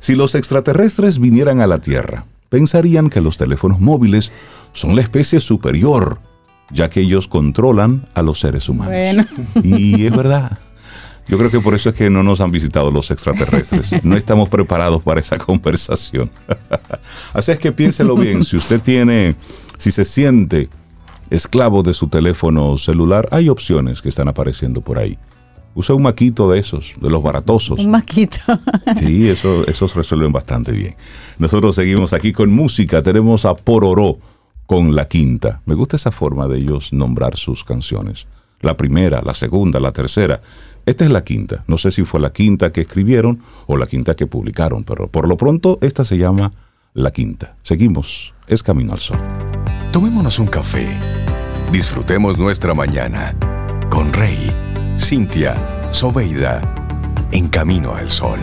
si 0.00 0.14
los 0.14 0.34
extraterrestres 0.34 1.18
vinieran 1.18 1.60
a 1.60 1.66
la 1.66 1.78
Tierra, 1.78 2.26
pensarían 2.50 3.08
que 3.08 3.22
los 3.22 3.38
teléfonos 3.38 3.80
móviles 3.80 4.30
son 4.72 4.94
la 4.94 5.02
especie 5.02 5.40
superior, 5.40 6.18
ya 6.70 6.90
que 6.90 7.00
ellos 7.00 7.26
controlan 7.26 8.06
a 8.14 8.22
los 8.22 8.40
seres 8.40 8.68
humanos. 8.68 8.94
Bueno. 8.94 9.24
Y 9.62 10.04
es 10.04 10.14
verdad. 10.14 10.58
Yo 11.26 11.38
creo 11.38 11.50
que 11.50 11.60
por 11.60 11.74
eso 11.74 11.88
es 11.88 11.94
que 11.94 12.10
no 12.10 12.22
nos 12.22 12.40
han 12.40 12.50
visitado 12.50 12.90
los 12.90 13.10
extraterrestres. 13.10 13.94
No 14.04 14.16
estamos 14.16 14.48
preparados 14.48 15.02
para 15.02 15.20
esa 15.20 15.38
conversación. 15.38 16.30
Así 17.32 17.52
es 17.52 17.58
que 17.58 17.72
piénselo 17.72 18.16
bien. 18.16 18.44
Si 18.44 18.56
usted 18.56 18.80
tiene, 18.80 19.36
si 19.78 19.90
se 19.90 20.04
siente 20.04 20.68
esclavo 21.30 21.82
de 21.82 21.94
su 21.94 22.08
teléfono 22.08 22.76
celular, 22.76 23.28
hay 23.30 23.48
opciones 23.48 24.02
que 24.02 24.08
están 24.08 24.28
apareciendo 24.28 24.80
por 24.82 24.98
ahí. 24.98 25.18
Usa 25.74 25.94
un 25.94 26.02
maquito 26.02 26.50
de 26.50 26.60
esos, 26.60 26.92
de 27.00 27.10
los 27.10 27.22
baratosos. 27.22 27.80
Un 27.80 27.90
maquito. 27.90 28.38
Sí, 28.98 29.28
eso, 29.28 29.66
esos 29.66 29.94
resuelven 29.94 30.32
bastante 30.32 30.72
bien. 30.72 30.94
Nosotros 31.38 31.74
seguimos 31.74 32.12
aquí 32.12 32.32
con 32.32 32.52
música. 32.52 33.02
Tenemos 33.02 33.44
a 33.44 33.54
Pororó 33.54 34.18
con 34.66 34.94
La 34.94 35.08
Quinta. 35.08 35.62
Me 35.66 35.74
gusta 35.74 35.96
esa 35.96 36.12
forma 36.12 36.46
de 36.46 36.58
ellos 36.58 36.92
nombrar 36.92 37.36
sus 37.36 37.64
canciones. 37.64 38.26
La 38.60 38.76
primera, 38.76 39.20
la 39.22 39.34
segunda, 39.34 39.80
la 39.80 39.92
tercera. 39.92 40.40
Esta 40.86 41.04
es 41.04 41.10
la 41.10 41.24
quinta. 41.24 41.64
No 41.66 41.78
sé 41.78 41.90
si 41.90 42.04
fue 42.04 42.20
la 42.20 42.32
quinta 42.32 42.72
que 42.72 42.82
escribieron 42.82 43.40
o 43.66 43.76
la 43.76 43.86
quinta 43.86 44.14
que 44.14 44.26
publicaron, 44.26 44.84
pero 44.84 45.08
por 45.08 45.28
lo 45.28 45.36
pronto 45.36 45.78
esta 45.80 46.04
se 46.04 46.18
llama 46.18 46.52
La 46.92 47.10
Quinta. 47.10 47.56
Seguimos. 47.62 48.34
Es 48.46 48.62
Camino 48.62 48.92
al 48.92 49.00
Sol. 49.00 49.18
Tomémonos 49.92 50.38
un 50.38 50.46
café. 50.46 50.86
Disfrutemos 51.72 52.36
nuestra 52.36 52.74
mañana 52.74 53.34
con 53.88 54.12
Rey, 54.12 54.52
Cintia, 54.98 55.54
Soveida, 55.90 56.60
en 57.32 57.48
Camino 57.48 57.94
al 57.94 58.10
Sol. 58.10 58.38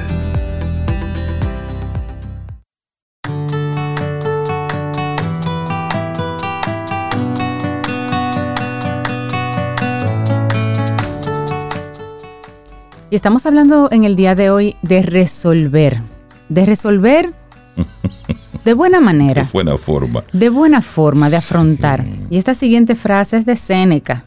Y 13.11 13.15
estamos 13.15 13.45
hablando 13.45 13.89
en 13.91 14.05
el 14.05 14.15
día 14.15 14.35
de 14.35 14.51
hoy 14.51 14.77
de 14.83 15.03
resolver. 15.03 15.99
De 16.47 16.65
resolver 16.65 17.29
de 18.63 18.73
buena 18.73 19.01
manera. 19.01 19.43
De 19.43 19.49
buena 19.51 19.77
forma. 19.77 20.23
De 20.31 20.47
buena 20.47 20.81
forma 20.81 21.29
de 21.29 21.35
afrontar. 21.35 22.05
Y 22.29 22.37
esta 22.37 22.53
siguiente 22.53 22.95
frase 22.95 23.35
es 23.35 23.45
de 23.45 23.57
Séneca, 23.57 24.23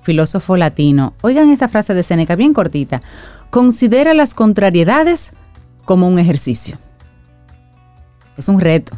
filósofo 0.00 0.56
latino. 0.56 1.12
Oigan 1.20 1.50
esta 1.50 1.68
frase 1.68 1.92
de 1.92 2.02
Séneca, 2.02 2.34
bien 2.34 2.54
cortita. 2.54 3.02
Considera 3.50 4.14
las 4.14 4.32
contrariedades 4.32 5.34
como 5.84 6.08
un 6.08 6.18
ejercicio. 6.18 6.78
Es 8.38 8.48
un 8.48 8.60
reto. 8.62 8.96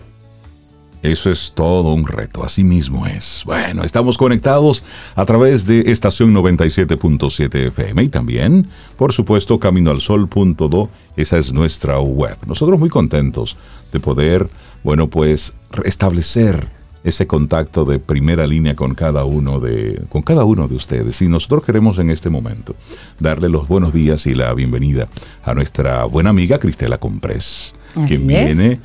Eso 1.04 1.30
es 1.30 1.52
todo 1.54 1.92
un 1.92 2.06
reto, 2.06 2.42
así 2.46 2.64
mismo 2.64 3.06
es. 3.06 3.42
Bueno, 3.44 3.84
estamos 3.84 4.16
conectados 4.16 4.82
a 5.14 5.26
través 5.26 5.66
de 5.66 5.80
estación 5.92 6.34
97.7 6.34 7.66
FM 7.66 8.04
y 8.04 8.08
también, 8.08 8.68
por 8.96 9.12
supuesto, 9.12 9.60
caminoalsol.do, 9.60 10.88
esa 11.14 11.36
es 11.36 11.52
nuestra 11.52 12.00
web. 12.00 12.38
Nosotros 12.46 12.80
muy 12.80 12.88
contentos 12.88 13.58
de 13.92 14.00
poder, 14.00 14.48
bueno, 14.82 15.10
pues 15.10 15.52
restablecer 15.72 16.68
ese 17.04 17.26
contacto 17.26 17.84
de 17.84 17.98
primera 17.98 18.46
línea 18.46 18.74
con 18.74 18.94
cada 18.94 19.26
uno 19.26 19.60
de 19.60 20.00
con 20.08 20.22
cada 20.22 20.44
uno 20.44 20.68
de 20.68 20.76
ustedes. 20.76 21.20
Y 21.20 21.28
nosotros 21.28 21.64
queremos 21.64 21.98
en 21.98 22.08
este 22.08 22.30
momento 22.30 22.74
darle 23.20 23.50
los 23.50 23.68
buenos 23.68 23.92
días 23.92 24.26
y 24.26 24.32
la 24.34 24.54
bienvenida 24.54 25.08
a 25.44 25.52
nuestra 25.52 26.06
buena 26.06 26.30
amiga 26.30 26.58
Cristela 26.58 26.96
Comprés, 26.96 27.74
quien 28.08 28.26
viene 28.26 28.66
eh, 28.72 28.80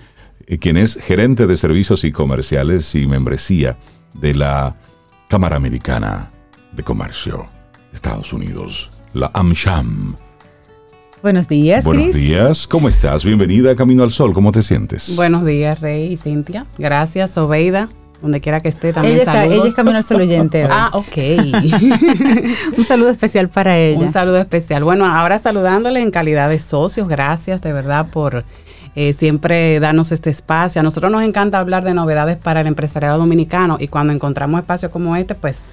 quien 0.58 0.78
es 0.78 0.96
gerente 0.96 1.46
de 1.46 1.58
servicios 1.58 2.04
y 2.04 2.12
comerciales 2.12 2.96
y 2.96 3.06
membresía 3.06 3.78
de 4.16 4.34
la 4.34 4.76
Cámara 5.28 5.58
Americana 5.58 6.32
de 6.72 6.84
Comercio 6.84 7.48
de 7.92 7.96
Estados 7.96 8.34
Unidos, 8.34 8.90
la 9.14 9.30
AmSham. 9.36 10.16
Buenos 11.22 11.48
días, 11.48 11.84
Buenos 11.84 12.16
días, 12.16 12.66
¿cómo 12.66 12.90
estás? 12.90 13.24
Bienvenida 13.24 13.72
a 13.72 13.76
Camino 13.76 14.04
al 14.04 14.10
Sol, 14.10 14.34
¿cómo 14.34 14.52
te 14.52 14.64
sientes? 14.64 15.16
Buenos 15.16 15.46
días, 15.46 15.82
Rey 15.82 16.14
y 16.14 16.18
Cintia. 16.18 16.66
Gracias, 16.78 17.38
Obeida. 17.38 17.90
donde 18.22 18.42
quiera 18.42 18.60
que 18.60 18.70
esté 18.70 18.94
también. 18.94 19.16
Ella, 19.16 19.24
está, 19.24 19.46
ella 19.46 19.68
es 19.68 19.76
Camino 19.76 19.98
al 19.98 20.04
Sol 20.04 20.22
oyente. 20.22 20.64
ah, 20.70 20.90
ok. 20.94 21.18
un 22.78 22.84
saludo 22.86 23.10
especial 23.10 23.50
para 23.50 23.78
ella. 23.78 24.00
Un 24.00 24.12
saludo 24.12 24.38
especial. 24.38 24.84
Bueno, 24.84 25.06
ahora 25.06 25.38
saludándole 25.38 26.02
en 26.02 26.10
calidad 26.10 26.50
de 26.50 26.60
socios, 26.60 27.08
gracias 27.08 27.62
de 27.62 27.74
verdad 27.74 28.10
por 28.10 28.46
eh, 28.96 29.14
siempre 29.14 29.80
darnos 29.80 30.12
este 30.12 30.30
espacio. 30.30 30.80
A 30.80 30.84
nosotros 30.84 31.12
nos 31.12 31.24
encanta 31.24 31.60
hablar 31.60 31.84
de 31.84 31.94
novedades 31.94 32.38
para 32.38 32.62
el 32.62 32.68
empresariado 32.68 33.18
dominicano 33.18 33.78
y 33.80 33.88
cuando 33.88 34.14
encontramos 34.14 34.60
espacios 34.60 34.92
como 34.92 35.16
este, 35.16 35.36
pues 35.36 35.64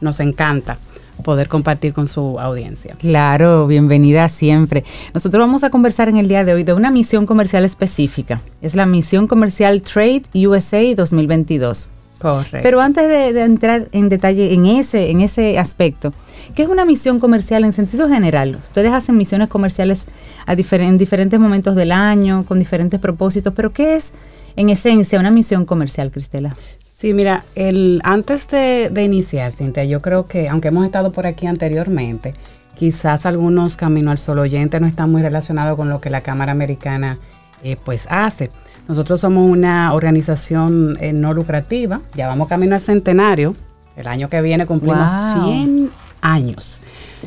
nos 0.00 0.20
encanta 0.20 0.78
poder 1.22 1.48
compartir 1.48 1.92
con 1.92 2.08
su 2.08 2.38
audiencia. 2.38 2.94
Claro, 2.98 3.66
bienvenida 3.66 4.28
siempre. 4.28 4.84
Nosotros 5.14 5.40
vamos 5.40 5.64
a 5.64 5.70
conversar 5.70 6.08
en 6.08 6.18
el 6.18 6.28
día 6.28 6.44
de 6.44 6.52
hoy 6.52 6.64
de 6.64 6.72
una 6.72 6.90
misión 6.90 7.26
comercial 7.26 7.64
específica. 7.64 8.40
Es 8.60 8.74
la 8.74 8.86
misión 8.86 9.26
comercial 9.26 9.82
Trade 9.82 10.24
USA 10.34 10.94
2022. 10.94 11.88
Correcto. 12.18 12.58
Pero 12.62 12.80
antes 12.80 13.06
de, 13.08 13.40
entrar 13.42 13.88
en 13.92 14.08
detalle 14.08 14.54
en 14.54 14.66
ese, 14.66 15.10
en 15.10 15.20
ese 15.20 15.58
aspecto, 15.58 16.14
¿qué 16.54 16.62
es 16.62 16.68
una 16.68 16.84
misión 16.84 17.20
comercial 17.20 17.64
en 17.64 17.72
sentido 17.72 18.08
general? 18.08 18.56
Ustedes 18.56 18.92
hacen 18.92 19.16
misiones 19.16 19.48
comerciales 19.48 20.06
a 20.46 20.52
en 20.52 20.98
diferentes 20.98 21.38
momentos 21.38 21.74
del 21.74 21.92
año, 21.92 22.44
con 22.46 22.58
diferentes 22.58 23.00
propósitos, 23.00 23.52
pero 23.54 23.72
¿qué 23.72 23.96
es 23.96 24.14
en 24.54 24.70
esencia 24.70 25.20
una 25.20 25.30
misión 25.30 25.66
comercial, 25.66 26.10
Cristela? 26.10 26.56
Sí, 26.92 27.12
mira, 27.12 27.44
el, 27.54 28.00
antes 28.04 28.48
de, 28.48 28.90
iniciar, 29.02 29.52
Cintia, 29.52 29.84
yo 29.84 30.00
creo 30.00 30.24
que, 30.24 30.48
aunque 30.48 30.68
hemos 30.68 30.86
estado 30.86 31.12
por 31.12 31.26
aquí 31.26 31.46
anteriormente, 31.46 32.32
quizás 32.74 33.26
algunos 33.26 33.76
Camino 33.76 34.10
al 34.10 34.18
Sol 34.18 34.38
oyentes 34.38 34.80
no 34.80 34.86
están 34.86 35.10
muy 35.10 35.20
relacionados 35.20 35.76
con 35.76 35.90
lo 35.90 36.00
que 36.00 36.08
la 36.08 36.22
Cámara 36.22 36.52
Americana 36.52 37.18
eh, 37.62 37.76
pues 37.84 38.06
hace. 38.08 38.50
Nosotros 38.88 39.20
somos 39.20 39.50
una 39.50 39.92
organización 39.94 40.96
eh, 41.00 41.12
no 41.12 41.34
lucrativa, 41.34 42.00
ya 42.14 42.28
vamos 42.28 42.48
camino 42.48 42.74
al 42.74 42.80
centenario, 42.80 43.56
el 43.96 44.06
año 44.06 44.28
que 44.28 44.40
viene 44.42 44.66
cumplimos 44.66 45.10
100 45.44 45.90
años 46.20 46.80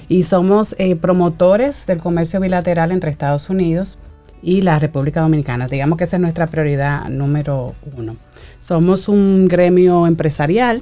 y 0.07 0.23
somos 0.23 0.75
eh, 0.77 0.95
promotores 0.95 1.85
del 1.85 1.99
comercio 1.99 2.39
bilateral 2.39 2.91
entre 2.91 3.11
Estados 3.11 3.49
Unidos 3.49 3.97
y 4.41 4.61
la 4.61 4.79
República 4.79 5.21
Dominicana. 5.21 5.67
Digamos 5.67 5.97
que 5.97 6.05
esa 6.05 6.17
es 6.17 6.21
nuestra 6.21 6.47
prioridad 6.47 7.09
número 7.09 7.75
uno. 7.97 8.15
Somos 8.59 9.09
un 9.09 9.47
gremio 9.47 10.07
empresarial 10.07 10.81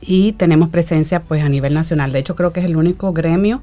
y 0.00 0.32
tenemos 0.32 0.68
presencia 0.68 1.20
pues 1.20 1.42
a 1.42 1.48
nivel 1.48 1.74
nacional. 1.74 2.12
De 2.12 2.18
hecho 2.18 2.36
creo 2.36 2.52
que 2.52 2.60
es 2.60 2.66
el 2.66 2.76
único 2.76 3.12
gremio 3.12 3.62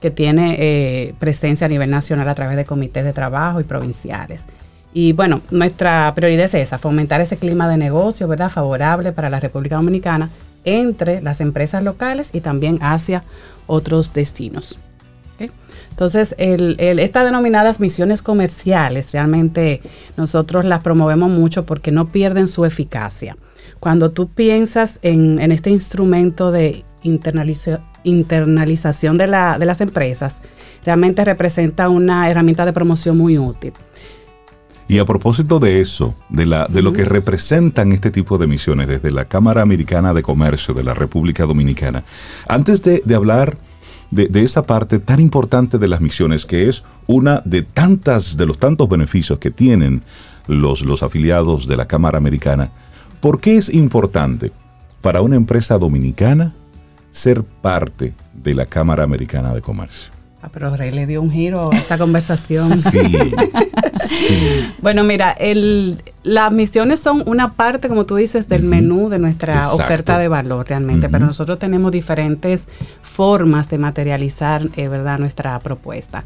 que 0.00 0.10
tiene 0.10 0.56
eh, 0.58 1.14
presencia 1.18 1.66
a 1.66 1.68
nivel 1.68 1.90
nacional 1.90 2.28
a 2.28 2.34
través 2.34 2.56
de 2.56 2.64
comités 2.64 3.04
de 3.04 3.12
trabajo 3.12 3.60
y 3.60 3.64
provinciales. 3.64 4.44
Y 4.92 5.12
bueno, 5.12 5.42
nuestra 5.50 6.12
prioridad 6.14 6.46
es 6.46 6.54
esa, 6.54 6.78
fomentar 6.78 7.20
ese 7.20 7.36
clima 7.36 7.68
de 7.68 7.76
negocio, 7.76 8.26
¿verdad? 8.26 8.50
Favorable 8.50 9.12
para 9.12 9.30
la 9.30 9.40
República 9.40 9.76
Dominicana 9.76 10.30
entre 10.64 11.22
las 11.22 11.40
empresas 11.40 11.82
locales 11.82 12.30
y 12.32 12.40
también 12.40 12.78
hacia 12.82 13.24
otros 13.66 14.12
destinos. 14.12 14.78
Entonces, 15.90 16.36
estas 16.38 17.24
denominadas 17.24 17.80
misiones 17.80 18.22
comerciales, 18.22 19.10
realmente 19.10 19.80
nosotros 20.16 20.64
las 20.64 20.80
promovemos 20.80 21.28
mucho 21.28 21.66
porque 21.66 21.90
no 21.90 22.12
pierden 22.12 22.46
su 22.46 22.64
eficacia. 22.64 23.36
Cuando 23.80 24.12
tú 24.12 24.28
piensas 24.28 25.00
en, 25.02 25.40
este 25.50 25.70
instrumento 25.70 26.52
de 26.52 26.84
internalización 27.02 29.18
de, 29.18 29.26
de 29.26 29.66
las 29.66 29.80
empresas, 29.80 30.36
realmente 30.84 31.24
representa 31.24 31.88
una 31.88 32.30
herramienta 32.30 32.64
de 32.64 32.72
promoción 32.72 33.18
muy 33.18 33.36
útil. 33.36 33.72
Y 34.88 34.98
a 35.00 35.04
propósito 35.04 35.58
de 35.58 35.82
eso, 35.82 36.14
de, 36.30 36.46
la, 36.46 36.66
de 36.66 36.80
lo 36.80 36.94
que 36.94 37.04
representan 37.04 37.92
este 37.92 38.10
tipo 38.10 38.38
de 38.38 38.46
misiones 38.46 38.88
desde 38.88 39.10
la 39.10 39.26
Cámara 39.26 39.60
Americana 39.60 40.14
de 40.14 40.22
Comercio 40.22 40.72
de 40.72 40.82
la 40.82 40.94
República 40.94 41.44
Dominicana, 41.44 42.04
antes 42.48 42.82
de, 42.82 43.02
hablar 43.14 43.58
de, 44.10 44.42
esa 44.42 44.64
parte 44.64 44.98
tan 44.98 45.20
importante 45.20 45.76
de 45.76 45.88
las 45.88 46.00
misiones, 46.00 46.46
que 46.46 46.70
es 46.70 46.84
una 47.06 47.42
de 47.44 47.62
tantas, 47.62 48.38
de 48.38 48.46
los 48.46 48.58
tantos 48.58 48.88
beneficios 48.88 49.38
que 49.38 49.50
tienen 49.50 50.02
los, 50.46 50.80
los 50.80 51.02
afiliados 51.02 51.68
de 51.68 51.76
la 51.76 51.86
Cámara 51.86 52.16
Americana, 52.16 52.72
¿por 53.20 53.42
qué 53.42 53.58
es 53.58 53.68
importante 53.68 54.52
para 55.02 55.20
una 55.20 55.36
empresa 55.36 55.76
dominicana 55.76 56.54
ser 57.10 57.42
parte 57.42 58.14
de 58.32 58.54
la 58.54 58.64
Cámara 58.64 59.04
Americana 59.04 59.52
de 59.52 59.60
Comercio? 59.60 60.17
Ah, 60.40 60.48
pero 60.52 60.76
Rey 60.76 60.92
le 60.92 61.06
dio 61.06 61.20
un 61.20 61.32
giro 61.32 61.72
a 61.72 61.76
esta 61.76 61.98
conversación. 61.98 62.68
Sí, 62.78 62.98
Bueno, 64.80 65.02
mira, 65.02 65.32
el, 65.32 66.02
las 66.22 66.52
misiones 66.52 67.00
son 67.00 67.22
una 67.26 67.54
parte, 67.54 67.88
como 67.88 68.06
tú 68.06 68.16
dices, 68.16 68.48
del 68.48 68.62
menú 68.62 69.08
de 69.08 69.18
nuestra 69.18 69.72
oferta 69.72 70.18
de 70.18 70.28
valor 70.28 70.68
realmente, 70.68 71.08
pero 71.08 71.26
nosotros 71.26 71.58
tenemos 71.58 71.90
diferentes 71.90 72.68
formas 73.02 73.68
de 73.68 73.78
materializar, 73.78 74.68
eh, 74.76 74.88
¿verdad?, 74.88 75.18
nuestra 75.18 75.58
propuesta. 75.58 76.24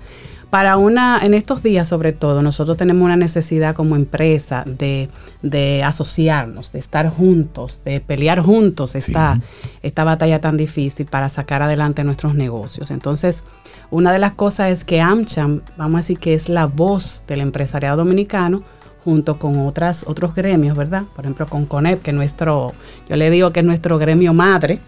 Para 0.51 0.77
una, 0.77 1.19
en 1.23 1.33
estos 1.33 1.63
días 1.63 1.89
sobre 1.89 2.13
todo, 2.13 2.43
nosotros 2.43 2.77
tenemos 2.77 3.03
una 3.07 3.17
necesidad 3.17 3.75
como 3.75 3.97
empresa 3.97 4.65
de, 4.67 5.09
de 5.41 5.83
asociarnos, 5.83 6.73
de 6.73 6.79
estar 6.79 7.09
juntos, 7.09 7.81
de 7.87 8.01
pelear 8.01 8.41
juntos 8.41 8.95
esta, 8.95 9.41
esta 9.83 10.05
batalla 10.05 10.43
tan 10.43 10.59
difícil 10.59 11.07
para 11.07 11.31
sacar 11.31 11.63
adelante 11.63 12.05
nuestros 12.05 12.35
negocios. 12.35 12.91
Entonces, 12.91 13.45
una 13.93 14.11
de 14.11 14.18
las 14.18 14.32
cosas 14.32 14.72
es 14.72 14.84
que 14.84 15.03
AmCham, 15.03 15.61
vamos 15.76 15.97
a 15.97 15.99
decir 15.99 16.18
que 16.18 16.32
es 16.32 16.49
la 16.49 16.66
voz 16.66 17.24
del 17.28 17.43
empresariado 17.43 17.99
dominicano, 17.99 18.62
junto 19.05 19.38
con 19.38 19.61
otras, 19.66 20.05
otros 20.09 20.34
gremios, 20.34 20.76
¿verdad? 20.76 21.03
Por 21.14 21.26
ejemplo, 21.26 21.47
con 21.47 21.66
CONEP, 21.66 22.01
que 22.01 22.11
es 22.11 22.16
nuestro, 22.16 22.72
yo 23.07 23.16
le 23.16 23.30
digo 23.30 23.53
que 23.53 23.61
es 23.61 23.66
nuestro 23.66 23.99
gremio 23.99 24.32
madre. 24.32 24.80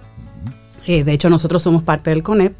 Eh, 0.86 1.04
de 1.04 1.12
hecho, 1.12 1.28
nosotros 1.28 1.62
somos 1.62 1.82
parte 1.82 2.10
del 2.10 2.22
CONEP 2.22 2.54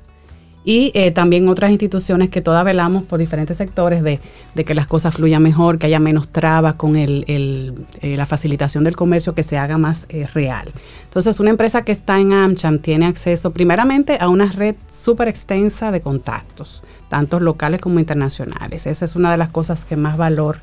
y 0.64 0.92
eh, 0.94 1.10
también 1.10 1.46
otras 1.48 1.70
instituciones 1.70 2.30
que 2.30 2.40
todas 2.40 2.64
velamos 2.64 3.04
por 3.04 3.18
diferentes 3.18 3.58
sectores 3.58 4.02
de, 4.02 4.18
que 4.64 4.74
las 4.74 4.86
cosas 4.86 5.14
fluyan 5.14 5.42
mejor, 5.42 5.78
que 5.78 5.86
haya 5.86 6.00
menos 6.00 6.28
trabas 6.28 6.74
con 6.74 6.96
el, 6.96 7.24
eh, 7.28 8.16
la 8.16 8.24
facilitación 8.24 8.82
del 8.82 8.96
comercio, 8.96 9.34
que 9.34 9.42
se 9.42 9.58
haga 9.58 9.76
más 9.76 10.06
eh, 10.08 10.26
real. 10.32 10.72
Entonces, 11.04 11.38
una 11.38 11.50
empresa 11.50 11.84
que 11.84 11.92
está 11.92 12.18
en 12.18 12.32
AmCham 12.32 12.78
tiene 12.78 13.04
acceso 13.04 13.50
primeramente 13.50 14.16
a 14.18 14.28
una 14.30 14.46
red 14.46 14.74
súper 14.90 15.28
extensa 15.28 15.90
de 15.90 16.00
contactos, 16.00 16.82
tanto 17.10 17.40
locales 17.40 17.82
como 17.82 18.00
internacionales. 18.00 18.86
Esa 18.86 19.04
es 19.04 19.16
una 19.16 19.30
de 19.30 19.36
las 19.36 19.50
cosas 19.50 19.84
que 19.84 19.96
más 19.96 20.16
valor 20.16 20.60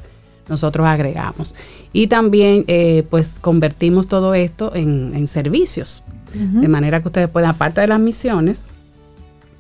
nosotros 0.49 0.87
agregamos. 0.87 1.53
Y 1.93 2.07
también, 2.07 2.65
pues, 3.09 3.37
convertimos 3.39 4.07
todo 4.07 4.33
esto 4.33 4.73
en, 4.75 5.27
servicios, 5.27 6.03
de 6.33 6.67
manera 6.67 7.01
que 7.01 7.09
ustedes 7.09 7.29
puedan, 7.29 7.51
aparte 7.51 7.81
de 7.81 7.87
las 7.87 7.99
misiones, 7.99 8.65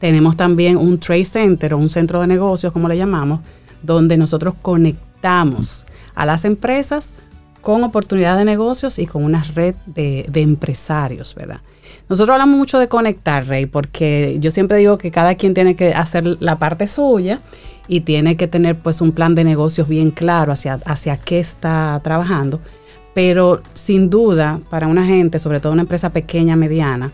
tenemos 0.01 0.35
también 0.35 0.77
un 0.77 0.99
trade 0.99 1.25
center 1.25 1.75
o 1.75 1.77
un 1.77 1.87
centro 1.87 2.19
de 2.19 2.27
negocios, 2.27 2.73
como 2.73 2.89
le 2.89 2.97
llamamos, 2.97 3.39
donde 3.83 4.17
nosotros 4.17 4.55
conectamos 4.59 5.85
a 6.15 6.25
las 6.25 6.43
empresas 6.43 7.13
con 7.61 7.83
oportunidades 7.83 8.39
de 8.39 8.45
negocios 8.45 8.97
y 8.97 9.05
con 9.05 9.23
una 9.23 9.43
red 9.53 9.75
de, 9.85 10.25
empresarios, 10.33 11.35
¿verdad? 11.35 11.61
Nosotros 12.09 12.33
hablamos 12.33 12.57
mucho 12.57 12.79
de 12.79 12.87
conectar, 12.87 13.45
Rey, 13.45 13.67
porque 13.67 14.37
yo 14.39 14.49
siempre 14.49 14.77
digo 14.77 14.97
que 14.97 15.11
cada 15.11 15.35
quien 15.35 15.53
tiene 15.53 15.75
que 15.75 15.93
hacer 15.93 16.37
la 16.39 16.57
parte 16.57 16.87
suya 16.87 17.39
y 17.87 18.01
tiene 18.01 18.35
que 18.35 18.47
tener 18.47 18.79
pues 18.79 19.01
un 19.01 19.11
plan 19.11 19.35
de 19.35 19.43
negocios 19.43 19.87
bien 19.87 20.09
claro 20.09 20.51
hacia, 20.51 20.79
hacia 20.85 21.17
qué 21.17 21.39
está 21.39 21.99
trabajando. 22.03 22.59
Pero 23.13 23.61
sin 23.75 24.09
duda, 24.09 24.59
para 24.71 24.87
una 24.87 25.05
gente, 25.05 25.37
sobre 25.37 25.59
todo 25.59 25.73
una 25.73 25.83
empresa 25.83 26.09
pequeña, 26.09 26.55
mediana, 26.55 27.13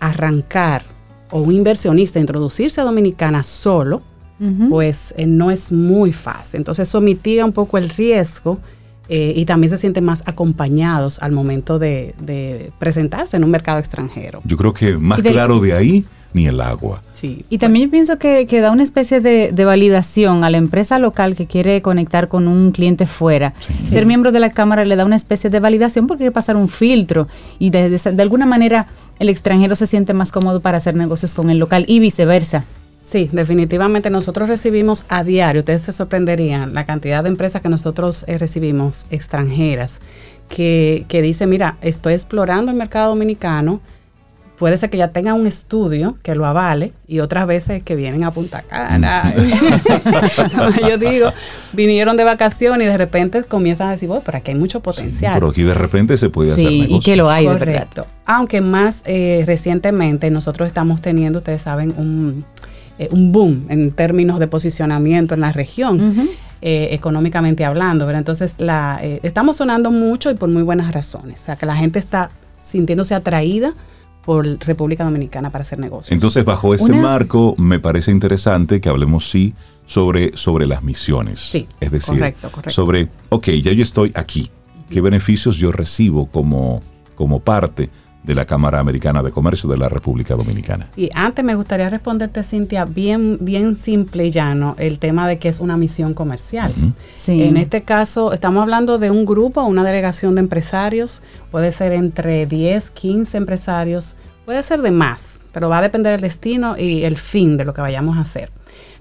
arrancar 0.00 0.93
o 1.34 1.40
un 1.40 1.52
inversionista 1.52 2.20
introducirse 2.20 2.80
a 2.80 2.84
Dominicana 2.84 3.42
solo, 3.42 4.02
pues 4.70 5.12
eh, 5.16 5.26
no 5.26 5.50
es 5.50 5.72
muy 5.72 6.12
fácil. 6.12 6.58
Entonces 6.58 6.88
eso 6.88 7.00
mitiga 7.00 7.44
un 7.44 7.50
poco 7.50 7.76
el 7.76 7.88
riesgo 7.88 8.60
eh, 9.08 9.32
y 9.34 9.44
también 9.44 9.68
se 9.68 9.78
sienten 9.78 10.04
más 10.04 10.22
acompañados 10.26 11.18
al 11.20 11.32
momento 11.32 11.80
de, 11.80 12.70
presentarse 12.78 13.36
en 13.36 13.42
un 13.42 13.50
mercado 13.50 13.80
extranjero. 13.80 14.42
Yo 14.44 14.56
creo 14.56 14.72
que 14.72 14.96
más 14.96 15.22
claro 15.22 15.58
de 15.58 15.72
ahí 15.72 16.04
ni 16.34 16.46
el 16.46 16.60
agua. 16.60 17.00
Sí. 17.14 17.46
Y 17.48 17.58
también 17.58 17.86
yo 17.86 17.90
pienso 17.90 18.18
que, 18.18 18.44
da 18.60 18.70
una 18.70 18.82
especie 18.82 19.20
de, 19.20 19.64
validación 19.64 20.44
a 20.44 20.50
la 20.50 20.58
empresa 20.58 20.98
local 20.98 21.34
que 21.34 21.46
quiere 21.46 21.80
conectar 21.80 22.28
con 22.28 22.48
un 22.48 22.72
cliente 22.72 23.06
fuera. 23.06 23.54
Ser 23.86 24.04
miembro 24.04 24.32
de 24.32 24.40
la 24.40 24.50
Cámara 24.50 24.84
le 24.84 24.96
da 24.96 25.06
una 25.06 25.16
especie 25.16 25.48
de 25.48 25.60
validación 25.60 26.06
porque 26.06 26.24
hay 26.24 26.28
que 26.28 26.34
pasar 26.34 26.56
un 26.56 26.68
filtro 26.68 27.28
y 27.58 27.70
de, 27.70 27.88
de, 27.88 28.22
alguna 28.22 28.44
manera 28.44 28.86
el 29.20 29.28
extranjero 29.28 29.76
se 29.76 29.86
siente 29.86 30.12
más 30.12 30.32
cómodo 30.32 30.60
para 30.60 30.78
hacer 30.78 30.96
negocios 30.96 31.34
con 31.34 31.48
el 31.48 31.58
local 31.58 31.84
y 31.88 32.00
viceversa. 32.00 32.64
Sí, 33.00 33.28
definitivamente 33.32 34.10
nosotros 34.10 34.48
recibimos 34.48 35.04
a 35.08 35.24
diario, 35.24 35.60
ustedes 35.60 35.82
se 35.82 35.92
sorprenderían 35.92 36.72
la 36.72 36.84
cantidad 36.84 37.22
de 37.22 37.28
empresas 37.28 37.60
que 37.60 37.68
nosotros 37.68 38.24
eh, 38.26 38.38
recibimos 38.38 39.06
extranjeras 39.10 40.00
que, 40.48 41.04
que 41.06 41.22
dicen, 41.22 41.50
mira, 41.50 41.76
estoy 41.82 42.14
explorando 42.14 42.70
el 42.70 42.78
mercado 42.78 43.10
dominicano, 43.10 43.80
puede 44.64 44.78
ser 44.78 44.88
que 44.88 44.96
ya 44.96 45.08
tenga 45.08 45.34
un 45.34 45.46
estudio 45.46 46.16
que 46.22 46.34
lo 46.34 46.46
avale 46.46 46.94
y 47.06 47.20
otras 47.20 47.46
veces 47.46 47.82
que 47.82 47.96
vienen 47.96 48.24
a 48.24 48.30
Punta 48.30 48.62
Cana. 48.62 49.34
yo 50.88 50.96
digo, 50.96 51.34
vinieron 51.74 52.16
de 52.16 52.24
vacaciones 52.24 52.86
y 52.86 52.90
de 52.90 52.96
repente 52.96 53.42
comienzan 53.42 53.88
a 53.88 53.90
decir, 53.90 54.08
bueno, 54.08 54.22
pero 54.24 54.38
aquí 54.38 54.52
hay 54.52 54.56
mucho 54.56 54.80
potencial. 54.80 55.34
pero 55.34 55.48
aquí 55.48 55.64
de 55.64 55.74
repente 55.74 56.16
se 56.16 56.30
puede 56.30 56.52
hacer 56.52 56.64
negocio. 56.64 56.96
y 56.96 57.00
que 57.00 57.14
lo 57.14 57.28
hay. 57.28 57.44
Correcto. 57.44 58.06
Aunque 58.24 58.62
más 58.62 59.02
eh, 59.04 59.44
recientemente 59.46 60.30
nosotros 60.30 60.66
estamos 60.66 61.02
teniendo, 61.02 61.40
ustedes 61.40 61.60
saben, 61.60 61.92
un, 61.98 62.46
eh, 62.98 63.08
un 63.10 63.32
boom 63.32 63.66
en 63.68 63.92
términos 63.92 64.40
de 64.40 64.46
posicionamiento 64.46 65.34
en 65.34 65.42
la 65.42 65.52
región. 65.52 66.30
Eh, 66.62 66.88
económicamente 66.92 67.66
hablando, 67.66 68.06
¿verdad? 68.06 68.20
Entonces, 68.20 68.54
la, 68.56 68.98
estamos 69.22 69.58
sonando 69.58 69.90
mucho 69.90 70.30
y 70.30 70.34
por 70.36 70.48
muy 70.48 70.62
buenas 70.62 70.94
razones. 70.94 71.42
O 71.42 71.44
sea, 71.44 71.56
que 71.56 71.66
la 71.66 71.76
gente 71.76 71.98
está 71.98 72.30
sintiéndose 72.56 73.14
atraída 73.14 73.74
por 74.24 74.46
República 74.60 75.04
Dominicana 75.04 75.50
para 75.50 75.62
hacer 75.62 75.78
negocios. 75.78 76.12
Entonces, 76.12 76.44
bajo 76.44 76.74
ese 76.74 76.92
marco, 76.92 77.54
me 77.58 77.78
parece 77.78 78.10
interesante 78.10 78.80
que 78.80 78.88
hablemos, 78.88 79.28
sí, 79.28 79.54
sobre, 79.86 80.36
sobre 80.36 80.66
las 80.66 80.82
misiones. 80.82 81.40
Sí, 81.40 81.68
es 81.80 81.90
decir, 81.90 82.34
sobre, 82.68 83.08
ok, 83.28 83.48
ya 83.62 83.72
yo 83.72 83.82
estoy 83.82 84.12
aquí, 84.14 84.50
¿qué 84.90 85.00
beneficios 85.00 85.56
yo 85.56 85.72
recibo 85.72 86.26
como, 86.26 86.80
como 87.14 87.40
parte 87.40 87.90
de 88.24 88.34
la 88.34 88.46
Cámara 88.46 88.80
Americana 88.80 89.22
de 89.22 89.30
Comercio 89.30 89.68
de 89.68 89.76
la 89.76 89.88
República 89.88 90.34
Dominicana. 90.34 90.88
Y 90.96 91.10
antes 91.14 91.44
me 91.44 91.54
gustaría 91.54 91.88
responderte, 91.90 92.42
Cintia, 92.42 92.86
bien, 92.86 93.38
bien 93.40 93.76
simple 93.76 94.26
y 94.26 94.30
llano, 94.30 94.74
el 94.78 94.98
tema 94.98 95.28
de 95.28 95.38
que 95.38 95.48
es 95.48 95.60
una 95.60 95.76
misión 95.76 96.14
comercial. 96.14 96.72
En 97.26 97.56
este 97.56 97.82
caso, 97.82 98.32
estamos 98.32 98.62
hablando 98.62 98.98
de 98.98 99.10
un 99.10 99.26
grupo, 99.26 99.62
una 99.62 99.84
delegación 99.84 100.34
de 100.34 100.40
empresarios, 100.40 101.22
puede 101.50 101.70
ser 101.70 101.92
entre 101.92 102.46
10, 102.46 102.90
15 102.90 103.36
empresarios, 103.36 104.16
puede 104.46 104.62
ser 104.62 104.80
de 104.80 104.90
más, 104.90 105.40
pero 105.52 105.68
va 105.68 105.78
a 105.78 105.82
depender 105.82 106.12
del 106.12 106.22
destino 106.22 106.76
y 106.78 107.04
el 107.04 107.16
fin 107.18 107.56
de 107.56 107.64
lo 107.64 107.74
que 107.74 107.82
vayamos 107.82 108.16
a 108.16 108.22
hacer. 108.22 108.50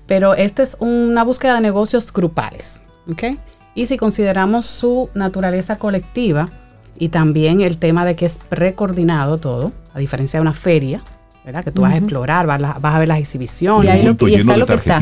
Pero 0.05 0.35
esta 0.35 0.63
es 0.63 0.75
una 0.79 1.23
búsqueda 1.23 1.55
de 1.55 1.61
negocios 1.61 2.11
grupales, 2.11 2.81
¿ok? 3.09 3.39
Y 3.73 3.85
si 3.85 3.97
consideramos 3.97 4.65
su 4.65 5.09
naturaleza 5.13 5.77
colectiva, 5.77 6.49
y 6.97 7.09
también 7.09 7.61
el 7.61 7.77
tema 7.77 8.05
de 8.05 8.15
que 8.15 8.25
es 8.25 8.39
precoordinado 8.49 9.37
todo, 9.37 9.71
a 9.93 9.99
diferencia 9.99 10.39
de 10.39 10.41
una 10.41 10.53
feria, 10.53 11.03
¿verdad? 11.45 11.63
Que 11.63 11.71
tú 11.71 11.81
vas 11.81 11.93
a 11.93 11.97
explorar, 11.97 12.47
vas 12.47 12.61
a, 12.81 12.99
ver 12.99 13.07
las 13.07 13.19
exhibiciones. 13.19 13.85
Y, 13.85 13.89
ahí 13.89 14.03
lo, 14.03 14.27
y 14.27 14.35
está 14.35 14.57
lo 14.57 14.65
que 14.65 14.75
está. 14.75 14.99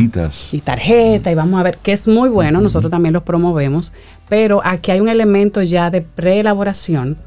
Y 0.52 0.62
tarjeta, 0.62 1.32
y 1.32 1.36
vamos 1.36 1.60
a 1.60 1.64
ver, 1.64 1.78
que 1.78 1.92
es 1.92 2.08
muy 2.08 2.30
bueno, 2.30 2.62
nosotros 2.62 2.90
también 2.90 3.14
los 3.14 3.24
promovemos, 3.24 3.94
pero 4.28 4.62
aquí 4.64 4.92
hay 4.92 5.02
un 5.02 5.10
elemento 5.10 5.62
ya 5.62 5.92
de 5.92 6.02
preelaboración 6.02 7.18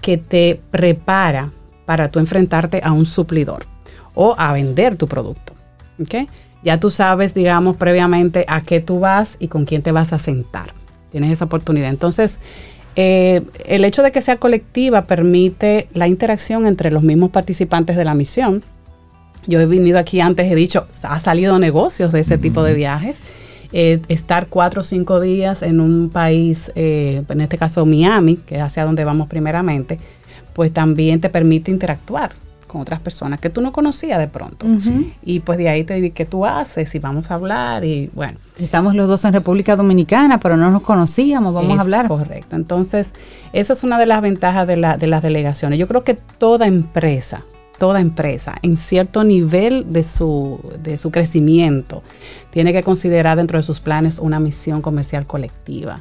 que 0.00 0.18
te 0.18 0.60
prepara 0.70 1.50
para 1.86 2.10
tú 2.10 2.18
enfrentarte 2.18 2.80
a 2.82 2.92
un 2.92 3.06
suplidor 3.06 3.66
o 4.14 4.34
a 4.38 4.52
vender 4.52 4.96
tu 4.96 5.06
producto. 5.06 5.52
¿ok? 6.00 6.28
Ya 6.62 6.80
tú 6.80 6.90
sabes, 6.90 7.34
digamos, 7.34 7.76
previamente 7.76 8.44
a 8.48 8.60
qué 8.60 8.80
tú 8.80 9.00
vas 9.00 9.36
y 9.38 9.48
con 9.48 9.66
quién 9.66 9.82
te 9.82 9.92
vas 9.92 10.12
a 10.12 10.18
sentar. 10.18 10.72
Tienes 11.10 11.30
esa 11.30 11.44
oportunidad. 11.44 11.90
Entonces, 11.90 12.38
eh, 12.96 13.42
el 13.66 13.84
hecho 13.84 14.02
de 14.02 14.12
que 14.12 14.20
sea 14.20 14.36
colectiva 14.36 15.06
permite 15.06 15.88
la 15.92 16.06
interacción 16.06 16.66
entre 16.66 16.90
los 16.90 17.02
mismos 17.02 17.30
participantes 17.30 17.96
de 17.96 18.04
la 18.04 18.14
misión. 18.14 18.62
Yo 19.46 19.60
he 19.60 19.66
venido 19.66 19.98
aquí 19.98 20.20
antes, 20.20 20.50
he 20.50 20.54
dicho, 20.54 20.86
ha 21.02 21.18
salido 21.18 21.58
negocios 21.58 22.12
de 22.12 22.20
ese 22.20 22.38
tipo 22.38 22.62
de 22.62 22.74
viajes. 22.74 23.18
Eh, 23.72 24.00
estar 24.08 24.46
cuatro 24.46 24.80
o 24.80 24.84
cinco 24.84 25.20
días 25.20 25.62
en 25.62 25.80
un 25.80 26.08
país, 26.08 26.70
eh, 26.76 27.24
en 27.28 27.40
este 27.40 27.58
caso 27.58 27.84
Miami, 27.84 28.36
que 28.36 28.56
es 28.56 28.62
hacia 28.62 28.84
donde 28.84 29.04
vamos 29.04 29.28
primeramente, 29.28 29.98
pues 30.52 30.72
también 30.72 31.20
te 31.20 31.28
permite 31.28 31.72
interactuar 31.72 32.30
con 32.74 32.82
otras 32.82 32.98
personas 32.98 33.38
que 33.38 33.50
tú 33.50 33.60
no 33.60 33.70
conocías 33.72 34.18
de 34.18 34.26
pronto. 34.26 34.66
Y 35.22 35.40
pues 35.40 35.58
de 35.58 35.68
ahí 35.68 35.84
te 35.84 35.94
digo 35.94 36.12
qué 36.12 36.24
tú 36.24 36.44
haces 36.44 36.92
y 36.96 36.98
vamos 36.98 37.30
a 37.30 37.34
hablar 37.34 37.84
y 37.84 38.10
bueno. 38.12 38.36
Estamos 38.58 38.96
los 38.96 39.06
dos 39.06 39.24
en 39.24 39.32
República 39.32 39.76
Dominicana, 39.76 40.40
pero 40.40 40.56
no 40.56 40.72
nos 40.72 40.82
conocíamos, 40.82 41.54
vamos 41.54 41.78
a 41.78 41.82
hablar. 41.82 42.08
Correcto. 42.08 42.56
Entonces, 42.56 43.12
esa 43.52 43.74
es 43.74 43.84
una 43.84 43.96
de 43.96 44.06
las 44.06 44.20
ventajas 44.22 44.66
de, 44.66 44.76
la, 44.76 44.96
de 44.96 45.06
las 45.06 45.22
delegaciones. 45.22 45.78
Yo 45.78 45.86
creo 45.86 46.02
que 46.02 46.14
toda 46.14 46.66
empresa, 46.66 47.44
toda 47.78 48.00
empresa, 48.00 48.56
en 48.62 48.76
cierto 48.76 49.22
nivel 49.22 49.92
de 49.92 50.02
su, 50.02 50.58
de 50.82 50.98
su 50.98 51.12
crecimiento, 51.12 52.02
tiene 52.50 52.72
que 52.72 52.82
considerar 52.82 53.36
dentro 53.36 53.56
de 53.56 53.62
sus 53.62 53.78
planes 53.78 54.18
una 54.18 54.40
misión 54.40 54.82
comercial 54.82 55.28
colectiva 55.28 56.00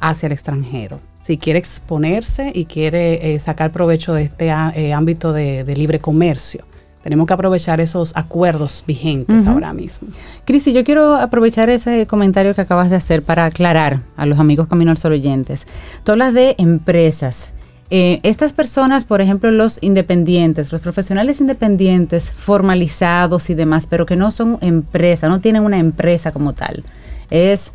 hacia 0.00 0.28
el 0.28 0.32
extranjero 0.32 1.00
si 1.24 1.38
quiere 1.38 1.58
exponerse 1.58 2.52
y 2.54 2.66
quiere 2.66 3.34
eh, 3.34 3.38
sacar 3.38 3.72
provecho 3.72 4.12
de 4.12 4.24
este 4.24 4.48
eh, 4.48 4.92
ámbito 4.92 5.32
de, 5.32 5.64
libre 5.74 5.98
comercio. 5.98 6.66
Tenemos 7.02 7.26
que 7.26 7.32
aprovechar 7.32 7.80
esos 7.80 8.14
acuerdos 8.14 8.84
vigentes 8.86 9.46
ahora 9.46 9.72
mismo. 9.72 10.08
Crisi, 10.44 10.74
yo 10.74 10.84
quiero 10.84 11.16
aprovechar 11.16 11.70
ese 11.70 12.06
comentario 12.06 12.54
que 12.54 12.60
acabas 12.60 12.90
de 12.90 12.96
hacer 12.96 13.22
para 13.22 13.46
aclarar 13.46 14.00
a 14.16 14.26
los 14.26 14.38
amigos 14.38 14.68
Camino 14.68 14.90
al 14.90 14.98
Sol 14.98 15.12
oyentes. 15.12 15.66
Tú 16.02 16.12
hablas 16.12 16.34
de 16.34 16.56
empresas. 16.58 17.52
Eh, 17.88 18.20
estas 18.22 18.52
personas, 18.52 19.06
por 19.06 19.22
ejemplo, 19.22 19.50
los 19.50 19.82
independientes, 19.82 20.72
los 20.72 20.82
profesionales 20.82 21.40
independientes, 21.40 22.30
formalizados 22.30 23.48
y 23.48 23.54
demás, 23.54 23.86
pero 23.86 24.04
que 24.04 24.16
no 24.16 24.30
son 24.30 24.58
empresa, 24.60 25.28
no 25.28 25.40
tienen 25.40 25.62
una 25.62 25.78
empresa 25.78 26.32
como 26.32 26.52
tal. 26.52 26.84
Es 27.30 27.72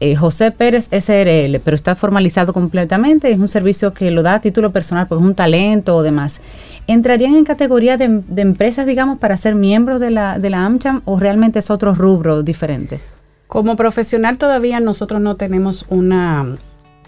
eh, 0.00 0.14
José 0.14 0.52
Pérez 0.52 0.88
SRL, 0.92 1.58
pero 1.64 1.74
está 1.74 1.96
formalizado 1.96 2.52
completamente, 2.52 3.32
es 3.32 3.38
un 3.38 3.48
servicio 3.48 3.92
que 3.92 4.10
lo 4.12 4.22
da 4.22 4.34
a 4.34 4.40
título 4.40 4.70
personal, 4.70 5.08
pues 5.08 5.20
un 5.20 5.34
talento 5.34 5.96
o 5.96 6.02
demás. 6.02 6.40
¿Entrarían 6.86 7.34
en 7.34 7.44
categoría 7.44 7.96
de, 7.96 8.22
empresas, 8.36 8.86
digamos, 8.86 9.18
para 9.18 9.36
ser 9.36 9.56
miembros 9.56 10.00
de 10.00 10.10
la, 10.10 10.38
de 10.38 10.50
la 10.50 10.64
AmCham 10.64 11.02
o 11.04 11.18
realmente 11.18 11.58
es 11.58 11.70
otro 11.70 11.94
rubro 11.94 12.42
diferente? 12.44 13.00
Como 13.48 13.76
profesional 13.76 14.38
todavía 14.38 14.78
nosotros 14.78 15.20
no 15.20 15.34
tenemos 15.34 15.84
una, 15.88 16.56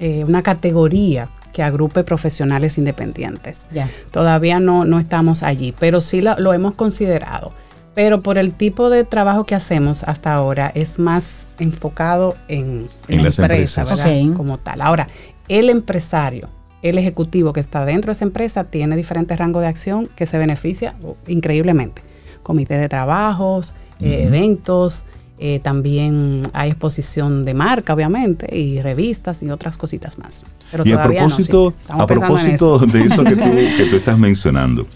eh, 0.01 0.25
una 0.25 0.43
categoría 0.43 1.29
que 1.53 1.63
agrupe 1.63 2.03
profesionales 2.03 2.77
independientes. 2.79 3.69
Todavía 4.11 4.59
no, 4.59 4.85
no 4.85 4.99
estamos 4.99 5.43
allí, 5.43 5.75
pero 5.79 6.01
sí 6.01 6.23
lo 6.23 6.53
hemos 6.53 6.75
considerado 6.75 7.53
pero 8.01 8.23
por 8.23 8.39
el 8.39 8.53
tipo 8.55 8.89
de 8.89 9.05
trabajo 9.05 9.45
que 9.45 9.55
hacemos 9.55 10.05
hasta 10.05 10.33
ahora 10.33 10.73
es 10.75 10.99
más 10.99 11.47
enfocado 11.59 12.35
en, 12.49 12.89
la 13.09 13.29
empresa, 13.29 13.85
¿verdad? 13.85 14.35
Como 14.35 14.57
tal. 14.57 14.81
Ahora, 14.81 15.07
el 15.49 15.69
empresario, 15.69 16.49
el 16.81 16.97
ejecutivo 16.97 17.53
que 17.53 17.61
está 17.61 17.85
dentro 17.85 18.09
de 18.09 18.13
esa 18.13 18.25
empresa 18.25 18.65
tiene 18.65 18.97
diferentes 18.97 19.39
rangos 19.39 19.61
de 19.61 19.69
acción 19.69 20.09
que 20.17 20.25
se 20.25 20.39
beneficia 20.39 20.95
increíblemente. 21.27 22.01
Comité 22.43 22.79
de 22.79 22.89
trabajos, 22.89 23.75
eh, 24.01 24.23
eventos, 24.27 25.05
eh, 25.39 25.61
también 25.63 26.45
hay 26.55 26.71
exposición 26.71 27.45
de 27.45 27.53
marca, 27.53 27.93
obviamente, 27.93 28.57
y 28.57 28.81
revistas 28.81 29.43
y 29.43 29.51
otras 29.51 29.77
cositas 29.77 30.17
más. 30.17 30.43
Pero 30.71 30.87
y 30.87 30.93
a 30.93 31.03
propósito, 31.03 31.75
a 31.87 32.07
propósito 32.07 32.79
de 32.79 33.05
eso 33.05 33.23
que 33.25 33.37
que 33.77 33.87
tú 33.91 33.97
estás 33.97 34.19
mencionando, 34.19 34.87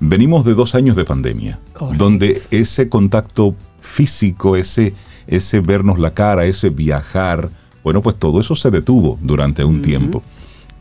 Venimos 0.00 0.44
de 0.44 0.54
dos 0.54 0.74
años 0.74 0.96
de 0.96 1.04
pandemia, 1.04 1.60
donde 1.96 2.40
ese 2.50 2.88
contacto 2.88 3.54
físico, 3.80 4.56
ese, 4.56 4.94
ese 5.26 5.60
vernos 5.60 5.98
la 5.98 6.14
cara, 6.14 6.46
ese 6.46 6.70
viajar, 6.70 7.50
bueno, 7.82 8.02
pues 8.02 8.16
todo 8.16 8.40
eso 8.40 8.56
se 8.56 8.70
detuvo 8.70 9.18
durante 9.20 9.64
un 9.64 9.82
tiempo. 9.82 10.22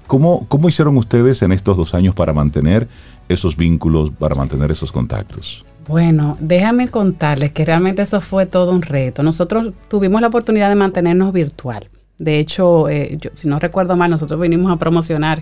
¿Cómo, 0.07 0.45
¿Cómo 0.47 0.70
hicieron 0.70 0.97
ustedes 0.97 1.41
en 1.41 1.51
estos 1.51 1.78
dos 1.78 1.93
años 1.93 2.16
para 2.16 2.34
mantener 2.34 2.88
esos 3.30 3.55
vínculos, 3.55 4.11
para 4.11 4.36
mantener 4.36 4.72
esos 4.72 4.91
contactos? 4.91 5.66
Bueno, 5.88 6.38
déjame 6.39 6.88
contarles 6.88 7.51
que 7.51 7.66
realmente 7.66 8.01
eso 8.01 8.22
fue 8.22 8.45
todo 8.45 8.72
un 8.72 8.82
reto. 8.82 9.22
Nosotros 9.22 9.74
tuvimos 9.89 10.22
la 10.22 10.28
oportunidad 10.28 10.70
de 10.70 10.76
mantenernos 10.76 11.34
virtual. 11.34 11.89
De 12.20 12.39
hecho, 12.39 12.89
eh, 12.89 13.18
si 13.34 13.47
no 13.47 13.57
recuerdo 13.57 13.95
mal, 13.95 14.09
nosotros 14.11 14.39
vinimos 14.39 14.72
a 14.72 14.78
promocionar 14.78 15.41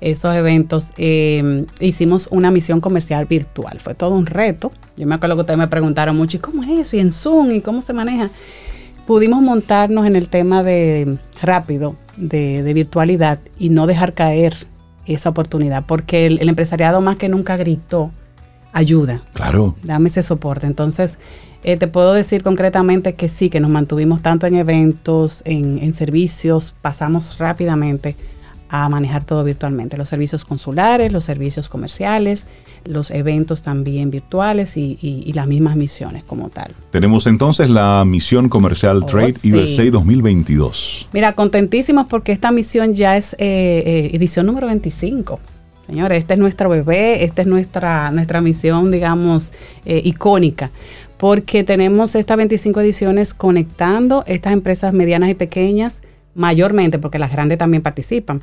esos 0.00 0.34
eventos. 0.34 0.90
Em, 0.96 1.66
hicimos 1.80 2.28
una 2.30 2.50
misión 2.50 2.80
comercial 2.80 3.26
virtual. 3.26 3.80
Fue 3.80 3.94
todo 3.94 4.14
un 4.14 4.26
reto. 4.26 4.70
Yo 4.96 5.06
me 5.06 5.16
acuerdo 5.16 5.34
que 5.36 5.40
ustedes 5.40 5.58
me 5.58 5.68
preguntaron 5.68 6.16
mucho, 6.16 6.36
¿y 6.36 6.40
cómo 6.40 6.62
es 6.62 6.86
eso? 6.86 6.96
¿Y 6.96 7.00
en 7.00 7.10
Zoom? 7.10 7.50
¿Y 7.50 7.60
cómo 7.60 7.82
se 7.82 7.92
maneja? 7.92 8.30
Pudimos 9.06 9.42
montarnos 9.42 10.06
en 10.06 10.14
el 10.14 10.28
tema 10.28 10.62
de 10.62 11.18
rápido, 11.40 11.96
de, 12.16 12.72
virtualidad 12.72 13.40
y 13.58 13.70
no 13.70 13.88
dejar 13.88 14.14
caer 14.14 14.54
esa 15.06 15.30
oportunidad, 15.30 15.84
porque 15.86 16.26
el, 16.26 16.38
el 16.38 16.48
empresariado 16.48 17.00
más 17.00 17.16
que 17.16 17.28
nunca 17.28 17.56
gritó, 17.56 18.12
ayuda. 18.72 19.22
Claro. 19.34 19.74
Dame 19.82 20.08
ese 20.08 20.22
soporte. 20.22 20.66
Entonces, 20.66 21.18
eh, 21.64 21.76
te 21.76 21.86
puedo 21.86 22.12
decir 22.12 22.42
concretamente 22.42 23.14
que 23.14 23.28
sí, 23.28 23.50
que 23.50 23.60
nos 23.60 23.70
mantuvimos 23.70 24.22
tanto 24.22 24.46
en 24.46 24.56
eventos, 24.56 25.42
en, 25.44 25.94
servicios, 25.94 26.74
pasamos 26.80 27.38
rápidamente 27.38 28.16
a 28.68 28.88
manejar 28.88 29.24
todo 29.24 29.44
virtualmente, 29.44 29.98
los 29.98 30.08
servicios 30.08 30.44
consulares, 30.44 31.12
los 31.12 31.24
servicios 31.24 31.68
comerciales, 31.68 32.46
los 32.84 33.10
eventos 33.10 33.62
también 33.62 34.10
virtuales 34.10 34.76
y, 34.76 35.30
las 35.34 35.46
mismas 35.46 35.76
misiones 35.76 36.24
como 36.24 36.48
tal. 36.48 36.74
Tenemos 36.90 37.26
entonces 37.26 37.70
la 37.70 38.04
misión 38.06 38.48
comercial 38.48 39.00
oh, 39.02 39.06
Trade 39.06 39.34
USA 39.44 39.90
2022. 39.90 41.08
Mira, 41.12 41.34
contentísimos 41.34 42.06
porque 42.06 42.32
esta 42.32 42.50
misión 42.50 42.94
ya 42.94 43.16
es 43.16 43.34
eh, 43.34 43.38
eh, 43.40 44.10
edición 44.14 44.46
número 44.46 44.66
25. 44.66 45.38
Señores, 45.86 46.20
este 46.20 46.34
es 46.34 46.38
nuestro 46.38 46.70
bebé, 46.70 47.24
esta 47.24 47.42
es 47.42 47.48
nuestra, 47.48 48.10
nuestra 48.12 48.40
misión, 48.40 48.90
digamos, 48.90 49.52
eh, 49.84 50.00
icónica, 50.04 50.70
porque 51.22 51.62
tenemos 51.62 52.16
estas 52.16 52.36
25 52.36 52.80
ediciones 52.80 53.32
conectando 53.32 54.24
estas 54.26 54.52
empresas 54.54 54.92
medianas 54.92 55.30
y 55.30 55.34
pequeñas, 55.34 56.02
mayormente, 56.34 56.98
porque 56.98 57.20
las 57.20 57.30
grandes 57.30 57.58
también 57.58 57.80
participan, 57.80 58.42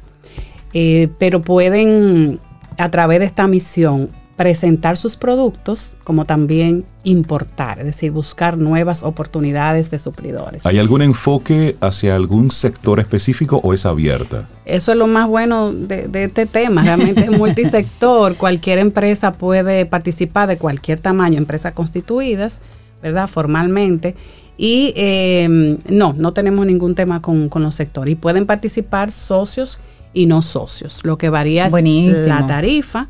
eh, 0.73 1.09
pero 1.19 1.41
pueden, 1.41 2.39
a 2.77 2.89
través 2.89 3.19
de 3.19 3.25
esta 3.25 3.49
misión, 3.49 4.07
presentar 4.39 4.95
sus 4.95 5.17
productos 5.17 5.97
como 6.05 6.23
también 6.23 6.85
importar, 7.03 7.79
es 7.79 7.83
decir, 7.83 8.13
buscar 8.13 8.57
nuevas 8.57 9.03
oportunidades 9.03 9.91
de 9.91 9.99
suplidores. 9.99 10.65
¿Hay 10.65 10.79
algún 10.79 11.01
enfoque 11.01 11.75
hacia 11.81 12.15
algún 12.15 12.49
sector 12.49 13.01
específico 13.01 13.59
o 13.61 13.73
es 13.73 13.85
abierta? 13.85 14.47
Eso 14.63 14.93
es 14.93 14.97
lo 14.97 15.07
más 15.07 15.27
bueno 15.27 15.73
de, 15.73 16.07
este 16.23 16.45
tema, 16.45 16.83
realmente 16.83 17.25
es 17.25 17.31
multisector, 17.37 18.37
cualquier 18.37 18.79
empresa 18.79 19.33
puede 19.33 19.85
participar 19.85 20.47
de 20.47 20.57
cualquier 20.57 21.01
tamaño, 21.01 21.37
empresas 21.37 21.73
constituidas, 21.73 22.61
¿verdad? 23.03 23.27
Formalmente. 23.27 24.15
Y 24.55 24.93
em, 24.95 25.79
no, 25.89 26.13
no 26.13 26.31
tenemos 26.31 26.65
ningún 26.65 26.95
tema 26.95 27.21
con, 27.21 27.49
con 27.49 27.61
los 27.61 27.75
sectores. 27.75 28.13
Y 28.13 28.15
pueden 28.15 28.45
participar 28.45 29.11
socios 29.11 29.79
y 30.13 30.27
no 30.27 30.41
socios. 30.41 31.01
Lo 31.03 31.17
que 31.17 31.27
varía 31.27 31.67
es 31.67 32.25
la 32.25 32.47
tarifa 32.47 33.09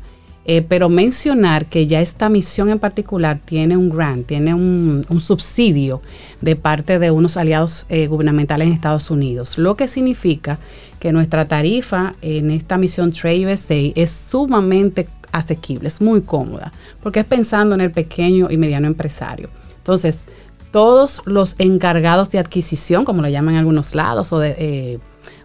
eh, 0.52 0.62
pero 0.62 0.88
mencionar 0.88 1.66
que 1.66 1.86
ya 1.86 2.00
esta 2.00 2.28
misión 2.28 2.70
en 2.70 2.80
particular 2.80 3.38
tiene 3.44 3.76
un 3.76 3.88
grant, 3.88 4.26
tiene 4.26 4.52
un, 4.52 5.04
subsidio 5.20 6.02
de 6.40 6.56
parte 6.56 6.98
de 6.98 7.12
unos 7.12 7.36
aliados 7.36 7.86
eh, 7.88 8.08
gubernamentales 8.08 8.66
en 8.66 8.74
Estados 8.74 9.12
Unidos, 9.12 9.58
lo 9.58 9.76
que 9.76 9.86
significa 9.86 10.58
que 10.98 11.12
nuestra 11.12 11.46
tarifa 11.46 12.16
en 12.20 12.50
esta 12.50 12.78
misión 12.78 13.12
Trade 13.12 13.46
USA 13.46 13.92
es 13.94 14.10
sumamente 14.10 15.06
asequible, 15.30 15.86
es 15.86 16.00
muy 16.00 16.20
cómoda, 16.22 16.72
porque 17.00 17.20
es 17.20 17.26
pensando 17.26 17.76
en 17.76 17.82
el 17.82 17.92
pequeño 17.92 18.48
y 18.50 18.56
mediano 18.56 18.88
empresario. 18.88 19.50
Entonces, 19.76 20.24
todos 20.72 21.22
los 21.26 21.54
encargados 21.60 22.28
de 22.32 22.40
adquisición, 22.40 23.04
como 23.04 23.22
lo 23.22 23.28
llaman 23.28 23.54
en 23.54 23.60
algunos 23.60 23.94
lados, 23.94 24.32
o, 24.32 24.40
de, 24.40 24.56
eh, 24.58 24.98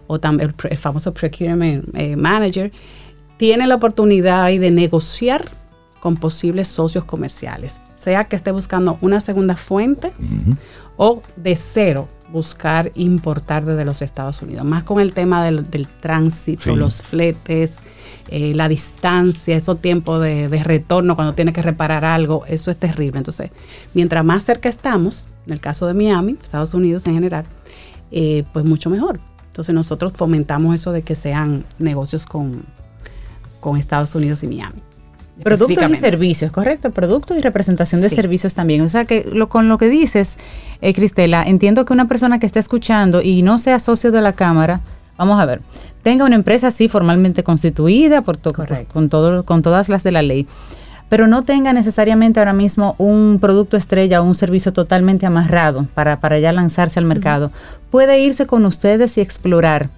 o 0.08 0.18
también 0.18 0.52
el, 0.68 0.76
famoso 0.76 1.14
procurement 1.14 1.94
manager, 2.16 2.72
tiene 3.36 3.66
la 3.66 3.74
oportunidad 3.74 4.46
de 4.46 4.70
negociar 4.70 5.44
con 6.00 6.16
posibles 6.16 6.68
socios 6.68 7.04
comerciales, 7.04 7.80
sea 7.96 8.24
que 8.24 8.36
esté 8.36 8.52
buscando 8.52 8.98
una 9.00 9.20
segunda 9.20 9.56
fuente 9.56 10.12
o 10.96 11.22
de 11.36 11.56
cero 11.56 12.08
buscar 12.32 12.90
importar 12.94 13.64
desde 13.64 13.84
los 13.84 14.02
Estados 14.02 14.42
Unidos, 14.42 14.64
más 14.64 14.84
con 14.84 15.00
el 15.00 15.12
tema 15.12 15.44
del, 15.44 15.88
tránsito, 16.00 16.74
los 16.76 17.02
fletes, 17.02 17.78
eh, 18.28 18.52
la 18.54 18.68
distancia, 18.68 19.56
esos 19.56 19.80
tiempos 19.80 20.22
de, 20.22 20.48
retorno 20.62 21.14
cuando 21.14 21.34
tiene 21.34 21.52
que 21.52 21.62
reparar 21.62 22.04
algo, 22.04 22.44
eso 22.46 22.70
es 22.70 22.76
terrible. 22.76 23.18
Entonces, 23.18 23.50
mientras 23.94 24.24
más 24.24 24.42
cerca 24.42 24.68
estamos, 24.68 25.26
en 25.46 25.52
el 25.52 25.60
caso 25.60 25.86
de 25.86 25.94
Miami, 25.94 26.36
Estados 26.42 26.74
Unidos 26.74 27.06
en 27.06 27.14
general, 27.14 27.44
eh, 28.10 28.44
pues 28.52 28.64
mucho 28.64 28.90
mejor. 28.90 29.20
Entonces 29.46 29.74
nosotros 29.74 30.12
fomentamos 30.14 30.74
eso 30.74 30.92
de 30.92 31.02
que 31.02 31.14
sean 31.14 31.64
negocios 31.78 32.26
con, 32.26 32.64
con 33.60 33.76
Estados 33.76 34.14
Unidos 34.14 34.42
y 34.42 34.48
Miami. 34.48 34.80
Productos 35.42 35.90
y 35.90 35.94
servicios, 35.96 36.50
correcto, 36.50 36.90
productos 36.90 37.36
y 37.36 37.40
representación 37.40 38.00
de 38.00 38.08
servicios 38.08 38.54
también. 38.54 38.80
O 38.80 38.88
sea 38.88 39.04
que 39.04 39.28
lo, 39.30 39.50
con 39.50 39.68
lo 39.68 39.76
que 39.76 39.88
dices, 39.88 40.38
eh, 40.80 40.94
Cristela, 40.94 41.42
entiendo 41.42 41.84
que 41.84 41.92
una 41.92 42.08
persona 42.08 42.38
que 42.38 42.46
esté 42.46 42.58
escuchando 42.58 43.20
y 43.20 43.42
no 43.42 43.58
sea 43.58 43.78
socio 43.78 44.10
de 44.12 44.22
la 44.22 44.32
Cámara, 44.32 44.80
vamos 45.18 45.38
a 45.38 45.44
ver, 45.44 45.60
tenga 46.02 46.24
una 46.24 46.36
empresa 46.36 46.68
así 46.68 46.88
formalmente 46.88 47.42
constituida 47.42 48.22
por, 48.22 48.38
con, 48.88 49.08
todo, 49.10 49.42
con 49.44 49.60
todas 49.60 49.90
las 49.90 50.02
de 50.04 50.12
la 50.12 50.22
ley, 50.22 50.46
pero 51.10 51.26
no 51.26 51.42
tenga 51.42 51.74
necesariamente 51.74 52.40
ahora 52.40 52.54
mismo 52.54 52.94
un 52.96 53.38
producto 53.38 53.76
estrella 53.76 54.22
o 54.22 54.24
un 54.24 54.34
servicio 54.34 54.72
totalmente 54.72 55.26
amarrado 55.26 55.86
para, 55.94 56.18
para 56.18 56.38
ya 56.38 56.52
lanzarse 56.52 56.98
al 56.98 57.04
mercado, 57.04 57.52
puede 57.90 58.20
irse 58.20 58.46
con 58.46 58.64
ustedes 58.64 59.18
y 59.18 59.20
explorar 59.20 59.90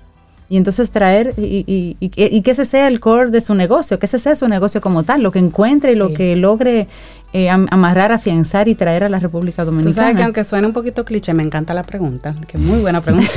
y 0.48 0.56
entonces 0.56 0.90
traer 0.90 1.34
y, 1.36 1.96
y, 2.00 2.40
que 2.42 2.50
ese 2.50 2.64
sea 2.64 2.88
el 2.88 3.00
core 3.00 3.30
de 3.30 3.40
su 3.40 3.54
negocio, 3.54 3.98
que 3.98 4.06
ese 4.06 4.18
sea 4.18 4.34
su 4.34 4.48
negocio 4.48 4.80
como 4.80 5.02
tal, 5.02 5.22
lo 5.22 5.30
que 5.30 5.38
encuentre 5.38 5.92
y 5.92 5.94
lo 5.94 6.14
que 6.14 6.36
logre 6.36 6.88
eh, 7.34 7.50
amarrar, 7.50 8.10
afianzar 8.12 8.68
y 8.68 8.74
traer 8.74 9.04
a 9.04 9.10
la 9.10 9.18
República 9.18 9.62
Dominicana. 9.62 9.94
Tú 9.94 10.00
sabes 10.00 10.16
que 10.16 10.22
aunque 10.22 10.44
suene 10.44 10.66
un 10.66 10.72
poquito 10.72 11.04
cliché, 11.04 11.34
me 11.34 11.42
encanta 11.42 11.74
la 11.74 11.82
pregunta, 11.82 12.34
que 12.46 12.56
muy 12.56 12.80
buena 12.80 13.02
pregunta, 13.02 13.30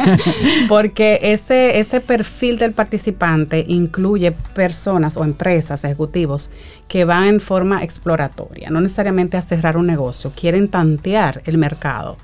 porque 0.68 1.18
ese, 1.20 1.78
ese 1.78 2.00
perfil 2.00 2.56
del 2.56 2.72
participante 2.72 3.62
incluye 3.68 4.32
personas 4.32 5.18
o 5.18 5.24
empresas, 5.24 5.84
ejecutivos, 5.84 6.50
que 6.88 7.04
van 7.04 7.24
en 7.24 7.40
forma 7.40 7.84
exploratoria, 7.84 8.70
no 8.70 8.80
necesariamente 8.80 9.36
a 9.36 9.42
cerrar 9.42 9.76
un 9.76 9.86
negocio, 9.86 10.32
quieren 10.34 10.68
tantear 10.68 11.42
el 11.44 11.58
mercado. 11.58 12.16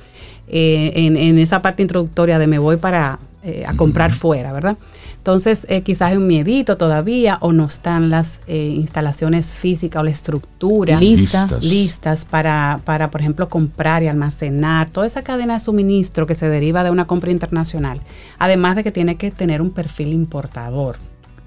Eh, 0.49 0.93
en, 0.95 1.19
en 1.19 1.39
esa 1.39 1.61
parte 1.61 1.83
introductoria 1.83 2.39
de 2.39 2.47
me 2.47 2.59
voy 2.59 2.77
para 2.77 3.19
eh, 3.45 3.65
a 3.67 3.75
comprar 3.75 4.13
fuera, 4.13 4.53
¿verdad? 4.53 4.79
Entonces, 5.17 5.67
eh, 5.69 5.83
quizás 5.83 6.13
hay 6.13 6.17
un 6.17 6.29
miedito 6.29 6.77
todavía 6.77 7.39
o 7.41 7.51
no 7.51 7.67
están 7.67 8.09
las 8.09 8.41
eh, 8.47 8.57
instalaciones 8.77 9.51
físicas 9.51 9.99
o 9.99 10.05
la 10.05 10.13
estructura 10.13 11.01
listas, 11.01 11.61
listas 11.65 12.25
para, 12.25 12.81
para, 12.85 13.11
por 13.11 13.21
ejemplo, 13.21 13.49
comprar 13.49 14.05
y 14.05 14.07
almacenar 14.07 14.91
toda 14.91 15.09
esa 15.09 15.23
cadena 15.23 15.55
de 15.55 15.59
suministro 15.59 16.25
que 16.25 16.37
se 16.37 16.49
deriva 16.49 16.85
de 16.85 16.91
una 16.91 17.07
compra 17.09 17.33
internacional. 17.33 18.01
Además 18.39 18.77
de 18.77 18.85
que 18.85 18.93
tiene 18.93 19.17
que 19.17 19.33
tener 19.33 19.61
un 19.61 19.71
perfil 19.71 20.13
importador 20.13 20.99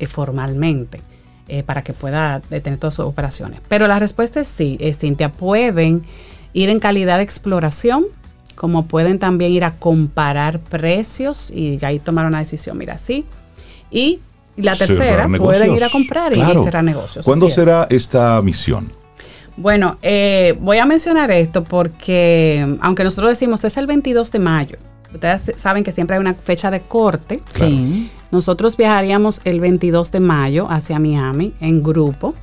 formalmente. 0.05 0.99
para 1.65 1.81
que 1.81 1.93
pueda 1.93 2.41
tener 2.41 2.77
todas 2.77 2.95
sus 2.95 3.05
operaciones. 3.05 3.61
Pero 3.69 3.87
la 3.87 3.99
respuesta 3.99 4.41
es 4.41 4.49
sí, 4.49 4.77
Cintia, 4.93 5.31
pueden 5.31 6.01
ir 6.51 6.69
en 6.69 6.79
calidad 6.79 7.17
de 7.17 7.23
exploración 7.23 8.05
como 8.55 8.85
pueden 8.85 9.19
también 9.19 9.51
ir 9.51 9.63
a 9.63 9.75
comparar 9.75 10.59
precios 10.59 11.51
y 11.51 11.83
ahí 11.83 11.99
tomar 11.99 12.25
una 12.25 12.39
decisión, 12.39 12.77
mira, 12.77 12.97
sí. 12.97 13.25
Y 13.91 14.19
la 14.57 14.75
tercera, 14.75 15.27
pueden 15.37 15.73
ir 15.73 15.83
a 15.83 15.89
comprar 15.89 16.35
y 16.35 16.41
cerrar 16.41 16.83
negocios. 16.83 17.25
¿Cuándo 17.25 17.49
será 17.49 17.87
esta 17.89 18.41
misión? 18.41 18.91
Bueno, 19.57 19.97
eh, 20.01 20.55
voy 20.59 20.77
a 20.77 20.85
mencionar 20.85 21.31
esto 21.31 21.63
porque, 21.63 22.77
aunque 22.81 23.03
nosotros 23.03 23.31
decimos 23.31 23.63
es 23.63 23.77
el 23.77 23.87
22 23.87 24.31
de 24.31 24.39
mayo, 24.39 24.77
ustedes 25.13 25.53
saben 25.55 25.83
que 25.83 25.91
siempre 25.91 26.15
hay 26.15 26.21
una 26.21 26.33
fecha 26.33 26.71
de 26.71 26.81
corte. 26.81 27.41
Sí. 27.49 28.11
Nosotros 28.31 28.75
viajaríamos 28.75 29.39
el 29.45 29.61
22 29.61 30.11
de 30.11 30.19
mayo 30.19 30.67
hacia 30.69 30.99
Miami 30.99 31.53
en 31.61 31.81
grupo 31.81 32.35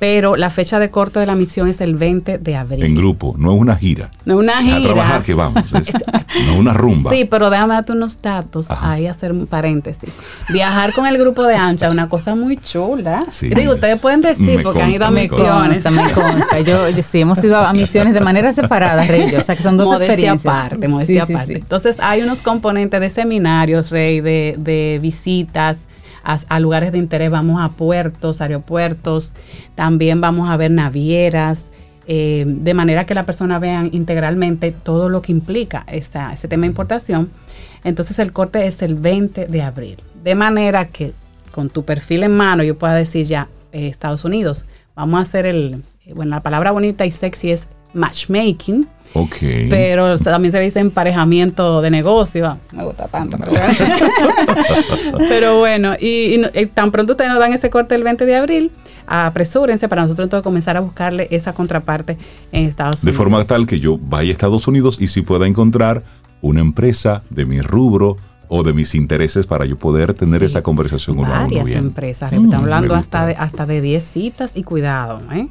pero 0.00 0.34
la 0.36 0.48
fecha 0.48 0.78
de 0.78 0.90
corte 0.90 1.20
de 1.20 1.26
la 1.26 1.34
misión 1.34 1.68
es 1.68 1.82
el 1.82 1.94
20 1.94 2.38
de 2.38 2.56
abril. 2.56 2.82
En 2.82 2.94
grupo, 2.96 3.36
no 3.38 3.54
es 3.54 3.60
una 3.60 3.76
gira. 3.76 4.10
No 4.24 4.40
es 4.40 4.44
una 4.44 4.62
gira. 4.62 4.78
A 4.78 4.82
trabajar 4.82 5.22
que 5.22 5.34
vamos, 5.34 5.62
no 5.72 5.78
es 5.78 6.58
una 6.58 6.72
rumba. 6.72 7.10
Sí, 7.12 7.26
pero 7.26 7.50
déjame 7.50 7.74
darte 7.74 7.92
unos 7.92 8.20
datos, 8.22 8.68
ahí 8.70 9.06
hacer 9.06 9.30
un 9.30 9.46
paréntesis. 9.46 10.10
Viajar 10.48 10.94
con 10.94 11.06
el 11.06 11.18
grupo 11.18 11.44
de 11.44 11.54
Ancha 11.54 11.86
es 11.86 11.92
una 11.92 12.08
cosa 12.08 12.34
muy 12.34 12.56
chula. 12.56 13.26
Sí. 13.28 13.50
Digo, 13.50 13.74
ustedes 13.74 14.00
pueden 14.00 14.22
decir, 14.22 14.62
porque 14.62 14.82
han 14.82 14.90
ido 14.90 15.04
a 15.04 15.10
misiones. 15.10 15.84
Me 15.90 16.10
consta, 16.12 16.60
Yo, 16.64 16.86
sí, 17.02 17.20
hemos 17.20 17.44
ido 17.44 17.58
a 17.58 17.72
misiones 17.74 18.14
de 18.14 18.20
manera 18.20 18.54
separada, 18.54 19.04
Rey, 19.04 19.34
o 19.34 19.44
sea 19.44 19.54
que 19.54 19.62
son 19.62 19.76
dos 19.76 19.86
modestia 19.86 20.14
experiencias. 20.14 20.54
aparte, 20.54 20.88
modestia 20.88 21.24
aparte. 21.24 21.52
Entonces 21.56 21.96
hay 22.00 22.22
unos 22.22 22.40
componentes 22.40 22.98
de 23.00 23.10
seminarios, 23.10 23.90
Rey, 23.90 24.22
de, 24.22 24.54
de 24.58 24.98
visitas, 25.02 25.78
a, 26.22 26.60
lugares 26.60 26.92
de 26.92 26.98
interés, 26.98 27.30
vamos 27.30 27.60
a 27.60 27.70
puertos, 27.70 28.40
aeropuertos, 28.40 29.34
también 29.74 30.20
vamos 30.20 30.50
a 30.50 30.56
ver 30.56 30.70
navieras, 30.70 31.66
eh, 32.06 32.44
de 32.46 32.74
manera 32.74 33.06
que 33.06 33.14
la 33.14 33.24
persona 33.24 33.58
vea 33.58 33.88
integralmente 33.90 34.72
todo 34.72 35.08
lo 35.08 35.22
que 35.22 35.32
implica 35.32 35.84
esa, 35.88 36.32
ese 36.32 36.48
tema 36.48 36.62
de 36.62 36.68
importación. 36.68 37.30
Entonces 37.84 38.18
el 38.18 38.32
corte 38.32 38.66
es 38.66 38.82
el 38.82 38.94
20 38.94 39.46
de 39.46 39.62
abril, 39.62 39.96
de 40.22 40.34
manera 40.34 40.88
que 40.88 41.12
con 41.50 41.70
tu 41.70 41.84
perfil 41.84 42.22
en 42.22 42.36
mano 42.36 42.62
yo 42.62 42.78
pueda 42.78 42.94
decir 42.94 43.26
ya, 43.26 43.48
eh, 43.72 43.88
Estados 43.88 44.24
Unidos, 44.24 44.66
vamos 44.94 45.18
a 45.18 45.22
hacer 45.22 45.46
el, 45.46 45.82
eh, 46.04 46.12
bueno, 46.14 46.30
la 46.30 46.42
palabra 46.42 46.72
bonita 46.72 47.06
y 47.06 47.10
sexy 47.10 47.52
es 47.52 47.66
matchmaking, 47.92 48.86
pero 49.68 50.16
también 50.18 50.52
se 50.52 50.60
dice 50.60 50.78
emparejamiento 50.78 51.82
de 51.82 51.90
negocio. 51.90 52.58
me 52.72 52.84
gusta 52.84 53.08
tanto. 53.08 53.36
Pero, 55.28 55.58
bueno, 55.58 55.94
y, 56.00 56.40
tan 56.74 56.92
pronto 56.92 57.12
ustedes 57.14 57.30
nos 57.30 57.40
dan 57.40 57.52
ese 57.52 57.70
corte 57.70 57.94
el 57.96 58.04
20 58.04 58.24
de 58.24 58.36
abril, 58.36 58.70
apresúrense 59.06 59.88
para 59.88 60.02
nosotros 60.02 60.26
entonces 60.26 60.44
comenzar 60.44 60.76
a 60.76 60.80
buscarle 60.80 61.26
esa 61.30 61.52
contraparte 61.52 62.16
en 62.52 62.66
Estados 62.66 63.02
Unidos. 63.02 63.14
De 63.14 63.18
forma 63.18 63.44
tal 63.44 63.66
que 63.66 63.80
yo 63.80 63.98
vaya 63.98 64.30
a 64.30 64.32
Estados 64.32 64.68
Unidos 64.68 64.96
y 65.00 65.08
si 65.08 65.22
pueda 65.22 65.46
encontrar 65.46 66.04
una 66.40 66.60
empresa 66.60 67.22
de 67.30 67.46
mi 67.46 67.60
rubro 67.60 68.16
o 68.48 68.62
de 68.62 68.72
mis 68.72 68.94
intereses 68.94 69.46
para 69.46 69.64
yo 69.64 69.78
poder 69.78 70.14
tener 70.14 70.42
esa 70.42 70.62
conversación 70.62 71.16
con 71.16 71.28
Varias 71.28 71.68
empresas, 71.70 72.32
estamos 72.32 72.54
hablando 72.54 72.94
hasta 72.94 73.26
de, 73.26 73.34
hasta 73.34 73.66
de 73.66 73.80
10 73.80 74.04
citas 74.04 74.56
y 74.56 74.62
cuidado, 74.62 75.20
¿eh? 75.32 75.48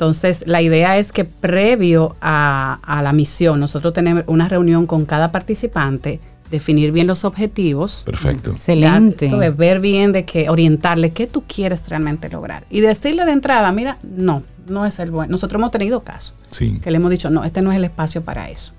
Entonces, 0.00 0.44
la 0.46 0.62
idea 0.62 0.96
es 0.96 1.12
que 1.12 1.26
previo 1.26 2.16
a, 2.22 3.02
la 3.02 3.12
misión, 3.12 3.60
nosotros 3.60 3.92
tenemos 3.92 4.24
una 4.28 4.48
reunión 4.48 4.86
con 4.86 5.04
cada 5.04 5.30
participante 5.30 6.20
definir 6.50 6.90
bien 6.90 7.06
los 7.06 7.26
objetivos. 7.26 8.04
Perfecto. 8.06 8.52
Excelente. 8.52 9.28
ver 9.50 9.78
bien 9.78 10.12
de 10.12 10.24
que 10.24 10.48
orientarle 10.48 11.10
qué 11.10 11.26
tú 11.26 11.44
quieres 11.46 11.86
realmente 11.86 12.30
lograr. 12.30 12.64
Y 12.70 12.80
decirle 12.80 13.26
de 13.26 13.32
entrada, 13.32 13.70
mira, 13.72 13.98
no, 14.02 14.42
no 14.66 14.86
es 14.86 14.98
el 15.00 15.10
bueno. 15.10 15.32
Nosotros 15.32 15.60
hemos 15.60 15.70
tenido 15.70 16.00
casos 16.00 16.34
que 16.58 16.90
le 16.90 16.96
hemos 16.96 17.10
dicho, 17.10 17.28
no, 17.28 17.44
este 17.44 17.60
no 17.60 17.70
es 17.70 17.76
el 17.76 17.84
espacio 17.84 18.22
para 18.22 18.48
eso. 18.48 18.72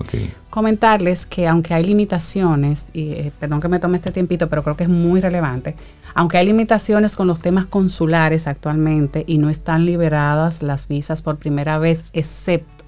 Okay. 0.00 0.32
Comentarles 0.50 1.26
que 1.26 1.46
aunque 1.46 1.74
hay 1.74 1.84
limitaciones, 1.84 2.88
y 2.92 3.12
eh, 3.12 3.32
perdón 3.38 3.60
que 3.60 3.68
me 3.68 3.78
tome 3.78 3.96
este 3.96 4.10
tiempito, 4.10 4.48
pero 4.48 4.62
creo 4.62 4.76
que 4.76 4.84
es 4.84 4.90
muy 4.90 5.20
relevante, 5.20 5.76
aunque 6.14 6.38
hay 6.38 6.46
limitaciones 6.46 7.16
con 7.16 7.26
los 7.26 7.40
temas 7.40 7.66
consulares 7.66 8.46
actualmente 8.46 9.24
y 9.26 9.38
no 9.38 9.50
están 9.50 9.86
liberadas 9.86 10.62
las 10.62 10.88
visas 10.88 11.22
por 11.22 11.38
primera 11.38 11.78
vez, 11.78 12.04
excepto 12.12 12.84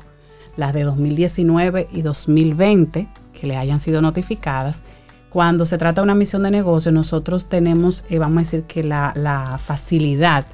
las 0.57 0.73
de 0.73 0.83
2019 0.83 1.89
y 1.93 2.03
2020, 2.03 3.09
que 3.33 3.47
le 3.47 3.57
hayan 3.57 3.81
sido 3.81 4.03
notificadas, 4.03 4.83
cuando 5.33 5.65
se 5.65 5.79
trata 5.79 6.03
de 6.03 6.05
una 6.05 6.15
misión 6.15 6.43
de 6.43 6.51
negocio, 6.51 6.93
nosotros 6.93 7.49
tenemos, 7.49 8.05
eh, 8.11 8.19
vamos 8.19 8.37
a 8.37 8.41
decir 8.41 8.65
que 8.65 8.85
la, 8.85 9.59
facilidad 9.65 10.45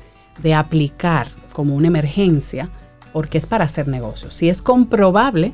de 0.41 0.55
aplicar 0.55 1.27
como 1.53 1.75
una 1.75 1.89
emergencia, 1.89 2.71
porque 3.13 3.39
es 3.39 3.47
para 3.47 3.65
hacer 3.65 3.89
negocios. 3.89 4.35
Si 4.35 4.49
es 4.49 4.63
comprobable 4.63 5.53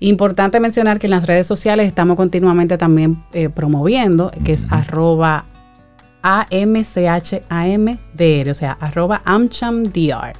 Importante 0.00 0.60
mencionar 0.60 0.98
que 0.98 1.08
en 1.08 1.10
las 1.10 1.26
redes 1.26 1.46
sociales 1.46 1.86
estamos 1.86 2.16
continuamente 2.16 2.78
también 2.78 3.22
eh, 3.32 3.50
promoviendo, 3.50 4.30
que 4.44 4.52
es 4.52 4.64
arroba 4.70 5.44
AMCHAMDR, 6.22 7.98
o 8.50 8.54
sea, 8.54 8.78
arroba 8.80 9.20
AmChamDR, 9.24 10.34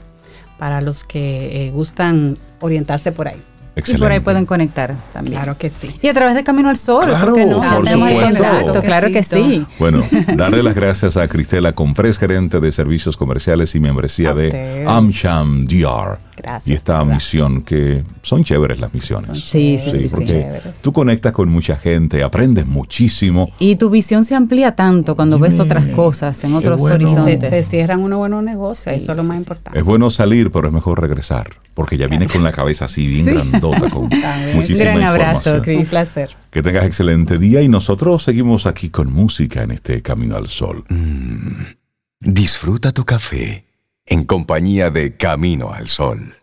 para 0.59 0.80
los 0.80 1.05
que 1.05 1.70
gustan 1.74 2.39
orientarse 2.61 3.12
por 3.12 3.28
ahí. 3.28 3.43
Y 3.87 3.99
por 3.99 4.12
ahí 4.12 4.20
pueden 4.20 4.47
conectar 4.47 4.95
también. 5.12 5.37
Claro 5.37 5.57
que 5.59 5.70
sí. 5.70 5.89
Y 6.03 6.09
a 6.09 6.14
través 6.14 6.35
de 6.35 6.45
Camino 6.45 6.68
al 6.68 6.76
Sol. 6.76 7.05
Claro, 7.05 7.37
no? 7.37 7.61
contacto, 7.61 8.83
claro 8.83 9.11
que 9.11 9.22
sí. 9.22 9.66
Bueno, 9.79 10.03
darle 10.37 10.62
las 10.62 10.74
gracias 10.74 11.16
a 11.16 11.29
Cristela 11.29 11.72
Compres, 11.72 12.18
gerente 12.18 12.61
de 12.61 12.72
servicios 12.72 13.16
comerciales 13.16 13.74
y 13.74 13.81
membresía 13.81 14.35
de 14.35 14.85
AmCham 14.87 15.66
DR. 15.66 16.28
Gracias. 16.41 16.68
Y 16.68 16.72
esta 16.72 17.05
misión 17.05 17.62
que 17.62 18.05
son 18.22 18.45
chéveres 18.45 18.78
las 18.78 18.93
misiones. 18.95 19.41
Sí, 19.41 19.78
sí, 19.78 19.93
sí. 19.93 20.09
porque 20.11 20.61
tú 20.82 20.93
conectas 20.93 21.32
con 21.32 21.49
mucha 21.49 21.76
gente, 21.76 22.22
aprendes 22.22 22.66
muchísimo. 22.66 23.51
Y 23.59 23.76
tu 23.76 23.91
visión 23.91 24.24
se 24.24 24.34
amplía 24.34 24.76
tanto 24.76 25.16
cuando 25.16 25.39
ves 25.39 25.59
otras 25.61 25.84
cosas 25.86 26.43
en 26.45 26.55
otros 26.55 26.80
horizontes. 26.82 27.49
Se, 27.49 27.62
cierran 27.62 28.01
unos 28.01 28.18
buenos 28.18 28.43
negocios, 28.43 28.97
eso 28.97 29.12
es 29.12 29.16
lo 29.16 29.24
más 29.24 29.39
importante. 29.39 29.78
Es 29.78 29.84
bueno 29.84 30.11
salir, 30.11 30.51
pero 30.51 30.68
es 30.68 30.74
mejor 30.74 31.01
regresar, 31.01 31.49
porque 31.74 31.97
ya 31.97 32.07
vienes 32.07 32.30
con 32.32 32.43
la 32.43 32.53
cabeza 32.53 32.86
así 32.86 33.07
bien 33.07 33.26
grandota, 33.26 33.91
con 33.91 34.09
muchísima 34.55 34.91
Un 34.91 34.97
gran 34.97 35.03
abrazo, 35.03 35.62
Un 35.66 35.86
placer. 35.86 36.30
Que 36.51 36.62
tengas 36.62 36.86
excelente 36.86 37.39
día 37.39 37.62
y 37.62 37.68
nosotros 37.68 38.22
seguimos 38.22 38.66
aquí 38.66 38.91
con 38.91 39.12
música 39.12 39.62
en 39.62 39.72
este 39.72 40.03
Camino 40.03 40.36
al 40.36 40.49
Sol. 40.49 40.84
Mm. 40.89 41.74
disfruta 42.20 42.93
tu 42.93 43.05
café 43.05 43.67
en 44.09 44.24
compañía 44.24 44.90
de 44.90 45.16
Camino 45.16 45.72
al 45.72 45.88
Sol. 45.88 46.34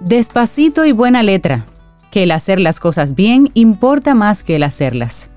Despacito 0.00 0.84
y 0.84 0.92
buena 0.92 1.22
letra, 1.22 1.64
que 2.10 2.24
el 2.24 2.32
hacer 2.32 2.60
las 2.60 2.80
cosas 2.80 3.14
bien 3.14 3.50
importa 3.54 4.14
más 4.14 4.42
que 4.42 4.56
el 4.56 4.62
hacerlas. 4.64 5.30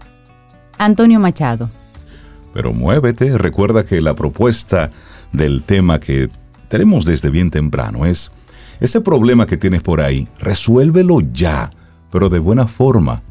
Antonio 0.77 1.19
Machado. 1.19 1.69
Pero 2.53 2.73
muévete, 2.73 3.38
recuerda 3.38 3.86
que 3.86 4.01
la 4.01 4.15
propuesta 4.15 4.89
del 5.31 5.63
tema 5.63 5.99
que 5.99 6.29
tenemos 6.67 7.05
desde 7.05 7.29
bien 7.29 7.51
temprano 7.51 8.05
es, 8.05 8.31
ese 8.79 8.99
problema 9.01 9.45
que 9.45 9.57
tienes 9.57 9.81
por 9.81 10.01
ahí, 10.01 10.27
resuélvelo 10.39 11.21
ya, 11.21 11.71
pero 12.11 12.29
de 12.29 12.39
buena 12.39 12.67
forma, 12.67 13.23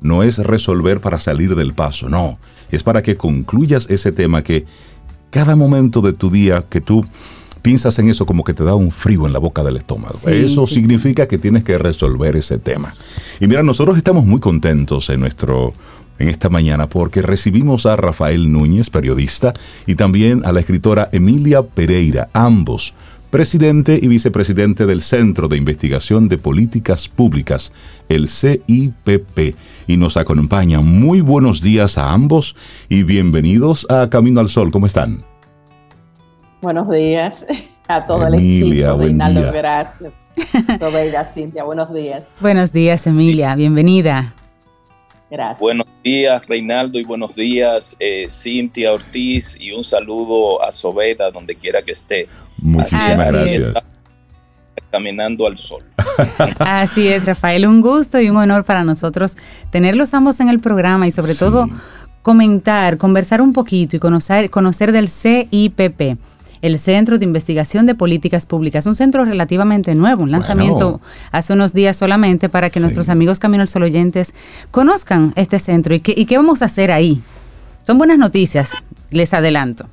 no 0.00 0.22
es 0.22 0.38
resolver 0.38 1.00
para 1.00 1.18
salir 1.18 1.54
del 1.54 1.74
paso, 1.74 2.08
no, 2.08 2.38
es 2.70 2.82
para 2.82 3.02
que 3.02 3.16
concluyas 3.16 3.86
ese 3.90 4.12
tema 4.12 4.42
que 4.42 4.64
cada 5.30 5.56
momento 5.56 6.00
de 6.00 6.12
tu 6.12 6.30
día 6.30 6.64
que 6.68 6.80
tú 6.80 7.04
piensas 7.62 7.98
en 7.98 8.08
eso 8.08 8.26
como 8.26 8.44
que 8.44 8.54
te 8.54 8.62
da 8.62 8.74
un 8.74 8.92
frío 8.92 9.26
en 9.26 9.32
la 9.32 9.40
boca 9.40 9.64
del 9.64 9.76
estómago. 9.76 10.16
eso 10.28 10.66
significa 10.66 11.26
que 11.26 11.36
tienes 11.36 11.64
que 11.64 11.76
resolver 11.78 12.36
ese 12.36 12.58
tema. 12.58 12.94
Y 13.40 13.48
mira, 13.48 13.62
nosotros 13.64 13.96
estamos 13.96 14.24
muy 14.24 14.38
contentos 14.38 15.10
en 15.10 15.20
nuestro 15.20 15.74
en 16.18 16.28
esta 16.28 16.48
mañana 16.48 16.88
porque 16.88 17.22
recibimos 17.22 17.84
a 17.86 17.96
Rafael 17.96 18.50
Núñez, 18.50 18.88
periodista, 18.88 19.52
y 19.86 19.96
también 19.96 20.44
a 20.44 20.52
la 20.52 20.60
escritora 20.60 21.08
Emilia 21.12 21.62
Pereira, 21.62 22.28
ambos 22.32 22.94
presidente 23.36 24.00
y 24.00 24.08
vicepresidente 24.08 24.86
del 24.86 25.02
Centro 25.02 25.46
de 25.46 25.58
Investigación 25.58 26.26
de 26.26 26.38
Políticas 26.38 27.06
Públicas, 27.06 27.70
el 28.08 28.28
CIPP, 28.28 29.54
y 29.86 29.98
nos 29.98 30.16
acompaña. 30.16 30.80
Muy 30.80 31.20
buenos 31.20 31.60
días 31.60 31.98
a 31.98 32.14
ambos 32.14 32.56
y 32.88 33.02
bienvenidos 33.02 33.86
a 33.90 34.08
Camino 34.08 34.40
al 34.40 34.48
Sol. 34.48 34.70
¿Cómo 34.70 34.86
están? 34.86 35.22
Buenos 36.62 36.88
días 36.88 37.44
a 37.88 38.06
todo 38.06 38.26
Emilia, 38.26 38.94
el 38.94 39.02
equipo. 39.02 39.24
Emilia, 39.26 39.52
gracias. 39.52 40.12
Bella, 40.80 41.26
Cintia, 41.26 41.62
buenos 41.64 41.92
días. 41.92 42.24
Buenos 42.40 42.72
días, 42.72 43.06
Emilia, 43.06 43.54
bienvenida. 43.54 44.32
Gracias. 45.30 45.58
Buenos 45.58 45.86
días, 46.02 46.46
Reinaldo, 46.46 46.98
y 46.98 47.04
buenos 47.04 47.34
días, 47.34 47.96
eh, 47.98 48.28
Cintia 48.30 48.94
Ortiz, 48.94 49.58
y 49.60 49.72
un 49.72 49.84
saludo 49.84 50.62
a 50.62 50.72
Sobeda, 50.72 51.30
donde 51.30 51.54
quiera 51.54 51.82
que 51.82 51.92
esté. 51.92 52.28
Muchísimas 52.58 53.32
gracias. 53.32 53.74
Caminando 54.90 55.46
al 55.46 55.58
sol. 55.58 55.82
Así 56.58 57.08
es, 57.08 57.24
Rafael, 57.24 57.66
un 57.66 57.80
gusto 57.80 58.20
y 58.20 58.30
un 58.30 58.36
honor 58.36 58.64
para 58.64 58.84
nosotros 58.84 59.36
tenerlos 59.70 60.14
ambos 60.14 60.40
en 60.40 60.48
el 60.48 60.60
programa 60.60 61.06
y 61.06 61.10
sobre 61.10 61.34
todo 61.34 61.68
comentar, 62.22 62.96
conversar 62.96 63.40
un 63.40 63.52
poquito 63.52 63.96
y 63.96 64.00
conocer, 64.00 64.50
conocer 64.50 64.92
del 64.92 65.08
CIPP 65.08 66.18
el 66.62 66.78
Centro 66.78 67.18
de 67.18 67.24
Investigación 67.24 67.86
de 67.86 67.94
Políticas 67.94 68.46
Públicas, 68.46 68.86
un 68.86 68.96
centro 68.96 69.24
relativamente 69.24 69.94
nuevo, 69.94 70.22
un 70.24 70.30
lanzamiento 70.30 71.00
hace 71.30 71.52
unos 71.52 71.72
días 71.72 71.96
solamente 71.96 72.48
para 72.48 72.70
que 72.70 72.80
nuestros 72.80 73.08
amigos 73.08 73.38
Camino 73.38 73.62
al 73.62 73.68
Sol 73.68 73.84
oyentes 73.84 74.34
conozcan 74.70 75.32
este 75.36 75.58
centro 75.58 75.94
y 75.94 76.00
qué, 76.00 76.14
y 76.16 76.26
qué 76.26 76.36
vamos 76.36 76.62
a 76.62 76.66
hacer 76.66 76.92
ahí. 76.92 77.22
Son 77.86 77.98
buenas 77.98 78.18
noticias, 78.18 78.72
les 79.10 79.32
adelanto. 79.32 79.86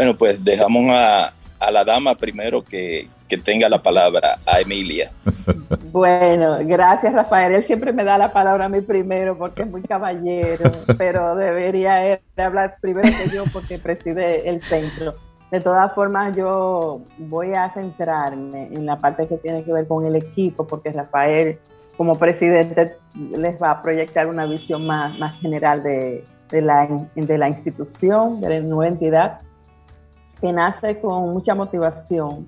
Bueno, 0.00 0.16
pues 0.16 0.42
dejamos 0.42 0.86
a, 0.96 1.30
la 1.70 1.84
dama 1.84 2.14
primero 2.14 2.64
que, 2.64 3.06
tenga 3.44 3.68
la 3.68 3.82
palabra, 3.82 4.38
a 4.46 4.58
Emilia. 4.60 5.10
Bueno, 5.92 6.56
gracias 6.62 7.12
Rafael. 7.12 7.52
Él 7.52 7.62
siempre 7.62 7.92
me 7.92 8.02
da 8.02 8.16
la 8.16 8.32
palabra 8.32 8.64
a 8.64 8.68
mí 8.70 8.80
primero 8.80 9.36
porque 9.36 9.62
es 9.62 9.68
muy 9.68 9.82
caballero, 9.82 10.70
pero 10.98 11.34
debería 11.34 12.18
hablar 12.38 12.76
primero 12.80 13.08
que 13.08 13.28
yo 13.34 13.44
porque 13.52 13.78
preside 13.78 14.48
el 14.48 14.62
centro. 14.62 15.16
De 15.50 15.60
todas 15.60 15.92
formas, 15.92 16.34
yo 16.34 17.02
voy 17.18 17.52
a 17.52 17.68
centrarme 17.68 18.68
en 18.72 18.86
la 18.86 18.96
parte 18.96 19.26
que 19.26 19.36
tiene 19.36 19.64
que 19.64 19.72
ver 19.72 19.86
con 19.86 20.06
el 20.06 20.16
equipo, 20.16 20.66
porque 20.66 20.92
Rafael, 20.92 21.58
como 21.98 22.16
presidente, 22.16 22.96
les 23.36 23.60
va 23.60 23.72
a 23.72 23.82
proyectar 23.82 24.28
una 24.28 24.46
visión 24.46 24.86
más, 24.86 25.18
más 25.18 25.38
general 25.40 25.82
de, 25.82 26.24
la, 26.52 26.88
de 27.14 27.36
la 27.36 27.48
institución, 27.48 28.40
de 28.40 28.48
la 28.48 28.60
nueva 28.60 28.86
entidad 28.86 29.40
que 30.40 30.52
nace 30.52 31.00
con 31.00 31.32
mucha 31.32 31.54
motivación 31.54 32.46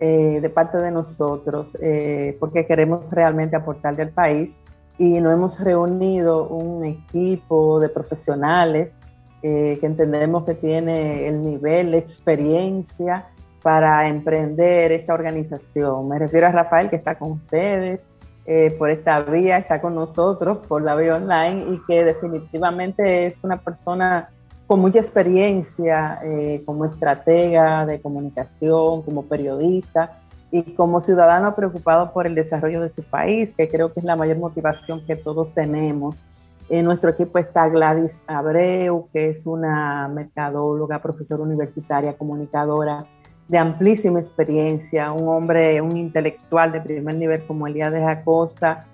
eh, 0.00 0.40
de 0.40 0.50
parte 0.50 0.78
de 0.78 0.90
nosotros, 0.90 1.76
eh, 1.80 2.36
porque 2.40 2.66
queremos 2.66 3.10
realmente 3.10 3.56
aportarle 3.56 4.02
al 4.02 4.10
país 4.10 4.62
y 4.98 5.20
nos 5.20 5.32
hemos 5.32 5.60
reunido 5.60 6.48
un 6.48 6.84
equipo 6.84 7.80
de 7.80 7.88
profesionales 7.88 8.98
eh, 9.42 9.78
que 9.78 9.86
entendemos 9.86 10.44
que 10.44 10.54
tiene 10.54 11.28
el 11.28 11.42
nivel, 11.42 11.90
la 11.90 11.98
experiencia 11.98 13.26
para 13.62 14.08
emprender 14.08 14.92
esta 14.92 15.14
organización. 15.14 16.08
Me 16.08 16.18
refiero 16.18 16.46
a 16.46 16.50
Rafael 16.50 16.88
que 16.88 16.96
está 16.96 17.18
con 17.18 17.32
ustedes 17.32 18.06
eh, 18.46 18.74
por 18.78 18.90
esta 18.90 19.20
vía, 19.20 19.56
está 19.56 19.80
con 19.80 19.94
nosotros 19.94 20.58
por 20.66 20.82
la 20.82 20.94
vía 20.94 21.16
online 21.16 21.74
y 21.74 21.80
que 21.86 22.04
definitivamente 22.04 23.26
es 23.26 23.42
una 23.42 23.56
persona 23.56 24.28
con 24.66 24.80
mucha 24.80 24.98
experiencia 24.98 26.18
eh, 26.22 26.62
como 26.64 26.84
estratega 26.84 27.84
de 27.84 28.00
comunicación, 28.00 29.02
como 29.02 29.24
periodista 29.24 30.18
y 30.50 30.62
como 30.74 31.00
ciudadano 31.00 31.54
preocupado 31.54 32.12
por 32.12 32.26
el 32.26 32.34
desarrollo 32.34 32.80
de 32.80 32.88
su 32.88 33.02
país, 33.02 33.54
que 33.54 33.68
creo 33.68 33.92
que 33.92 34.00
es 34.00 34.06
la 34.06 34.16
mayor 34.16 34.38
motivación 34.38 35.04
que 35.04 35.16
todos 35.16 35.52
tenemos. 35.52 36.22
En 36.70 36.86
nuestro 36.86 37.10
equipo 37.10 37.38
está 37.38 37.68
Gladys 37.68 38.22
Abreu, 38.26 39.08
que 39.12 39.28
es 39.30 39.44
una 39.44 40.08
mercadóloga, 40.08 41.02
profesora 41.02 41.42
universitaria, 41.42 42.16
comunicadora 42.16 43.04
de 43.48 43.58
amplísima 43.58 44.18
experiencia, 44.18 45.12
un 45.12 45.28
hombre, 45.28 45.82
un 45.82 45.96
intelectual 45.96 46.72
de 46.72 46.80
primer 46.80 47.16
nivel 47.16 47.44
como 47.46 47.66
Elías 47.66 47.92
de 47.92 48.02
Acosta, 48.02 48.86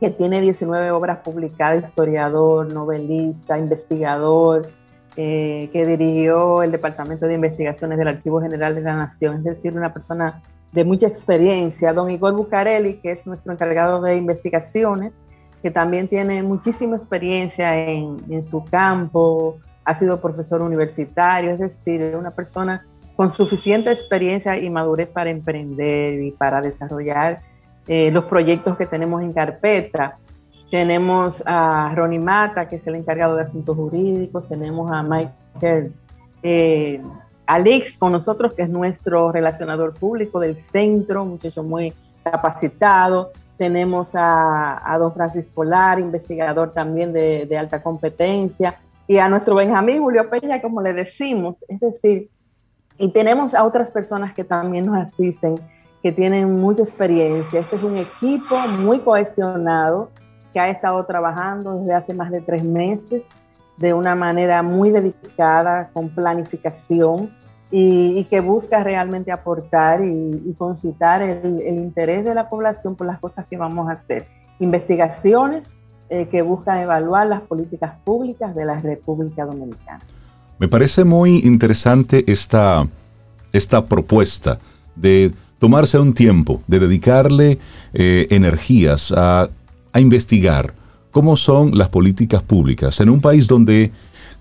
que 0.00 0.10
tiene 0.10 0.40
19 0.40 0.90
obras 0.90 1.18
publicadas, 1.18 1.84
historiador, 1.84 2.72
novelista, 2.72 3.56
investigador, 3.56 4.68
eh, 5.16 5.68
que 5.72 5.84
dirigió 5.84 6.62
el 6.62 6.70
Departamento 6.70 7.26
de 7.26 7.34
Investigaciones 7.34 7.98
del 7.98 8.08
Archivo 8.08 8.40
General 8.40 8.74
de 8.74 8.80
la 8.80 8.94
Nación, 8.94 9.38
es 9.38 9.44
decir, 9.44 9.76
una 9.76 9.92
persona 9.92 10.42
de 10.72 10.84
mucha 10.84 11.06
experiencia. 11.06 11.92
Don 11.92 12.10
Igor 12.10 12.34
Bucarelli, 12.34 12.94
que 12.94 13.12
es 13.12 13.26
nuestro 13.26 13.52
encargado 13.52 14.00
de 14.00 14.16
investigaciones, 14.16 15.12
que 15.62 15.70
también 15.70 16.08
tiene 16.08 16.42
muchísima 16.42 16.96
experiencia 16.96 17.76
en, 17.76 18.44
su 18.44 18.64
campo, 18.64 19.58
ha 19.84 19.94
sido 19.94 20.20
profesor 20.20 20.62
universitario, 20.62 21.50
es 21.50 21.58
decir, 21.58 22.14
una 22.16 22.30
persona 22.30 22.86
con 23.16 23.30
suficiente 23.30 23.90
experiencia 23.90 24.56
y 24.56 24.70
madurez 24.70 25.08
para 25.08 25.30
emprender 25.30 26.22
y 26.22 26.30
para 26.30 26.62
desarrollar 26.62 27.40
eh, 27.86 28.10
los 28.10 28.24
proyectos 28.24 28.78
que 28.78 28.86
tenemos 28.86 29.22
en 29.22 29.32
carpeta. 29.32 30.16
Tenemos 30.70 31.42
a 31.46 31.92
Ronnie 31.96 32.20
Mata, 32.20 32.68
que 32.68 32.76
es 32.76 32.86
el 32.86 32.94
encargado 32.94 33.34
de 33.34 33.42
asuntos 33.42 33.76
jurídicos, 33.76 34.48
tenemos 34.48 34.90
a 34.92 35.02
Michael 35.02 35.92
eh, 36.44 37.02
Alex 37.46 37.98
con 37.98 38.12
nosotros, 38.12 38.54
que 38.54 38.62
es 38.62 38.70
nuestro 38.70 39.32
relacionador 39.32 39.94
público 39.94 40.38
del 40.38 40.54
centro, 40.54 41.24
muchacho 41.24 41.64
muy 41.64 41.92
capacitado. 42.22 43.32
Tenemos 43.58 44.12
a, 44.14 44.96
don 44.98 45.12
Francisco 45.12 45.56
Polar, 45.56 45.98
investigador 45.98 46.72
también 46.72 47.12
de, 47.12 47.46
de 47.46 47.58
alta 47.58 47.82
competencia, 47.82 48.78
y 49.08 49.18
a 49.18 49.28
nuestro 49.28 49.56
Benjamín 49.56 50.00
Julio 50.00 50.30
Peña, 50.30 50.62
como 50.62 50.80
le 50.80 50.92
decimos, 50.92 51.64
es 51.66 51.80
decir, 51.80 52.30
y 52.96 53.08
tenemos 53.08 53.54
a 53.54 53.64
otras 53.64 53.90
personas 53.90 54.34
que 54.34 54.44
también 54.44 54.86
nos 54.86 54.96
asisten, 54.98 55.56
que 56.00 56.12
tienen 56.12 56.60
mucha 56.60 56.82
experiencia. 56.82 57.58
Este 57.58 57.74
es 57.74 57.82
un 57.82 57.96
equipo 57.96 58.56
muy 58.78 59.00
cohesionado 59.00 60.10
que 60.52 60.60
ha 60.60 60.68
estado 60.68 61.04
trabajando 61.04 61.78
desde 61.78 61.94
hace 61.94 62.14
más 62.14 62.30
de 62.30 62.40
tres 62.40 62.64
meses 62.64 63.32
de 63.76 63.94
una 63.94 64.14
manera 64.14 64.62
muy 64.62 64.90
dedicada, 64.90 65.88
con 65.92 66.10
planificación 66.10 67.30
y, 67.70 68.24
que 68.24 68.40
busca 68.40 68.82
realmente 68.82 69.32
aportar 69.32 70.04
y, 70.04 70.54
concitar 70.58 71.22
el, 71.22 71.66
interés 71.66 72.24
de 72.24 72.34
la 72.34 72.50
población 72.50 72.94
por 72.94 73.06
las 73.06 73.18
cosas 73.18 73.46
que 73.46 73.56
vamos 73.56 73.88
a 73.88 73.92
hacer. 73.92 74.26
Investigaciones 74.58 75.72
eh, 76.10 76.26
que 76.26 76.42
buscan 76.42 76.80
evaluar 76.80 77.26
las 77.26 77.40
políticas 77.40 77.94
públicas 78.04 78.54
de 78.54 78.66
la 78.66 78.78
República 78.80 79.46
Dominicana. 79.46 80.00
Me 80.58 80.68
parece 80.68 81.04
muy 81.04 81.38
interesante 81.38 82.30
esta, 82.30 82.86
esta 83.52 83.86
propuesta 83.86 84.58
de 84.94 85.32
tomarse 85.58 85.98
un 85.98 86.12
tiempo, 86.12 86.60
de 86.66 86.80
dedicarle 86.80 87.58
eh, 87.94 88.26
energías 88.30 89.12
a, 89.16 89.48
investigar 89.98 90.74
cómo 91.10 91.36
son 91.36 91.76
las 91.76 91.88
políticas 91.88 92.42
públicas 92.42 93.00
en 93.00 93.10
un 93.10 93.20
país 93.20 93.48
donde 93.48 93.90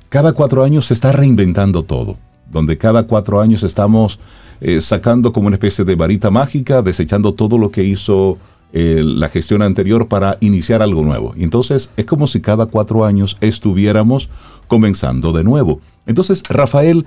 cada 0.09 0.33
cuatro 0.33 0.63
años 0.63 0.85
se 0.85 0.93
está 0.93 1.11
reinventando 1.11 1.83
todo, 1.83 2.17
donde 2.51 2.77
cada 2.77 3.03
cuatro 3.03 3.41
años 3.41 3.63
estamos 3.63 4.19
eh, 4.61 4.81
sacando 4.81 5.31
como 5.31 5.47
una 5.47 5.55
especie 5.55 5.85
de 5.85 5.95
varita 5.95 6.29
mágica, 6.29 6.81
desechando 6.81 7.33
todo 7.33 7.57
lo 7.57 7.71
que 7.71 7.83
hizo 7.83 8.37
eh, 8.73 9.01
la 9.03 9.29
gestión 9.29 9.61
anterior 9.61 10.07
para 10.07 10.37
iniciar 10.41 10.81
algo 10.81 11.01
nuevo. 11.01 11.33
Entonces 11.37 11.91
es 11.95 12.05
como 12.05 12.27
si 12.27 12.41
cada 12.41 12.65
cuatro 12.67 13.05
años 13.05 13.37
estuviéramos 13.41 14.29
comenzando 14.67 15.31
de 15.31 15.43
nuevo. 15.43 15.79
Entonces, 16.05 16.43
Rafael, 16.49 17.05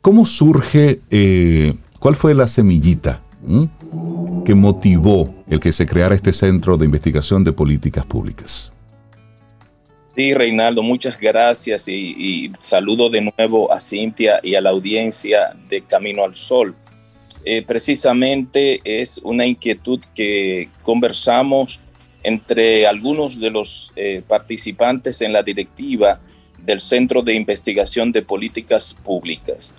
¿cómo 0.00 0.24
surge, 0.24 1.00
eh, 1.10 1.74
cuál 1.98 2.16
fue 2.16 2.34
la 2.34 2.46
semillita 2.46 3.23
que 4.44 4.54
motivó 4.54 5.34
el 5.48 5.60
que 5.60 5.72
se 5.72 5.86
creara 5.86 6.14
este 6.14 6.32
centro 6.32 6.76
de 6.76 6.84
investigación 6.84 7.44
de 7.44 7.52
políticas 7.52 8.04
públicas? 8.06 8.72
Sí, 10.16 10.32
Reinaldo, 10.32 10.82
muchas 10.82 11.18
gracias 11.18 11.88
y, 11.88 12.50
saludo 12.56 13.10
de 13.10 13.32
nuevo 13.36 13.72
a 13.72 13.80
Cintia 13.80 14.38
y 14.42 14.54
a 14.54 14.60
la 14.60 14.70
audiencia 14.70 15.56
de 15.68 15.80
Camino 15.80 16.22
al 16.22 16.36
Sol. 16.36 16.74
Eh, 17.44 17.62
precisamente 17.66 18.80
es 18.84 19.18
una 19.18 19.44
inquietud 19.44 20.00
que 20.14 20.68
conversamos 20.82 21.80
entre 22.22 22.86
algunos 22.86 23.38
de 23.38 23.50
los 23.50 23.92
eh, 23.96 24.22
participantes 24.26 25.20
en 25.20 25.32
la 25.32 25.42
directiva 25.42 26.20
del 26.64 26.80
Centro 26.80 27.22
de 27.22 27.34
Investigación 27.34 28.12
de 28.12 28.22
Políticas 28.22 28.94
Públicas. 28.94 29.74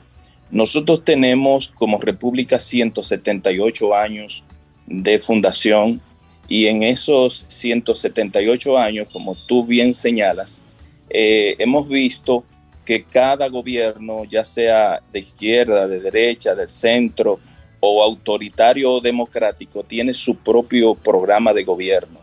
Nosotros 0.52 1.04
tenemos 1.04 1.70
como 1.70 1.98
República 1.98 2.60
178 2.60 3.96
años 3.96 4.44
de 4.86 5.18
fundación 5.18 6.02
y 6.48 6.68
en 6.68 6.84
esos 6.84 7.46
178 7.48 8.78
años, 8.78 9.10
como 9.12 9.36
tú 9.36 9.66
bien 9.66 9.94
señalas, 9.94 10.64
eh, 11.10 11.56
hemos 11.58 11.88
visto 11.90 12.44
que 12.86 13.04
cada 13.04 13.50
gobierno, 13.50 14.26
ya 14.26 14.44
sea 14.44 15.02
de 15.12 15.20
izquierda, 15.20 15.88
de 15.88 16.00
derecha, 16.00 16.54
del 16.54 16.70
centro 16.70 17.40
o 17.80 18.04
autoritario 18.04 18.94
o 18.94 19.02
democrático, 19.02 19.84
tiene 19.84 20.14
su 20.14 20.36
propio 20.36 20.94
programa 20.94 21.52
de 21.54 21.64
gobierno. 21.64 22.20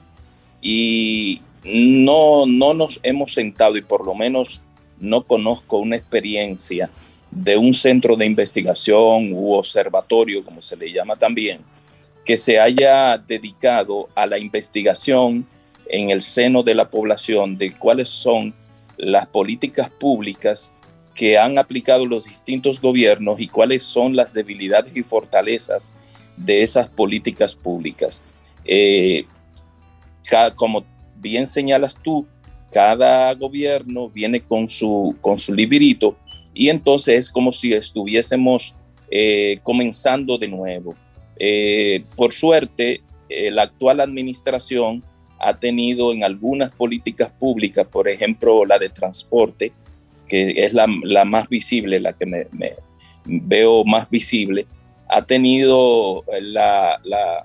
Y 0.60 1.40
no, 1.64 2.46
no 2.46 2.74
nos 2.74 3.00
hemos 3.02 3.34
sentado 3.34 3.76
y 3.76 3.82
por 3.82 4.04
lo 4.04 4.14
menos 4.14 4.60
no 5.00 5.24
conozco 5.24 5.78
una 5.78 5.96
experiencia 5.96 6.90
de 7.32 7.56
un 7.56 7.72
centro 7.72 8.14
de 8.14 8.26
investigación 8.26 9.32
u 9.32 9.54
observatorio, 9.54 10.44
como 10.44 10.60
se 10.60 10.76
le 10.76 10.92
llama 10.92 11.16
también, 11.16 11.60
que 12.24 12.36
se 12.36 12.60
haya 12.60 13.16
dedicado 13.18 14.08
a 14.14 14.26
la 14.26 14.38
investigación 14.38 15.46
en 15.88 16.10
el 16.10 16.22
seno 16.22 16.62
de 16.62 16.74
la 16.74 16.90
población 16.90 17.56
de 17.56 17.72
cuáles 17.72 18.08
son 18.08 18.54
las 18.98 19.26
políticas 19.26 19.88
públicas 19.90 20.74
que 21.14 21.38
han 21.38 21.58
aplicado 21.58 22.06
los 22.06 22.24
distintos 22.24 22.80
gobiernos 22.80 23.40
y 23.40 23.48
cuáles 23.48 23.82
son 23.82 24.14
las 24.14 24.32
debilidades 24.32 24.94
y 24.94 25.02
fortalezas 25.02 25.94
de 26.36 26.62
esas 26.62 26.88
políticas 26.88 27.54
públicas. 27.54 28.22
Eh, 28.64 29.24
como 30.54 30.84
bien 31.16 31.46
señalas 31.46 31.96
tú, 32.02 32.26
cada 32.70 33.34
gobierno 33.34 34.08
viene 34.08 34.40
con 34.40 34.68
su, 34.68 35.16
con 35.20 35.38
su 35.38 35.52
librito 35.52 36.16
y 36.54 36.68
entonces 36.68 37.18
es 37.18 37.28
como 37.28 37.52
si 37.52 37.72
estuviésemos 37.72 38.74
eh, 39.10 39.58
comenzando 39.62 40.38
de 40.38 40.48
nuevo. 40.48 40.94
Eh, 41.38 42.04
por 42.16 42.32
suerte, 42.32 43.02
eh, 43.28 43.50
la 43.50 43.62
actual 43.62 44.00
administración 44.00 45.02
ha 45.38 45.58
tenido 45.58 46.12
en 46.12 46.24
algunas 46.24 46.72
políticas 46.72 47.30
públicas, 47.30 47.86
por 47.86 48.08
ejemplo, 48.08 48.64
la 48.64 48.78
de 48.78 48.88
transporte, 48.88 49.72
que 50.28 50.64
es 50.64 50.72
la, 50.72 50.86
más 51.24 51.48
visible, 51.48 52.00
la 52.00 52.12
que 52.12 52.26
me, 52.26 52.46
veo 53.24 53.84
más 53.84 54.08
visible, 54.08 54.66
ha 55.08 55.22
tenido 55.22 56.24
la, 56.40 56.98
la 57.04 57.44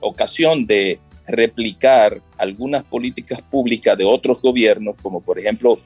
ocasión 0.00 0.66
de 0.66 1.00
replicar 1.26 2.20
algunas 2.36 2.84
políticas 2.84 3.42
públicas 3.42 3.96
de 3.98 4.04
otros 4.04 4.40
gobiernos, 4.40 4.96
como 5.02 5.20
por 5.20 5.38
ejemplo 5.38 5.80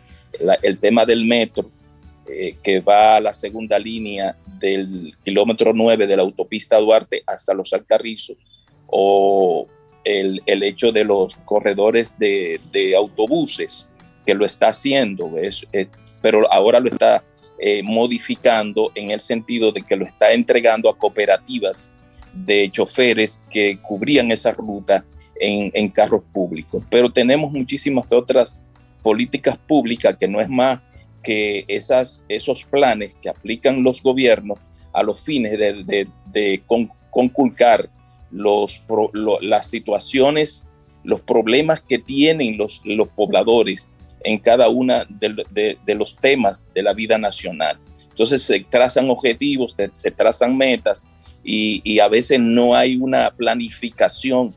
el 0.63 0.79
tema 0.79 1.05
del 1.05 1.25
metro, 1.25 1.71
eh, 2.33 2.57
que 2.63 2.81
va 2.81 3.17
a 3.17 3.21
la 3.21 3.35
segunda 3.35 3.79
línea 3.79 4.37
del 4.59 5.15
kilómetro 5.23 5.73
9 5.73 6.07
de 6.07 6.17
la 6.17 6.23
autopista 6.23 6.79
Duarte 6.79 7.23
hasta 7.27 7.55
los 7.55 7.73
Alcarrizos, 7.73 8.37
o 8.87 9.67
el, 10.05 10.43
el 10.47 10.63
hecho 10.63 10.93
de 10.93 11.05
los 11.05 11.37
corredores 11.37 12.19
de, 12.19 12.61
de, 12.71 12.97
autobuses, 12.97 13.91
que 14.25 14.35
lo 14.35 14.45
está 14.45 14.69
haciendo, 14.69 15.37
es, 15.39 15.67
pero 16.21 16.51
ahora 16.53 16.81
lo 16.81 16.89
está 16.89 17.23
eh, 17.59 17.83
modificando 17.85 18.91
en 18.97 19.11
el 19.11 19.21
sentido 19.21 19.71
de 19.71 19.83
que 19.83 19.95
lo 19.95 20.05
está 20.05 20.33
entregando 20.33 20.89
a 20.89 20.99
cooperativas 20.99 21.93
de 22.33 22.69
choferes 22.71 23.45
que 23.51 23.79
cubrían 23.81 24.33
esa 24.33 24.51
ruta 24.51 25.05
en, 25.39 25.89
carros 25.91 26.23
públicos. 26.33 26.83
Pero 26.91 27.13
tenemos 27.13 27.53
muchísimas 27.53 28.11
otras 28.11 28.59
políticas 29.03 29.57
públicas 29.59 30.17
que 30.19 30.27
no 30.27 30.41
es 30.41 30.49
más 30.49 30.81
que 31.23 31.65
esos 31.69 32.65
planes 32.71 33.15
que 33.21 33.29
aplican 33.29 33.83
los 33.83 34.03
gobiernos 34.03 34.59
a 34.93 35.03
los 35.03 35.21
fines 35.21 35.59
de, 35.59 36.63
conculcar 37.11 37.89
las 38.31 39.71
situaciones, 39.71 40.69
los 41.05 41.21
problemas 41.21 41.81
que 41.81 41.99
tienen 41.99 42.57
los, 42.57 42.83
pobladores 43.15 43.91
en 44.25 44.39
cada 44.39 44.69
una 44.69 45.07
de, 45.09 45.95
los 45.95 46.17
temas 46.17 46.67
de 46.75 46.83
la 46.83 46.93
vida 46.93 47.19
nacional. 47.19 47.79
Entonces 48.11 48.43
se 48.43 48.61
trazan 48.61 49.11
objetivos, 49.11 49.75
se 49.93 50.11
trazan 50.11 50.57
metas 50.57 51.07
y, 51.45 51.99
a 51.99 52.09
veces 52.09 52.39
no 52.41 52.75
hay 52.75 52.97
una 52.97 53.31
planificación 53.31 54.55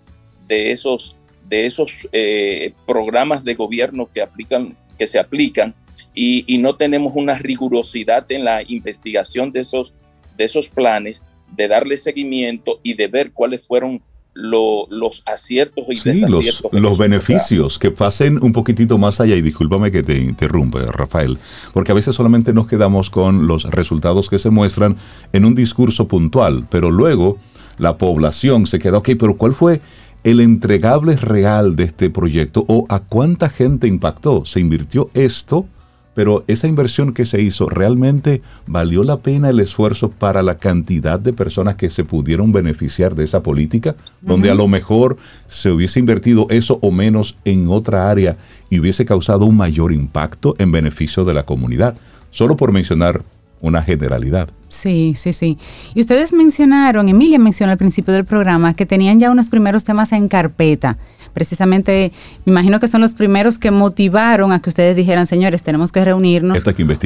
de 0.48 0.72
esos, 0.72 1.16
de 1.48 1.66
esos 1.66 2.08
eh, 2.12 2.74
programas 2.86 3.44
de 3.44 3.56
gobierno 3.56 4.08
que, 4.12 4.22
aplican, 4.22 4.76
que 4.98 5.08
se 5.08 5.20
aplican 5.20 5.74
y, 6.16 6.58
no 6.60 6.76
tenemos 6.76 7.14
una 7.16 7.38
rigurosidad 7.38 8.26
en 8.32 8.46
la 8.46 8.64
investigación 8.66 9.52
de 9.52 9.60
esos, 9.60 9.94
de 10.38 10.46
esos 10.46 10.70
planes, 10.70 11.22
de 11.56 11.68
darle 11.68 11.98
seguimiento 11.98 12.80
y 12.84 12.94
de 12.94 13.08
ver 13.08 13.32
cuáles 13.32 13.68
fueron 13.68 14.02
los 14.34 15.24
aciertos 15.26 15.86
y 15.90 15.96
desaciertos. 15.96 16.74
Los, 16.74 16.82
los 16.82 16.98
beneficios 16.98 17.80
que 17.80 17.92
pasen 17.92 18.44
un 18.44 18.52
poquitito 18.52 18.98
más 18.98 19.22
allá, 19.22 19.36
y 19.36 19.42
discúlpame 19.42 19.92
que 19.92 20.04
te 20.04 20.18
interrumpe, 20.18 20.80
Rafael, 20.80 21.38
porque 21.74 21.92
a 21.92 21.96
veces 21.96 22.16
solamente 22.16 22.54
nos 22.54 22.68
quedamos 22.68 23.10
con 23.10 23.48
los 23.48 23.64
resultados 23.64 24.30
que 24.30 24.40
se 24.40 24.50
muestran 24.50 24.98
en 25.32 25.46
un 25.46 25.56
discurso 25.56 26.08
puntual, 26.08 26.66
pero 26.70 26.92
luego 26.92 27.38
la 27.78 27.98
población 27.98 28.68
se 28.68 28.80
queda, 28.80 28.98
ok, 28.98 29.12
pero 29.20 29.38
¿cuál 29.38 29.54
fue 29.54 29.82
el 30.24 30.40
entregable 30.40 31.16
real 31.16 31.76
de 31.76 31.84
este 31.86 32.10
proyecto 32.10 32.66
o 32.68 32.86
a 32.90 33.00
cuánta 33.00 33.50
gente 33.50 33.88
impactó? 33.88 34.44
¿Se 34.44 34.60
invirtió 34.60 35.10
esto? 35.14 35.68
Pero 36.16 36.46
esa 36.48 36.68
inversión 36.68 37.14
que 37.14 37.26
se 37.26 37.42
hizo, 37.42 37.70
¿realmente 37.70 38.42
valió 38.66 39.04
la 39.04 39.18
pena 39.18 39.50
el 39.50 39.60
esfuerzo 39.60 40.10
para 40.10 40.42
la 40.42 40.58
cantidad 40.58 41.20
de 41.20 41.34
personas 41.34 41.76
que 41.76 41.92
se 41.92 42.06
pudieron 42.06 42.52
beneficiar 42.52 43.14
de 43.14 43.26
esa 43.26 43.44
política? 43.44 43.96
Donde 44.22 44.50
a 44.50 44.56
lo 44.56 44.68
mejor 44.68 45.18
se 45.48 45.70
hubiese 45.70 46.00
invertido 46.00 46.48
eso 46.50 46.80
o 46.82 46.90
menos 46.90 47.38
en 47.44 47.68
otra 47.68 48.10
área 48.10 48.38
y 48.70 48.80
hubiese 48.80 49.06
causado 49.06 49.46
un 49.46 49.58
mayor 49.58 49.92
impacto 49.92 50.56
en 50.58 50.72
beneficio 50.72 51.26
de 51.26 51.34
la 51.34 51.44
comunidad. 51.44 51.98
Solo 52.32 52.56
por 52.56 52.72
mencionar 52.72 53.22
una 53.62 53.82
generalidad. 53.82 54.50
Sí, 54.70 55.14
sí, 55.16 55.34
sí. 55.34 55.58
Y 55.94 56.02
ustedes 56.02 56.34
mencionaron, 56.34 57.10
Emilia 57.10 57.40
mencionó 57.40 57.72
al 57.72 57.78
principio 57.78 58.14
del 58.14 58.26
programa, 58.26 58.74
que 58.74 58.86
tenían 58.86 59.20
ya 59.20 59.32
unos 59.32 59.50
primeros 59.50 59.84
temas 59.84 60.12
en 60.12 60.28
carpeta 60.28 60.98
precisamente, 61.36 62.14
me 62.46 62.54
imagino 62.54 62.80
que 62.80 62.88
son 62.88 63.02
los 63.02 63.14
primeros 63.14 63.60
que 63.60 63.70
motivaron 63.70 64.54
a 64.54 64.62
que 64.62 64.70
ustedes 64.70 64.96
dijeran, 64.96 65.28
señores, 65.28 65.62
tenemos 65.64 65.92
que 65.92 66.04
reunirnos. 66.04 66.64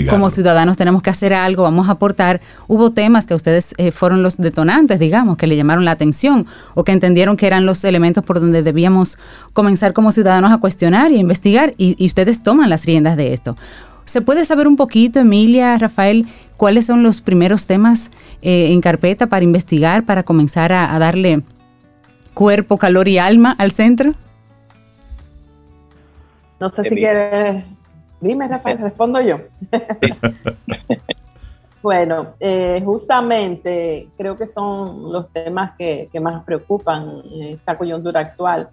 Como 0.07 0.29
ciudadanos 0.29 0.77
tenemos 0.77 1.01
que 1.01 1.09
hacer 1.09 1.33
algo, 1.33 1.63
vamos 1.63 1.89
a 1.89 1.93
aportar. 1.93 2.39
Hubo 2.67 2.91
temas 2.91 3.25
que 3.25 3.33
ustedes 3.33 3.73
eh, 3.77 3.91
fueron 3.91 4.21
los 4.21 4.37
detonantes, 4.37 4.99
digamos, 4.99 5.35
que 5.35 5.47
le 5.47 5.57
llamaron 5.57 5.83
la 5.83 5.91
atención 5.91 6.45
o 6.75 6.83
que 6.83 6.91
entendieron 6.91 7.37
que 7.37 7.47
eran 7.47 7.65
los 7.65 7.83
elementos 7.83 8.23
por 8.23 8.39
donde 8.39 8.61
debíamos 8.61 9.17
comenzar 9.53 9.93
como 9.93 10.11
ciudadanos 10.11 10.51
a 10.51 10.59
cuestionar 10.59 11.11
y 11.11 11.15
a 11.15 11.19
investigar 11.19 11.73
y, 11.77 12.05
ustedes 12.05 12.43
toman 12.43 12.69
las 12.69 12.85
riendas 12.85 13.17
de 13.17 13.33
esto. 13.33 13.57
¿Se 14.05 14.21
puede 14.21 14.45
saber 14.45 14.67
un 14.67 14.75
poquito, 14.75 15.19
Emilia, 15.19 15.75
Rafael, 15.79 16.27
cuáles 16.55 16.85
son 16.85 17.01
los 17.01 17.21
primeros 17.21 17.65
temas 17.65 18.11
eh, 18.43 18.71
en 18.71 18.79
carpeta 18.81 19.27
para 19.27 19.43
investigar, 19.43 20.05
para 20.05 20.21
comenzar 20.21 20.71
a 20.71 20.97
darle 20.99 21.43
cuerpo, 22.31 22.77
calor 22.77 23.07
y 23.07 23.17
alma 23.17 23.55
al 23.57 23.71
centro? 23.71 24.13
No 26.59 26.69
sé 26.69 26.83
si 26.83 26.95
quieres. 26.95 27.63
Dime, 28.21 28.47
Rafael, 28.47 28.77
respondo 28.79 29.21
yo. 29.21 29.37
bueno, 31.81 32.33
eh, 32.39 32.81
justamente 32.83 34.09
creo 34.17 34.37
que 34.37 34.47
son 34.47 35.13
los 35.13 35.31
temas 35.31 35.71
que, 35.77 36.09
más 36.21 36.43
preocupan 36.43 37.21
en 37.31 37.55
esta 37.55 37.77
coyuntura 37.77 38.19
actual. 38.19 38.69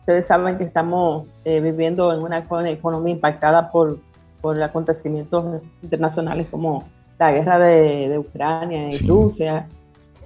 Ustedes 0.00 0.26
saben 0.26 0.58
que 0.58 0.64
estamos 0.64 1.26
eh, 1.44 1.60
viviendo 1.60 2.12
en 2.12 2.20
una 2.20 2.38
economía 2.38 3.14
impactada 3.14 3.70
por, 3.70 3.98
por 4.40 4.62
acontecimientos 4.62 5.62
internacionales 5.82 6.46
como 6.50 6.88
la 7.18 7.32
guerra 7.32 7.58
de, 7.58 8.18
Ucrania 8.18 8.88
y 8.90 9.06
Rusia, 9.06 9.66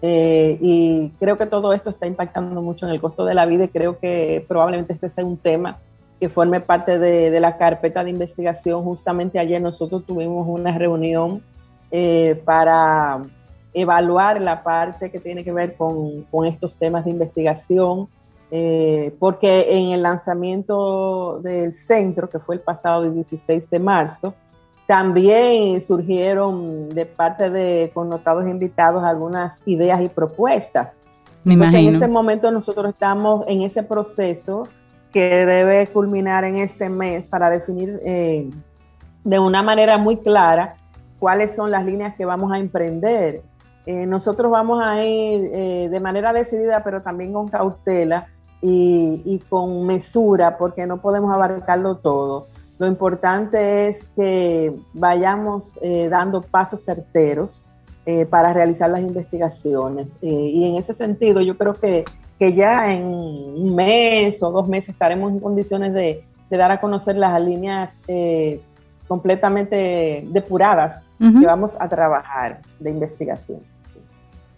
eh, 0.07 0.59
y 0.61 1.09
creo 1.19 1.39
que 1.39 1.47
todo 1.47 1.73
esto 1.73 1.89
está 1.89 2.07
impactando 2.07 2.61
mucho 2.61 2.85
en 2.85 2.93
el 2.93 3.01
costo 3.01 3.25
de 3.25 3.33
la 3.33 3.47
vida 3.47 3.65
y 3.65 3.69
creo 3.69 3.99
que 3.99 4.45
probablemente 4.47 4.93
este 4.93 5.09
sea 5.09 5.25
un 5.25 5.39
tema 5.39 5.79
que 6.21 6.29
forme 6.29 6.61
parte 6.61 6.99
de, 6.99 7.41
la 7.41 7.57
carpeta 7.57 8.05
de 8.05 8.11
investigación. 8.11 8.85
Justamente 8.85 9.39
ayer 9.39 9.63
nosotros 9.63 10.05
tuvimos 10.05 10.47
una 10.47 10.77
reunión 10.77 11.43
eh, 11.91 12.39
para 12.45 13.25
evaluar 13.73 14.43
la 14.43 14.63
parte 14.63 15.11
que 15.11 15.21
tiene 15.21 15.43
que 15.43 15.53
ver 15.53 15.75
con, 15.75 16.25
con 16.25 16.45
estos 16.45 16.75
temas 16.75 17.07
de 17.07 17.11
investigación, 17.11 18.07
eh, 18.51 19.15
porque 19.19 19.79
en 19.79 19.93
el 19.93 20.03
lanzamiento 20.03 21.41
del 21.43 21.73
centro, 21.73 22.29
que 22.29 22.41
fue 22.41 22.57
el 22.57 22.61
pasado 22.61 23.11
16 23.11 23.71
de 23.71 23.79
marzo, 23.79 24.35
también 24.87 25.80
surgieron 25.80 26.91
de 26.91 27.07
parte 27.07 27.51
de 27.51 27.91
connotados 27.95 28.47
invitados 28.47 29.03
algunas 29.03 29.61
ideas 29.66 30.03
y 30.03 30.09
propuestas. 30.09 30.91
Me 31.45 31.55
imagino. 31.55 31.89
En 31.89 31.95
este 31.95 32.09
momento 32.09 32.51
nosotros 32.51 32.93
estamos 32.93 33.45
en 33.49 33.62
ese 33.62 33.82
proceso 33.82 34.68
que 35.12 35.47
debe 35.47 35.87
culminar 35.87 36.45
en 36.45 36.57
este 36.57 36.89
mes 36.89 37.28
para 37.28 37.49
definir 37.49 38.01
eh, 38.05 38.51
de 39.22 39.39
una 39.39 39.62
manera 39.62 39.97
muy 39.97 40.16
clara 40.18 40.76
cuáles 41.18 41.55
son 41.55 41.70
las 41.70 41.87
líneas 41.87 42.14
que 42.16 42.24
vamos 42.24 42.53
a 42.53 42.59
emprender. 42.59 43.43
Eh, 43.87 44.07
nosotros 44.07 44.51
vamos 44.51 44.82
a 44.82 45.03
ir 45.05 45.51
eh, 45.53 45.89
de 45.91 46.01
manera 46.01 46.32
decidida, 46.32 46.82
pero 46.82 47.01
también 47.01 47.32
con 47.32 47.49
cautela 47.49 48.26
y, 48.61 49.22
y 49.24 49.39
con 49.39 49.87
mesura, 49.87 50.59
porque 50.59 50.87
no 50.87 51.01
podemos 51.01 51.32
abarcarlo 51.32 51.97
todo. 51.97 52.47
Lo 52.85 52.91
importante 52.91 53.89
es 53.89 54.11
que 54.14 54.74
vayamos 54.93 55.72
eh, 55.80 56.11
dando 56.11 56.43
pasos 56.43 56.85
certeros 56.85 57.64
eh, 58.05 58.26
para 58.26 58.53
realizar 58.53 58.91
las 58.91 59.01
investigaciones. 59.01 60.18
Eh, 60.20 60.28
y 60.28 60.66
en 60.66 60.76
ese 60.76 60.93
sentido, 60.93 61.41
yo 61.41 61.57
creo 61.57 61.72
que, 61.72 62.05
que, 62.39 62.53
ya 62.53 62.93
en 62.93 63.07
un 63.07 63.74
mes 63.74 64.43
o 64.43 64.51
dos 64.51 64.68
meses 64.68 64.91
estaremos 64.91 65.32
en 65.32 65.41
condiciones 65.41 65.95
de, 65.95 66.24
dar 66.51 66.70
a 66.72 66.78
conocer 66.78 67.16
las 67.16 67.43
líneas 67.43 67.97
completamente 69.09 70.24
depuradas 70.30 71.03
que 71.18 71.47
vamos 71.47 71.76
a 71.80 71.89
trabajar 71.89 72.61
de 72.78 72.91
investigación. 72.91 73.61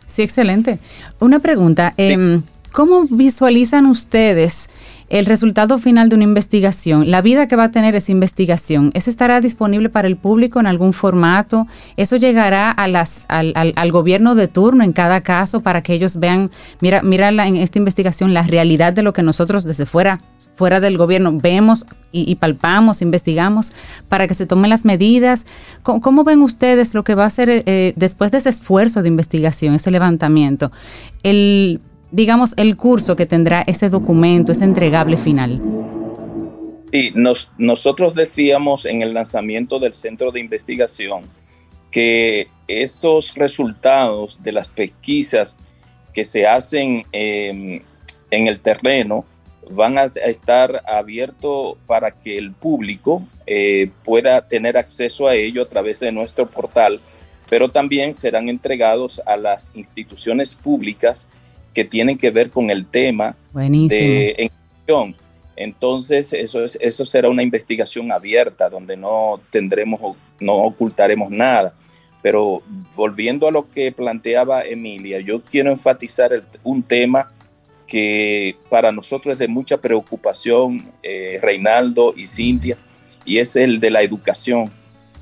Sí, 0.06 0.22
excelente. 0.22 0.78
Una 1.20 1.38
pregunta. 1.38 1.94
Em, 1.96 2.42
¿Cómo 2.76 3.06
visualizan 3.08 3.86
ustedes? 3.86 4.68
el 5.08 5.24
resultado 5.24 5.78
final 5.78 6.08
de 6.08 6.16
una 6.16 6.24
investigación, 6.24 7.12
la 7.12 7.22
vida 7.22 7.46
que 7.46 7.54
va 7.54 7.64
a 7.64 7.70
tener 7.70 7.94
esa 7.94 8.10
investigación, 8.10 8.90
¿eso 8.94 9.08
estará 9.08 9.40
disponible 9.40 9.88
para 9.88 10.08
el 10.08 10.16
público 10.16 10.58
en 10.58 10.66
algún 10.66 10.92
formato? 10.92 11.68
¿Eso 11.96 12.16
llegará 12.16 12.72
a 12.72 12.88
las, 12.88 13.24
al, 13.28 13.92
gobierno 13.92 14.34
de 14.34 14.48
turno 14.48 14.82
en 14.82 14.92
cada 14.92 15.20
caso 15.20 15.60
para 15.60 15.80
que 15.82 15.94
ellos 15.94 16.18
vean, 16.18 16.50
mira, 16.80 17.02
mira 17.02 17.28
en 17.28 17.56
esta 17.56 17.78
investigación 17.78 18.34
la 18.34 18.42
realidad 18.42 18.92
de 18.92 19.02
lo 19.02 19.12
que 19.12 19.22
nosotros 19.22 19.62
desde 19.62 19.86
fuera 19.86 20.18
fuera 20.56 20.80
del 20.80 20.96
gobierno 20.96 21.32
vemos 21.38 21.86
y, 22.12 22.34
palpamos, 22.36 23.02
investigamos 23.02 23.72
para 24.08 24.26
que 24.26 24.32
se 24.32 24.46
tomen 24.46 24.70
las 24.70 24.86
medidas. 24.86 25.46
¿Cómo, 25.82 26.24
ven 26.24 26.40
ustedes 26.40 26.94
lo 26.94 27.04
que 27.04 27.14
va 27.14 27.26
a 27.26 27.30
ser 27.30 27.62
eh, 27.66 27.92
después 27.94 28.32
de 28.32 28.38
ese 28.38 28.48
esfuerzo 28.48 29.02
de 29.02 29.08
investigación, 29.08 29.74
ese 29.74 29.90
levantamiento? 29.90 30.72
El 31.22 31.80
digamos, 32.10 32.54
el 32.56 32.76
curso 32.76 33.16
que 33.16 33.26
tendrá 33.26 33.62
ese 33.62 33.88
documento, 33.88 34.52
ese 34.52 34.64
entregable 34.64 35.16
final? 35.16 35.60
Sí, 36.92 37.12
nos, 37.14 37.52
nosotros 37.58 38.14
decíamos 38.14 38.86
en 38.86 39.02
el 39.02 39.12
lanzamiento 39.14 39.78
del 39.78 39.94
centro 39.94 40.32
de 40.32 40.40
investigación 40.40 41.24
que 41.90 42.48
esos 42.68 43.34
resultados 43.34 44.38
de 44.42 44.52
las 44.52 44.68
pesquisas 44.68 45.58
que 46.12 46.24
se 46.24 46.46
hacen 46.46 47.04
en 47.12 47.82
el 48.30 48.60
terreno 48.60 49.24
van 49.70 49.98
a 49.98 50.04
estar 50.04 50.82
abiertos 50.86 51.76
para 51.86 52.12
que 52.12 52.38
el 52.38 52.52
público 52.52 53.26
eh, 53.46 53.90
pueda 54.04 54.46
tener 54.46 54.76
acceso 54.76 55.26
a 55.26 55.34
ello 55.34 55.62
a 55.62 55.68
través 55.68 56.00
de 56.00 56.12
nuestro 56.12 56.46
portal, 56.46 57.00
pero 57.50 57.68
también 57.68 58.12
serán 58.12 58.48
entregados 58.48 59.20
a 59.26 59.36
las 59.36 59.70
instituciones 59.74 60.54
públicas 60.54 61.28
que 61.76 61.84
tienen 61.84 62.16
que 62.16 62.30
ver 62.30 62.50
con 62.50 62.70
el 62.70 62.86
tema 62.86 63.36
de 63.52 64.30
educación. 64.30 65.14
Entonces, 65.54 66.32
eso, 66.32 66.64
es, 66.64 66.78
eso 66.80 67.04
será 67.04 67.28
una 67.28 67.42
investigación 67.42 68.10
abierta 68.10 68.70
donde 68.70 68.96
no 68.96 69.38
tendremos, 69.50 70.00
no 70.40 70.54
ocultaremos 70.54 71.30
nada. 71.30 71.74
Pero 72.22 72.62
volviendo 72.96 73.46
a 73.46 73.50
lo 73.50 73.68
que 73.68 73.92
planteaba 73.92 74.64
Emilia, 74.64 75.20
yo 75.20 75.42
quiero 75.42 75.70
enfatizar 75.70 76.42
un 76.64 76.82
tema 76.82 77.30
que 77.86 78.56
para 78.70 78.90
nosotros 78.90 79.34
es 79.34 79.38
de 79.38 79.48
mucha 79.48 79.76
preocupación, 79.76 80.90
eh, 81.02 81.38
Reinaldo 81.42 82.14
y 82.16 82.26
Cintia, 82.26 82.78
y 83.26 83.36
es 83.36 83.54
el 83.54 83.80
de 83.80 83.90
la 83.90 84.00
educación. 84.00 84.70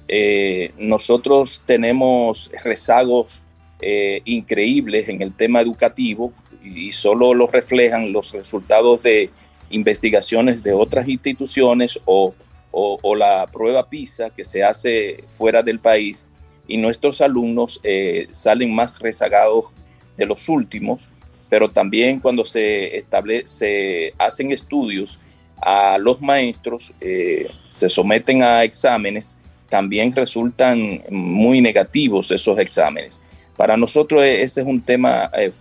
Eh, 0.07 0.71
nosotros 0.79 1.63
tenemos 1.67 2.49
rezagos 2.63 3.41
eh, 3.81 4.23
increíbles 4.25 5.09
en 5.09 5.21
el 5.21 5.33
tema 5.33 5.61
educativo 5.61 6.33
y, 6.65 6.93
solo 6.93 7.35
lo 7.35 7.47
reflejan 7.47 8.13
los 8.13 8.33
resultados 8.33 9.03
de 9.03 9.31
investigaciones 9.71 10.63
de 10.63 10.73
otras 10.73 11.09
instituciones 11.09 12.01
o, 12.05 12.35
la 13.17 13.47
prueba 13.53 13.89
PISA 13.89 14.31
que 14.31 14.45
se 14.45 14.65
hace 14.65 15.23
fuera 15.29 15.63
del 15.63 15.79
país 15.79 16.27
y 16.67 16.77
nuestros 16.77 17.21
alumnos 17.21 17.81
eh, 17.85 18.27
salen 18.31 18.75
más 18.75 18.99
rezagados 18.99 19.67
de 20.17 20.27
los 20.27 20.49
últimos, 20.49 21.09
pero 21.49 21.69
también 21.69 22.19
cuando 22.19 22.45
se, 22.45 22.97
establece, 22.97 23.47
se 23.47 24.15
hacen 24.19 24.51
estudios 24.51 25.21
a 25.61 25.99
los 25.99 26.21
maestros, 26.21 26.93
eh, 27.01 27.49
se 27.69 27.89
someten 27.89 28.43
a 28.43 28.65
exámenes, 28.65 29.39
también 29.69 30.13
resultan 30.13 31.03
muy 31.11 31.61
negativos 31.61 32.31
esos 32.31 32.59
exámenes. 32.59 33.25
Para 33.57 33.77
nosotros 33.77 34.23
e, 34.23 34.43
ese 34.43 34.61
es 34.61 34.67
un 34.67 34.81
tema 34.81 35.31
eh, 35.37 35.53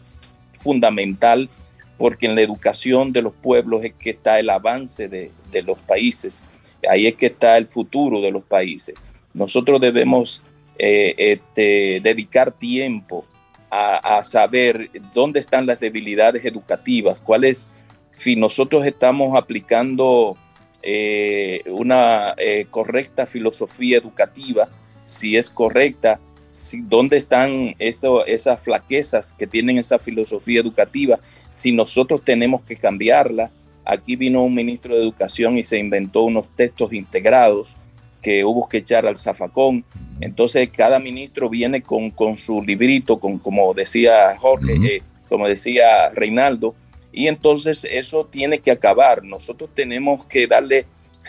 fundamental 0.64 1.50
porque 1.98 2.26
en 2.26 2.36
la 2.36 2.42
educación 2.42 3.12
de 3.14 3.22
los 3.22 3.34
pueblos 3.34 3.84
es 3.84 3.94
que 3.94 4.12
está 4.12 4.40
el 4.40 4.50
avance 4.50 5.08
de, 5.08 5.32
los 5.64 5.78
países, 5.80 6.44
ahí 6.90 7.06
es 7.06 7.16
que 7.16 7.28
está 7.28 7.58
el 7.58 7.68
futuro 7.68 8.20
de 8.22 8.32
los 8.32 8.44
países. 8.44 9.06
Nosotros 9.34 9.80
debemos 9.80 10.42
eh, 10.80 11.14
este, 11.18 12.00
dedicar 12.02 12.52
tiempo 12.52 13.26
a, 13.70 14.18
a, 14.18 14.24
saber 14.24 14.90
dónde 15.14 15.40
están 15.40 15.68
las 15.68 15.80
debilidades 15.80 16.44
educativas, 16.46 17.20
cuáles 17.22 17.70
si 18.10 18.36
nosotros 18.36 18.86
estamos 18.86 19.36
aplicando 19.36 20.38
eh, 20.86 21.64
una 21.68 22.36
eh, 22.38 22.68
correcta 22.70 23.26
filosofía 23.26 23.98
educativa, 23.98 24.68
si 25.04 25.38
es 25.38 25.50
correcta, 25.50 26.20
si, 26.54 26.82
dónde 26.82 27.18
están 27.18 27.76
eso, 27.80 28.28
esas 28.28 28.62
flaquezas 28.62 29.34
que 29.34 29.48
tienen 29.48 29.80
esa 29.80 29.98
filosofía 29.98 30.62
educativa, 30.62 31.20
si 31.50 31.72
nosotros 31.72 32.22
tenemos 32.24 32.62
que 32.62 32.76
cambiarla. 32.76 33.50
Aquí 33.84 34.16
vino 34.16 34.44
un 34.44 34.54
ministro 34.54 34.96
de 34.96 35.02
Educación 35.02 35.58
y 35.58 35.64
se 35.64 35.80
inventó 35.80 36.22
unos 36.22 36.46
textos 36.56 36.94
integrados 36.94 37.78
que 38.22 38.46
hubo 38.46 38.70
que 38.70 38.78
echar 38.78 39.08
al 39.08 39.18
zafacón. 39.18 39.84
Entonces 40.22 40.70
cada 40.72 41.00
ministro 41.00 41.50
viene 41.50 41.82
con, 41.82 42.12
con 42.12 42.38
su 42.38 42.62
librito, 42.62 43.20
con, 43.20 43.40
como 43.40 43.74
decía 43.74 44.38
Jorge, 44.38 44.76
eh, 44.84 45.02
como 45.28 45.48
decía 45.48 46.10
Reinaldo, 46.10 46.76
y 47.12 47.28
entonces 47.28 47.86
eso 47.90 48.28
tiene 48.28 48.60
que 48.60 48.70
acabar. 48.70 49.24
Nosotros 49.24 49.72
tenemos 49.74 50.24
que 50.28 50.46
darle 50.46 50.86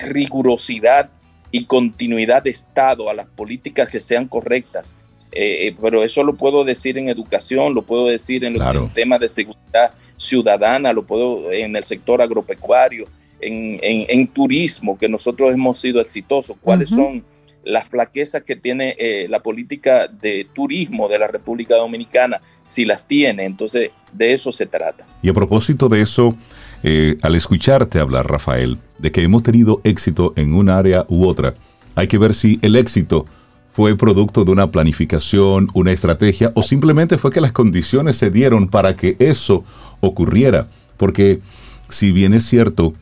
rigurosidad 0.07 1.09
y 1.51 1.65
continuidad 1.65 2.43
de 2.43 2.51
Estado 2.51 3.09
a 3.09 3.15
las 3.15 3.27
políticas 3.27 3.91
que 3.91 4.01
sean 4.01 4.29
correctas. 4.29 4.95
Eh, 5.35 5.69
eh, 5.69 5.75
pero 5.81 6.05
eso 6.05 6.23
lo 6.23 6.35
puedo 6.35 6.65
decir 6.65 6.97
en 6.97 7.09
educación, 7.09 7.75
lo 7.75 7.83
puedo 7.83 8.07
decir 8.07 8.45
en, 8.45 8.55
el 8.61 8.91
tema 8.93 9.19
de 9.19 9.29
seguridad 9.29 9.93
ciudadana, 10.17 10.93
lo 10.93 11.05
puedo 11.05 11.51
en 11.51 11.75
el 11.75 11.85
sector 11.85 12.23
agropecuario, 12.23 13.07
en, 13.41 14.27
turismo, 14.29 14.97
que 14.97 15.09
nosotros 15.09 15.53
hemos 15.53 15.79
sido 15.79 16.01
exitosos. 16.01 16.57
¿Cuáles 16.61 16.91
son 16.91 17.25
las 17.65 17.89
flaquezas 17.89 18.43
que 18.43 18.57
tiene 18.57 18.95
eh, 18.99 19.27
la 19.29 19.41
política 19.41 20.07
de 20.09 20.47
turismo 20.53 21.09
de 21.09 21.19
la 21.19 21.27
República 21.27 21.77
Dominicana, 21.77 22.41
si 22.63 22.85
las 22.85 23.09
tiene. 23.09 23.45
Entonces, 23.45 23.91
de 24.13 24.33
eso 24.33 24.53
se 24.53 24.67
trata. 24.67 25.07
Y 25.23 25.29
a 25.29 25.35
propósito 25.35 25.89
de 25.89 26.03
eso, 26.03 26.37
eh, 26.83 27.17
al 27.23 27.35
escucharte 27.35 27.99
hablar, 27.99 28.31
Rafael, 28.31 28.79
de 28.99 29.11
que 29.11 29.23
hemos 29.23 29.43
tenido 29.43 29.81
éxito 29.85 30.33
en 30.37 30.55
un 30.55 30.69
área 30.69 31.05
u 31.09 31.27
otra, 31.27 31.55
hay 31.95 32.07
que 32.07 32.19
ver 32.19 32.35
si 32.35 32.59
el 32.63 32.77
éxito 32.77 33.27
fue 33.75 33.97
producto 33.97 34.45
de 34.45 34.53
una 34.53 34.71
planificación, 34.71 35.69
una 35.75 35.91
estrategia, 35.91 36.53
o 36.55 36.63
simplemente 36.63 37.19
fue 37.19 37.33
que 37.33 37.41
las 37.41 37.51
condiciones 37.51 38.15
se 38.15 38.31
dieron 38.31 38.69
para 38.69 38.95
que 38.95 39.17
eso 39.19 39.65
ocurriera. 40.01 40.69
Porque 40.97 41.41
si 41.89 42.13
bien 42.13 42.35
es 42.35 42.45
cierto, 42.47 42.95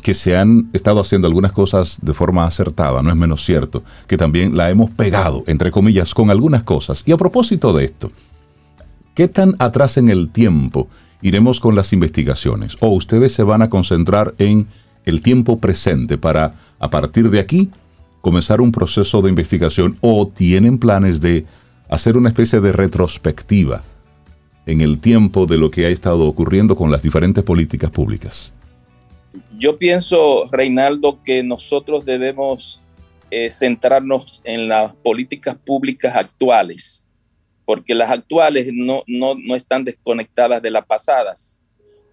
que 0.00 0.14
se 0.14 0.36
han 0.36 0.70
estado 0.74 1.00
haciendo 1.00 1.26
algunas 1.26 1.50
cosas 1.50 1.98
de 2.02 2.14
forma 2.14 2.46
acertada, 2.46 3.02
no 3.02 3.10
es 3.10 3.16
menos 3.16 3.44
cierto, 3.44 3.82
que 4.06 4.16
también 4.16 4.56
la 4.56 4.70
hemos 4.70 4.92
pegado, 4.92 5.42
entre 5.48 5.72
comillas, 5.72 6.14
con 6.14 6.30
algunas 6.30 6.62
cosas. 6.62 7.02
Y 7.04 7.10
a 7.10 7.16
propósito 7.16 7.72
de 7.72 7.86
esto, 7.86 8.12
¿qué 9.16 9.26
tan 9.26 9.56
atrás 9.58 9.96
en 9.96 10.08
el 10.08 10.30
tiempo 10.30 10.86
iremos 11.20 11.58
con 11.58 11.74
las 11.74 11.92
investigaciones? 11.92 12.76
¿O 12.78 12.90
ustedes 12.90 13.32
se 13.32 13.42
van 13.42 13.60
a 13.60 13.68
concentrar 13.68 14.36
en 14.38 14.68
el 15.04 15.20
tiempo 15.20 15.58
presente 15.58 16.16
para, 16.16 16.54
a 16.78 16.90
partir 16.90 17.28
de 17.30 17.40
aquí, 17.40 17.70
comenzar 18.20 18.60
un 18.60 18.72
proceso 18.72 19.22
de 19.22 19.30
investigación? 19.30 19.96
¿O 20.00 20.26
tienen 20.26 20.78
planes 20.78 21.20
de 21.20 21.46
hacer 21.88 22.16
una 22.16 22.28
especie 22.28 22.60
de 22.60 22.72
retrospectiva 22.72 23.82
en 24.66 24.80
el 24.80 25.00
tiempo 25.00 25.46
de 25.46 25.58
lo 25.58 25.70
que 25.70 25.86
ha 25.86 25.88
estado 25.88 26.26
ocurriendo 26.26 26.76
con 26.76 26.90
las 26.90 27.02
diferentes 27.02 27.42
políticas 27.42 27.90
públicas? 27.90 28.52
Yo 29.58 29.78
pienso, 29.78 30.44
Reinaldo, 30.50 31.20
que 31.22 31.42
nosotros 31.42 32.04
debemos 32.04 32.80
eh, 33.30 33.50
centrarnos 33.50 34.40
en 34.44 34.68
las 34.68 34.94
políticas 34.96 35.56
públicas 35.56 36.16
actuales, 36.16 37.06
porque 37.64 37.94
las 37.94 38.10
actuales 38.10 38.68
no, 38.72 39.04
no, 39.06 39.36
están 39.54 39.84
desconectadas 39.84 40.60
de 40.62 40.70
las 40.70 40.84
pasadas. 40.84 41.60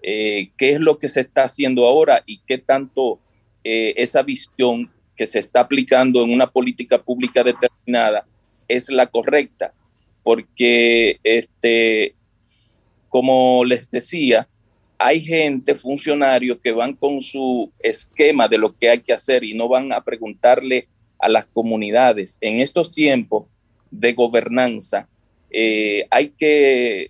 Eh, 0.03 0.51
¿Qué 0.57 0.71
es 0.71 0.79
lo 0.79 0.99
que 0.99 1.09
se 1.09 1.21
está 1.21 1.43
haciendo 1.43 1.87
ahora 1.87 2.23
y 2.27 2.39
qué 2.45 2.59
tanto 2.59 3.19
eh, 3.63 3.95
esa 3.97 4.21
visión 4.21 4.91
que 5.17 5.25
se 5.25 5.39
está 5.39 5.61
aplicando 5.61 6.23
en 6.23 6.31
una 6.31 6.47
política 6.47 7.01
pública 7.01 7.43
determinada 7.43 8.25
es 8.67 8.89
la 8.89 9.07
correcta? 9.07 9.73
Porque, 10.23 11.19
este, 11.23 12.15
como 13.09 13.65
les 13.65 13.89
decía, 13.89 14.47
hay 14.97 15.21
gente, 15.21 15.75
funcionarios, 15.75 16.59
que 16.59 16.71
van 16.71 16.93
con 16.93 17.21
su 17.21 17.71
esquema 17.79 18.47
de 18.47 18.57
lo 18.57 18.73
que 18.73 18.89
hay 18.89 18.99
que 18.99 19.13
hacer 19.13 19.43
y 19.43 19.53
no 19.53 19.67
van 19.67 19.91
a 19.91 20.03
preguntarle 20.03 20.87
a 21.19 21.29
las 21.29 21.45
comunidades. 21.45 22.37
En 22.41 22.61
estos 22.61 22.91
tiempos 22.91 23.45
de 23.91 24.13
gobernanza, 24.13 25.07
eh, 25.49 26.05
hay 26.09 26.29
que 26.29 27.09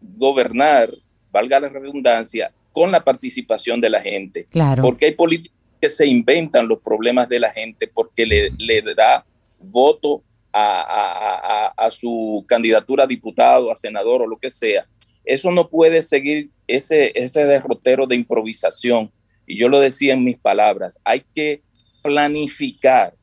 gobernar, 0.00 0.92
valga 1.32 1.60
la 1.60 1.68
redundancia, 1.68 2.52
con 2.72 2.90
la 2.90 3.02
participación 3.02 3.80
de 3.80 3.90
la 3.90 4.02
gente. 4.02 4.46
Claro. 4.50 4.82
Porque 4.82 5.06
hay 5.06 5.12
políticos 5.12 5.55
que 5.80 5.90
se 5.90 6.06
inventan 6.06 6.68
los 6.68 6.78
problemas 6.78 7.28
de 7.28 7.40
la 7.40 7.50
gente 7.52 7.88
porque 7.88 8.26
le, 8.26 8.82
da 8.94 9.24
voto 9.60 10.22
a, 10.52 11.72
a, 11.76 11.90
su 11.90 12.44
candidatura 12.48 13.04
a 13.04 13.06
diputado, 13.06 13.70
a 13.70 13.76
senador 13.76 14.22
o 14.22 14.26
lo 14.26 14.38
que 14.38 14.50
sea. 14.50 14.86
Eso 15.24 15.50
no 15.50 15.68
puede 15.68 16.02
seguir 16.02 16.50
ese, 16.66 17.12
ese 17.14 17.44
derrotero 17.44 18.06
de 18.06 18.16
improvisación. 18.16 19.10
Y 19.46 19.58
yo 19.58 19.68
lo 19.68 19.80
decía 19.80 20.14
en 20.14 20.24
mis 20.24 20.38
palabras, 20.38 20.98
hay 21.04 21.22
que 21.34 21.62
planificar. 22.02 23.14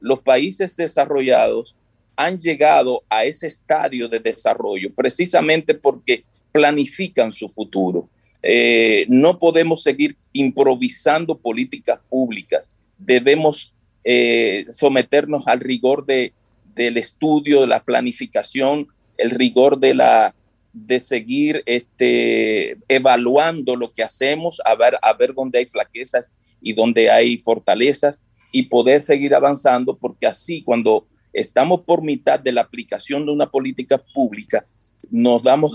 Los 0.00 0.20
países 0.20 0.76
desarrollados 0.76 1.76
han 2.16 2.38
llegado 2.38 3.02
a 3.08 3.24
ese 3.24 3.46
estadio 3.46 4.08
de 4.08 4.20
desarrollo 4.20 4.92
precisamente 4.94 5.74
porque 5.74 6.24
planifican 6.52 7.32
su 7.32 7.48
futuro. 7.48 8.08
Eh, 8.42 9.06
no 9.08 9.38
podemos 9.38 9.82
seguir 9.82 10.16
improvisando 10.32 11.38
políticas 11.38 12.00
públicas. 12.08 12.68
Debemos 12.98 13.74
eh, 14.04 14.66
someternos 14.68 15.46
al 15.46 15.60
rigor 15.60 16.06
de, 16.06 16.32
del 16.74 16.96
estudio, 16.96 17.60
de 17.60 17.66
la 17.68 17.84
planificación, 17.84 18.88
el 19.16 19.30
rigor 19.30 19.78
de 19.78 19.94
la 19.94 20.34
de 20.72 21.00
seguir 21.00 21.62
este, 21.66 22.78
evaluando 22.88 23.76
lo 23.76 23.92
que 23.92 24.02
hacemos, 24.02 24.60
a 24.64 24.74
ver, 24.74 24.96
a 25.02 25.12
ver 25.12 25.34
dónde 25.34 25.58
hay 25.58 25.66
flaquezas 25.66 26.32
y 26.62 26.72
dónde 26.72 27.10
hay 27.10 27.36
fortalezas 27.38 28.22
y 28.52 28.64
poder 28.64 29.02
seguir 29.02 29.34
avanzando, 29.34 29.96
porque 29.96 30.26
así 30.26 30.62
cuando 30.62 31.06
estamos 31.32 31.82
por 31.82 32.02
mitad 32.02 32.40
de 32.40 32.52
la 32.52 32.62
aplicación 32.62 33.26
de 33.26 33.32
una 33.32 33.50
política 33.50 34.02
pública, 34.14 34.66
nos 35.10 35.42
damos 35.42 35.74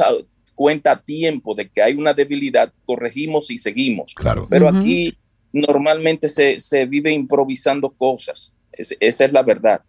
cuenta 0.58 0.94
a 0.94 1.00
tiempo 1.00 1.54
de 1.54 1.70
que 1.70 1.84
hay 1.84 1.94
una 1.94 2.16
debilidad, 2.16 2.74
corregimos 2.84 3.52
y 3.52 3.60
seguimos. 3.60 4.16
Claro. 4.16 4.48
Pero 4.50 4.68
aquí 4.68 5.16
normalmente 5.54 6.28
se, 6.30 6.60
se, 6.60 6.86
vive 6.86 7.12
improvisando 7.12 7.92
cosas. 7.92 8.56
esa 8.72 9.26
es 9.26 9.32
la 9.32 9.44
verdad. 9.44 9.82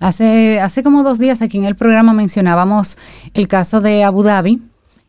Hace, 0.00 0.58
hace 0.58 0.82
como 0.82 1.04
dos 1.04 1.20
días 1.20 1.42
aquí 1.42 1.58
en 1.58 1.64
el 1.64 1.76
programa 1.76 2.12
mencionábamos 2.12 2.98
el 3.34 3.46
caso 3.46 3.80
de 3.80 4.02
Abu 4.02 4.24
Dhabi, 4.24 4.60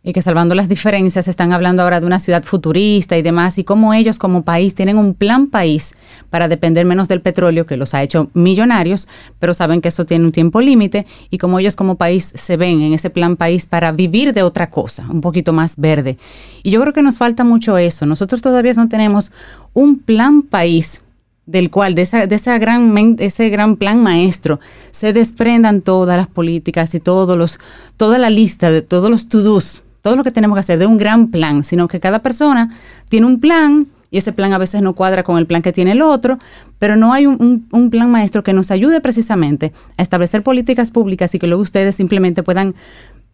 y 0.03 0.11
que 0.11 0.21
salvando 0.21 0.53
las 0.53 0.67
diferencias 0.67 1.29
están 1.29 1.53
hablando 1.53 1.81
ahora 1.81 2.01
de 2.01 2.05
una 2.05 2.19
ciudad 2.19 2.43
futurista 2.43 3.17
y 3.17 3.21
demás, 3.21 3.57
y 3.57 3.63
cómo 3.63 3.93
ellos 3.93 4.19
como 4.19 4.43
país 4.43 4.75
tienen 4.75 4.97
un 4.97 5.13
plan 5.13 5.47
país 5.47 5.95
para 6.29 6.49
depender 6.49 6.85
menos 6.85 7.07
del 7.07 7.21
petróleo, 7.21 7.65
que 7.65 7.77
los 7.77 7.93
ha 7.93 8.03
hecho 8.03 8.29
millonarios, 8.33 9.07
pero 9.39 9.53
saben 9.53 9.79
que 9.79 9.87
eso 9.87 10.05
tiene 10.05 10.25
un 10.25 10.33
tiempo 10.33 10.59
límite, 10.59 11.07
y 11.29 11.37
cómo 11.37 11.57
ellos 11.57 11.77
como 11.77 11.95
país 11.95 12.33
se 12.35 12.57
ven 12.57 12.81
en 12.81 12.93
ese 12.93 13.09
plan 13.09 13.37
país 13.37 13.65
para 13.65 13.93
vivir 13.93 14.33
de 14.33 14.43
otra 14.43 14.69
cosa, 14.69 15.05
un 15.09 15.21
poquito 15.21 15.53
más 15.53 15.77
verde. 15.77 16.17
Y 16.63 16.71
yo 16.71 16.81
creo 16.81 16.93
que 16.93 17.01
nos 17.01 17.17
falta 17.17 17.43
mucho 17.43 17.77
eso. 17.77 18.05
Nosotros 18.05 18.41
todavía 18.41 18.73
no 18.73 18.89
tenemos 18.89 19.31
un 19.73 19.99
plan 19.99 20.41
país 20.41 21.01
del 21.45 21.69
cual, 21.69 21.93
de, 21.93 22.03
esa, 22.03 22.25
de 22.25 22.35
esa 22.35 22.57
gran, 22.57 22.95
ese 23.19 23.49
gran 23.49 23.75
plan 23.75 24.01
maestro, 24.01 24.59
se 24.91 25.11
desprendan 25.11 25.81
todas 25.81 26.17
las 26.17 26.27
políticas 26.27 26.95
y 26.95 26.99
todos 26.99 27.37
los, 27.37 27.59
toda 27.97 28.17
la 28.17 28.29
lista 28.29 28.71
de 28.71 28.81
todos 28.81 29.09
los 29.09 29.27
to-dos, 29.27 29.82
todo 30.03 30.15
lo 30.15 30.23
que 30.23 30.31
tenemos 30.31 30.55
que 30.55 30.59
hacer 30.59 30.77
de 30.77 30.85
un 30.85 30.99
gran 30.99 31.31
plan, 31.31 31.63
sino 31.63 31.87
que 31.87 31.99
cada 31.99 32.19
persona 32.19 32.69
tiene 33.09 33.25
un 33.25 33.39
plan 33.39 33.87
y 34.11 34.17
ese 34.19 34.31
plan 34.31 34.53
a 34.53 34.59
veces 34.59 34.83
no 34.83 34.93
cuadra 34.93 35.23
con 35.23 35.39
el 35.39 35.47
plan 35.47 35.63
que 35.63 35.71
tiene 35.71 35.93
el 35.93 36.03
otro, 36.03 36.37
pero 36.77 36.95
no 36.95 37.13
hay 37.13 37.25
un, 37.25 37.67
un, 37.71 37.89
plan 37.89 38.11
maestro 38.11 38.43
que 38.43 38.53
nos 38.53 38.69
ayude 38.69 39.01
precisamente 39.01 39.73
a 39.97 40.03
establecer 40.03 40.43
políticas 40.43 40.91
públicas 40.91 41.33
y 41.33 41.39
que 41.39 41.47
luego 41.47 41.63
ustedes 41.63 41.95
simplemente 41.95 42.43
puedan 42.43 42.75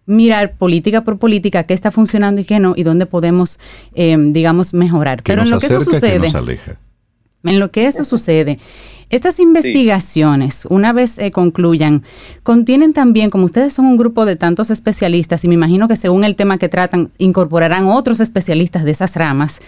mirar 0.05 0.53
política 0.53 1.03
por 1.03 1.17
política 1.17 1.63
qué 1.63 1.73
está 1.73 1.91
funcionando 1.91 2.39
y 2.39 2.45
qué 2.45 2.59
no 2.59 2.75
y 2.77 2.83
dónde 2.83 3.07
podemos, 3.07 3.59
eh, 3.93 4.15
digamos, 4.17 4.73
mejorar. 4.73 5.21
pero 5.23 5.41
en 5.41 5.49
lo 5.49 5.59
que 5.59 5.65
eso 5.65 5.81
sucede, 5.81 6.29
aleja. 6.29 6.77
en 7.43 7.59
lo 7.59 7.71
que 7.71 7.87
eso 7.87 8.05
sucede, 8.05 8.57
estas 9.09 9.39
investigaciones, 9.39 10.67
una 10.69 10.93
vez 10.93 11.17
eh, 11.17 11.31
concluyan, 11.31 12.03
contienen 12.43 12.93
también, 12.93 13.29
como 13.29 13.45
ustedes 13.45 13.73
son 13.73 13.85
un 13.85 13.97
grupo 13.97 14.25
de 14.25 14.35
tantos 14.35 14.69
especialistas, 14.69 15.43
y 15.43 15.47
me 15.47 15.55
imagino 15.55 15.87
que 15.87 15.95
según 15.95 16.23
el 16.23 16.35
tema 16.35 16.57
que 16.57 16.69
tratan, 16.69 17.09
incorporarán 17.17 17.87
otros 17.87 18.19
especialistas 18.19 18.83
de 18.83 18.91
esas 18.91 19.15
ramas, 19.15 19.61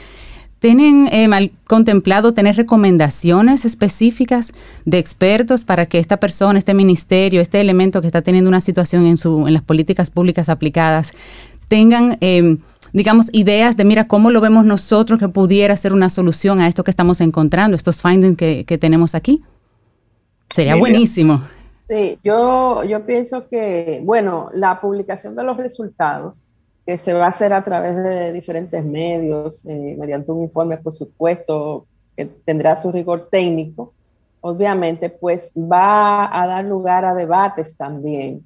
¿Tienen 0.61 1.07
eh, 1.11 1.51
contemplado 1.65 2.35
tener 2.35 2.55
recomendaciones 2.55 3.65
específicas 3.65 4.53
de 4.85 4.99
expertos 4.99 5.63
para 5.63 5.87
que 5.87 5.97
esta 5.97 6.17
persona, 6.17 6.59
este 6.59 6.75
ministerio, 6.75 7.41
este 7.41 7.59
elemento 7.59 7.99
que 7.99 8.05
está 8.05 8.21
teniendo 8.21 8.47
una 8.47 8.61
situación 8.61 9.07
en, 9.07 9.17
su, 9.17 9.47
en 9.47 9.55
las 9.55 9.63
políticas 9.63 10.11
públicas 10.11 10.49
aplicadas, 10.49 11.13
tengan, 11.67 12.15
em, 12.21 12.59
digamos, 12.93 13.29
ideas 13.33 13.77
de, 13.77 13.85
mira, 13.85 14.07
cómo 14.07 14.31
lo 14.31 14.41
vemos 14.41 14.65
nosotros 14.65 15.19
que 15.19 15.29
pudiera 15.29 15.75
ser 15.77 15.93
una 15.93 16.09
solución 16.09 16.59
a 16.59 16.67
esto 16.67 16.83
que 16.83 16.91
estamos 16.91 17.21
encontrando, 17.21 17.75
estos 17.75 18.01
findings 18.01 18.37
que, 18.37 18.65
que 18.65 18.77
tenemos 18.77 19.15
aquí? 19.15 19.43
Sería 20.49 20.75
buenísimo. 20.75 21.41
Sí, 21.87 22.17
yo, 22.23 22.83
yo 22.83 23.05
pienso 23.05 23.47
que, 23.47 24.01
bueno, 24.03 24.49
la 24.53 24.79
publicación 24.79 25.35
de 25.35 25.43
los 25.43 25.57
resultados 25.57 26.41
que 26.85 26.97
se 26.97 27.13
va 27.13 27.25
a 27.25 27.29
hacer 27.29 27.53
a 27.53 27.63
través 27.63 27.95
de 27.95 28.33
diferentes 28.33 28.83
medios, 28.83 29.65
eh, 29.65 29.95
mediante 29.99 30.31
un 30.31 30.43
informe, 30.43 30.77
por 30.77 30.93
supuesto, 30.93 31.85
que 32.15 32.25
tendrá 32.25 32.75
su 32.75 32.91
rigor 32.91 33.29
técnico, 33.29 33.93
obviamente, 34.41 35.09
pues 35.09 35.51
va 35.55 36.29
a 36.31 36.47
dar 36.47 36.65
lugar 36.65 37.05
a 37.05 37.13
debates 37.13 37.77
también, 37.77 38.45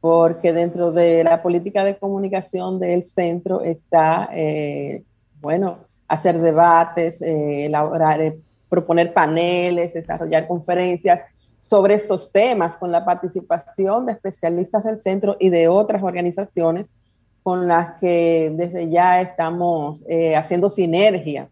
porque 0.00 0.52
dentro 0.52 0.92
de 0.92 1.24
la 1.24 1.42
política 1.42 1.84
de 1.84 1.96
comunicación 1.96 2.78
del 2.78 3.02
centro 3.02 3.62
está, 3.62 4.28
eh, 4.32 5.02
bueno, 5.40 5.78
hacer 6.06 6.40
debates, 6.40 7.20
eh, 7.20 7.66
elaborar, 7.66 8.34
proponer 8.68 9.12
paneles, 9.12 9.94
desarrollar 9.94 10.46
conferencias 10.46 11.22
sobre 11.58 11.94
estos 11.94 12.30
temas 12.30 12.78
con 12.78 12.92
la 12.92 13.04
participación 13.04 14.06
de 14.06 14.12
especialistas 14.12 14.84
del 14.84 14.98
centro 14.98 15.36
y 15.40 15.50
de 15.50 15.68
otras 15.68 16.02
organizaciones 16.02 16.94
con 17.42 17.66
las 17.66 17.98
que 17.98 18.52
desde 18.54 18.88
ya 18.90 19.20
estamos 19.20 20.02
eh, 20.08 20.36
haciendo 20.36 20.70
sinergia 20.70 21.48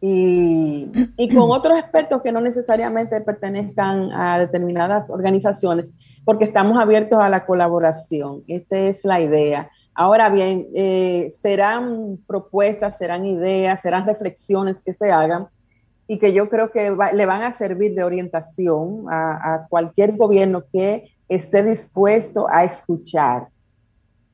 y, 0.00 0.90
con 1.34 1.50
otros 1.50 1.78
expertos 1.78 2.22
que 2.22 2.32
no 2.32 2.40
necesariamente 2.40 3.20
pertenezcan 3.20 4.10
a 4.12 4.38
determinadas 4.38 5.10
organizaciones, 5.10 5.92
porque 6.24 6.44
estamos 6.44 6.80
abiertos 6.80 7.20
a 7.20 7.28
la 7.28 7.44
colaboración. 7.44 8.42
Esta 8.48 8.78
es 8.78 9.04
la 9.04 9.20
idea. 9.20 9.70
Ahora 9.94 10.30
bien, 10.30 10.68
eh, 10.74 11.28
serán 11.30 12.18
propuestas, 12.26 12.96
serán 12.96 13.26
ideas, 13.26 13.82
serán 13.82 14.06
reflexiones 14.06 14.82
que 14.82 14.94
se 14.94 15.10
hagan 15.10 15.48
y 16.06 16.18
que 16.18 16.32
yo 16.32 16.48
creo 16.48 16.70
que 16.70 16.96
le 17.12 17.26
van 17.26 17.42
a 17.42 17.52
servir 17.52 17.94
de 17.94 18.02
orientación 18.02 19.04
a 19.10 19.66
cualquier 19.68 20.16
gobierno 20.16 20.64
que 20.72 21.12
esté 21.28 21.62
dispuesto 21.62 22.48
a 22.50 22.64
escuchar 22.64 23.48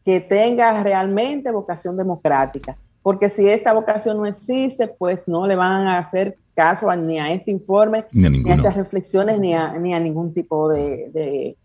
que 0.06 0.20
tenga 0.20 0.84
realmente 0.84 1.50
vocación 1.50 1.96
democrática. 1.96 2.76
Porque 3.06 3.30
si 3.30 3.46
esta 3.48 3.72
vocación 3.72 4.16
no 4.16 4.26
existe, 4.26 4.88
pues 4.88 5.22
no 5.28 5.46
le 5.46 5.54
van 5.54 5.86
a 5.86 5.98
hacer 5.98 6.36
caso 6.56 6.92
ni 6.96 7.20
a 7.20 7.30
este 7.30 7.52
informe, 7.52 8.04
ni 8.12 8.50
a, 8.50 8.56
estas 8.56 8.74
reflexiones, 8.74 9.38
ni 9.38 9.54
a, 9.54 9.78
ni 9.78 9.94
a 9.94 10.00
ningún 10.00 10.34
tipo 10.34 10.68
de, 10.68 11.56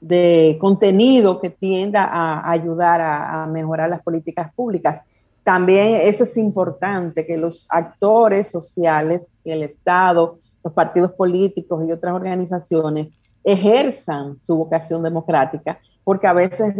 de, 0.00 0.56
contenido 0.58 1.38
que 1.38 1.50
tienda 1.50 2.04
a 2.04 2.50
ayudar 2.50 3.02
a, 3.02 3.46
mejorar 3.46 3.90
las 3.90 4.00
políticas 4.00 4.50
públicas. 4.54 5.02
También 5.42 5.96
eso 5.96 6.24
es 6.24 6.34
importante, 6.38 7.26
que 7.26 7.36
los 7.36 7.66
actores 7.68 8.48
sociales, 8.48 9.26
el 9.44 9.64
Estado, 9.64 10.38
los 10.64 10.72
partidos 10.72 11.12
políticos 11.12 11.84
y 11.86 11.92
otras 11.92 12.14
organizaciones 12.14 13.08
ejerzan 13.44 14.38
su 14.40 14.56
vocación 14.56 15.02
democrática 15.02 15.78
porque 16.04 16.28
a 16.28 16.32
veces 16.32 16.74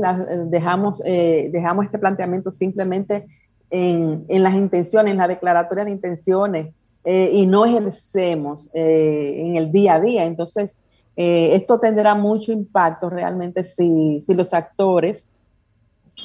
dejamos, 0.47 1.03
eh, 1.05 1.51
dejamos 1.53 1.87
este 1.87 1.99
planteamiento 1.99 2.53
simplemente 2.53 3.27
en, 3.71 4.25
en, 4.29 4.43
las 4.43 4.55
intenciones, 4.55 5.13
en 5.13 5.19
la 5.19 5.29
declaratoria 5.29 5.85
de 5.85 5.91
intenciones, 5.91 6.75
eh, 7.05 7.31
y 7.33 7.47
no 7.47 7.65
ejercemos 7.65 8.71
eh, 8.75 9.37
en 9.39 9.57
el 9.57 9.71
día 9.71 9.95
a 9.95 10.01
día. 10.01 10.25
Entonces, 10.25 10.79
esto 11.19 11.81
tendrá 11.81 12.15
mucho 12.15 12.53
impacto 12.53 13.09
realmente 13.09 13.65
si, 13.65 14.21
si 14.21 14.35
los 14.35 14.53
actores 14.53 15.27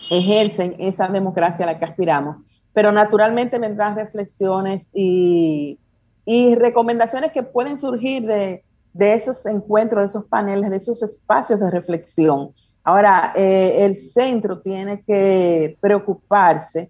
ejercen 0.09 0.75
esa 0.79 1.07
democracia 1.07 1.63
a 1.63 1.71
la 1.71 1.79
que 1.79 1.85
aspiramos. 1.85 2.37
Pero 2.73 2.91
naturalmente 2.91 3.57
vendrán 3.57 3.95
reflexiones 3.95 4.89
y, 4.93 5.79
y 6.25 6.55
recomendaciones 6.55 7.31
que 7.31 7.43
pueden 7.43 7.79
surgir 7.79 8.25
de, 8.25 8.63
de 8.93 9.13
esos 9.13 9.45
encuentros, 9.45 10.01
de 10.01 10.07
esos 10.07 10.25
paneles, 10.25 10.69
de 10.69 10.77
esos 10.77 11.01
espacios 11.03 11.59
de 11.59 11.69
reflexión. 11.69 12.51
Ahora, 12.83 13.33
eh, 13.35 13.85
el 13.85 13.95
centro 13.95 14.59
tiene 14.59 15.03
que 15.03 15.77
preocuparse 15.79 16.89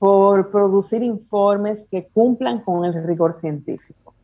por 0.00 0.50
producir 0.50 1.02
informes 1.02 1.86
que 1.90 2.08
cumplan 2.10 2.60
con 2.60 2.86
el 2.86 3.04
rigor 3.06 3.34
científico 3.34 4.14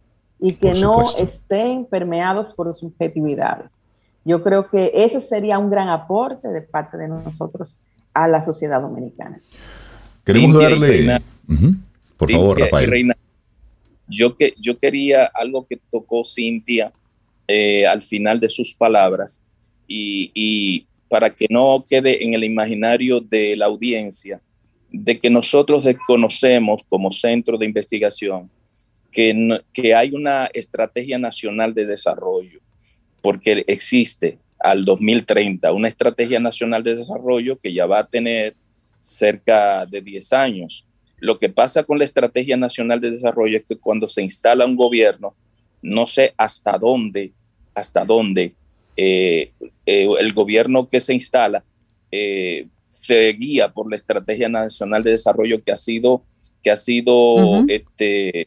y 0.41 0.55
que 0.55 0.73
no 0.73 1.05
estén 1.19 1.85
permeados 1.85 2.55
por 2.55 2.75
subjetividades. 2.75 3.83
Yo 4.25 4.43
creo 4.43 4.71
que 4.71 4.91
ese 4.95 5.21
sería 5.21 5.59
un 5.59 5.69
gran 5.69 5.91
aporte 5.91 6.49
de 6.49 6.63
parte 6.63 6.97
de 6.97 7.09
nosotros 7.09 7.77
a 8.15 8.27
la 8.27 8.43
sociedad 8.43 8.81
dominicana. 8.81 9.39
Queremos 10.25 10.63
darle... 10.63 11.21
Por 12.17 12.33
favor, 12.33 12.59
Rafael. 12.59 13.13
yo, 14.09 14.35
que, 14.35 14.55
yo 14.59 14.79
quería 14.79 15.31
algo 15.35 15.67
que 15.67 15.79
tocó 15.91 16.25
Cintia 16.25 16.91
eh, 17.47 17.87
al 17.87 18.01
final 18.01 18.41
de 18.41 18.49
sus 18.49 18.73
palabras 18.75 19.43
y 19.87 20.87
para 21.11 21.29
que 21.29 21.47
no 21.51 21.85
quede 21.87 22.25
en 22.25 22.33
el 22.33 22.45
imaginario 22.45 23.21
de 23.21 23.57
la 23.57 23.67
audiencia 23.67 24.41
de 25.03 25.19
que 25.19 25.31
nosotros 25.31 25.85
desconocemos 25.85 26.83
como 26.89 27.11
centro 27.13 27.59
de 27.59 27.67
investigación 27.67 28.51
que, 29.13 29.61
que 29.73 29.95
hay 29.95 30.11
una 30.13 30.49
estrategia 30.53 31.19
nacional 31.19 31.75
de 31.75 31.87
desarrollo, 31.87 32.61
porque 33.23 33.65
existe 33.67 34.39
al 34.59 34.85
2030 34.85 35.73
una 35.73 35.89
estrategia 35.89 36.41
nacional 36.41 36.83
de 36.83 36.97
desarrollo 36.97 37.59
que 37.59 37.73
ya 37.73 37.87
va 37.87 38.01
a 38.01 38.07
tener 38.07 38.55
cerca 39.01 39.87
de 39.87 40.01
10 40.01 40.33
años. 40.33 40.87
Lo 41.19 41.39
que 41.39 41.49
pasa 41.49 41.85
con 41.85 41.99
la 41.99 42.05
estrategia 42.05 42.57
nacional 42.57 43.01
de 43.01 43.11
desarrollo 43.11 43.59
es 43.59 43.65
que 43.65 43.77
cuando 43.77 44.09
se 44.09 44.23
instala 44.23 44.67
un 44.67 44.77
gobierno, 44.77 45.35
no 45.83 46.07
sé 46.07 46.35
hasta 46.37 46.79
dónde, 46.79 47.33
hasta 47.75 48.05
dónde 48.05 48.55
eh, 48.97 49.53
eh, 49.85 50.09
el 50.19 50.33
gobierno 50.33 50.89
que 50.89 51.01
se 51.01 51.15
instala 51.15 51.65
eh, 52.11 52.67
se 52.97 53.33
guía 53.33 53.73
por 53.73 53.91
la 53.91 53.97
Estrategia 53.97 54.49
Nacional 54.49 55.03
de 55.03 55.13
Desarrollo 55.13 55.63
que 55.63 55.73
ha 55.73 55.77
sido, 55.77 56.25
que 56.63 56.71
ha 56.71 56.77
sido 56.77 57.65
este, 57.69 58.47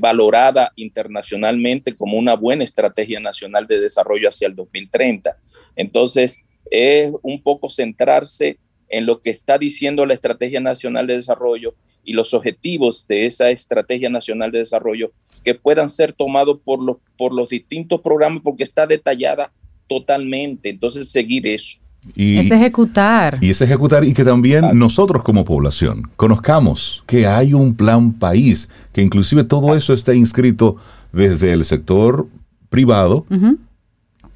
valorada 0.00 0.72
internacionalmente 0.76 1.94
como 1.94 2.18
una 2.18 2.34
buena 2.34 2.64
estrategia 2.64 3.18
nacional 3.20 3.66
de 3.66 3.80
desarrollo 3.80 4.28
hacia 4.28 4.46
el 4.46 4.54
2030. 4.54 5.36
Entonces, 5.76 6.44
es 6.70 7.12
un 7.22 7.42
poco 7.42 7.68
centrarse 7.70 8.58
en 8.88 9.06
lo 9.06 9.20
que 9.20 9.30
está 9.30 9.58
diciendo 9.58 10.04
la 10.04 10.14
Estrategia 10.14 10.60
Nacional 10.60 11.06
de 11.06 11.16
Desarrollo 11.16 11.74
y 12.04 12.12
los 12.12 12.34
objetivos 12.34 13.06
de 13.08 13.26
esa 13.26 13.50
Estrategia 13.50 14.10
Nacional 14.10 14.52
de 14.52 14.58
Desarrollo 14.58 15.12
que 15.42 15.54
puedan 15.54 15.88
ser 15.88 16.12
tomados 16.12 16.60
por 16.62 16.82
los, 16.82 16.98
por 17.16 17.34
los 17.34 17.48
distintos 17.48 18.00
programas 18.00 18.42
porque 18.42 18.62
está 18.62 18.86
detallada 18.86 19.52
totalmente. 19.88 20.68
Entonces, 20.68 21.10
seguir 21.10 21.46
eso. 21.46 21.81
Y, 22.14 22.38
es 22.38 22.50
ejecutar. 22.50 23.38
Y 23.40 23.50
es 23.50 23.60
ejecutar 23.60 24.04
y 24.04 24.12
que 24.12 24.24
también 24.24 24.76
nosotros 24.76 25.22
como 25.22 25.44
población 25.44 26.10
conozcamos 26.16 27.04
que 27.06 27.26
hay 27.26 27.54
un 27.54 27.74
plan 27.74 28.12
país, 28.12 28.68
que 28.92 29.02
inclusive 29.02 29.44
todo 29.44 29.74
eso 29.74 29.92
está 29.92 30.14
inscrito 30.14 30.76
desde 31.12 31.52
el 31.52 31.64
sector 31.64 32.26
privado, 32.70 33.26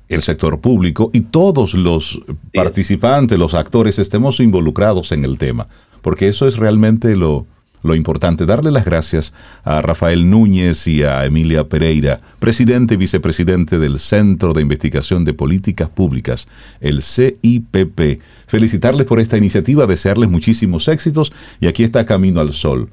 el 0.09 0.23
sector 0.23 0.61
público 0.61 1.11
y 1.13 1.23
todos 1.23 1.75
los 1.75 2.21
participantes, 2.55 3.39
los 3.39 3.55
actores, 3.55 3.99
estemos 3.99 4.39
involucrados 4.39 5.11
en 5.11 5.25
el 5.25 5.37
tema, 5.37 5.69
porque 6.03 6.29
eso 6.29 6.47
es 6.47 6.59
realmente 6.59 7.17
lo, 7.17 7.47
lo 7.87 7.95
importante, 7.95 8.47
darle 8.47 8.71
las 8.71 8.85
gracias 8.85 9.33
a 9.65 9.81
Rafael 9.83 10.29
Núñez 10.29 10.87
y 10.87 11.03
a 11.03 11.25
Emilia 11.25 11.69
Pereira, 11.69 12.21
presidente 12.39 12.95
y 12.95 12.97
vicepresidente 12.97 13.79
del 13.79 13.99
Centro 13.99 14.53
de 14.53 14.63
Investigación 14.63 15.25
de 15.25 15.35
Políticas 15.35 15.89
Públicas, 15.89 16.49
el 16.81 17.03
CIPP. 17.03 18.21
Felicitarles 18.47 19.07
por 19.07 19.21
esta 19.21 19.37
iniciativa, 19.37 19.87
desearles 19.87 20.29
muchísimos 20.29 20.89
éxitos 20.89 21.33
y 21.61 21.67
aquí 21.67 21.85
está 21.85 22.05
Camino 22.05 22.41
al 22.41 22.53
Sol. 22.53 22.91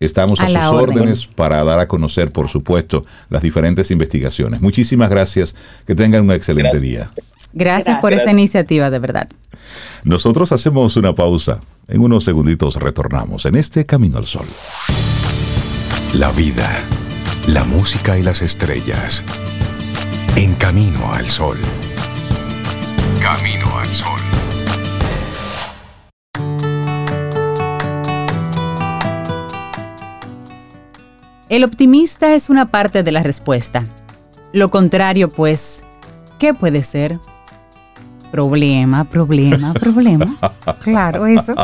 Estamos 0.00 0.40
a, 0.40 0.48
sus 0.48 0.64
órdenes 0.64 1.26
para 1.26 1.62
dar 1.62 1.78
a 1.78 1.86
conocer, 1.86 2.32
por 2.32 2.48
supuesto, 2.48 3.04
las 3.28 3.42
diferentes 3.42 3.90
investigaciones. 3.90 4.62
Muchísimas 4.62 5.10
gracias. 5.10 5.54
Que 5.86 5.94
tengan 5.94 6.24
un 6.24 6.32
excelente 6.32 6.80
día. 6.80 7.10
Gracias, 7.52 7.98
por 8.00 8.14
esa 8.14 8.30
iniciativa, 8.30 8.90
de 8.90 8.98
verdad. 8.98 9.28
Nosotros 10.04 10.52
hacemos 10.52 10.96
una 10.96 11.14
pausa. 11.14 11.60
En 11.90 12.02
unos 12.02 12.22
segunditos 12.22 12.76
retornamos 12.76 13.46
en 13.46 13.56
este 13.56 13.84
Camino 13.84 14.18
al 14.18 14.24
Sol. 14.24 14.46
La 16.14 16.30
vida, 16.30 16.70
la 17.48 17.64
música 17.64 18.16
y 18.16 18.22
las 18.22 18.42
estrellas. 18.42 19.24
En 20.36 20.54
Camino 20.54 21.12
al 21.12 21.26
Sol. 21.26 21.56
Camino 23.20 23.76
al 23.76 23.88
Sol. 23.88 24.20
El 31.48 31.64
optimista 31.64 32.36
es 32.36 32.50
una 32.50 32.66
parte 32.66 33.02
de 33.02 33.10
la 33.10 33.24
respuesta. 33.24 33.84
Lo 34.52 34.68
contrario, 34.68 35.28
pues, 35.28 35.82
¿qué 36.38 36.54
puede 36.54 36.84
ser? 36.84 37.18
Problema, 38.30 39.04
problema, 39.04 39.74
problema. 39.74 40.36
claro, 40.84 41.26
eso. 41.26 41.54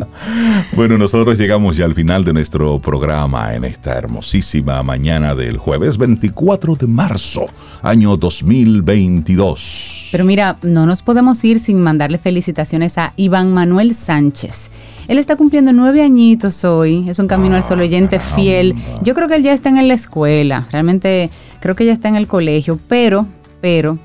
bueno, 0.72 0.98
nosotros 0.98 1.38
llegamos 1.38 1.76
ya 1.76 1.86
al 1.86 1.94
final 1.94 2.22
de 2.22 2.34
nuestro 2.34 2.78
programa 2.80 3.54
en 3.54 3.64
esta 3.64 3.94
hermosísima 3.96 4.82
mañana 4.82 5.34
del 5.34 5.56
jueves 5.56 5.96
24 5.96 6.76
de 6.76 6.86
marzo, 6.86 7.46
año 7.82 8.16
2022. 8.16 10.08
Pero 10.12 10.24
mira, 10.26 10.58
no 10.62 10.84
nos 10.84 11.00
podemos 11.00 11.42
ir 11.44 11.58
sin 11.58 11.80
mandarle 11.80 12.18
felicitaciones 12.18 12.98
a 12.98 13.12
Iván 13.16 13.54
Manuel 13.54 13.94
Sánchez. 13.94 14.70
Él 15.08 15.18
está 15.18 15.36
cumpliendo 15.36 15.72
nueve 15.72 16.02
añitos 16.02 16.64
hoy, 16.64 17.08
es 17.08 17.18
un 17.18 17.26
camino 17.26 17.56
al 17.56 17.62
sol 17.62 17.80
oyente 17.80 18.18
fiel. 18.18 18.74
Yo 19.02 19.14
creo 19.14 19.28
que 19.28 19.36
él 19.36 19.42
ya 19.42 19.54
está 19.54 19.70
en 19.70 19.88
la 19.88 19.94
escuela, 19.94 20.68
realmente 20.70 21.30
creo 21.60 21.74
que 21.74 21.86
ya 21.86 21.92
está 21.92 22.08
en 22.08 22.16
el 22.16 22.26
colegio, 22.26 22.78
pero, 22.86 23.26
pero 23.62 23.98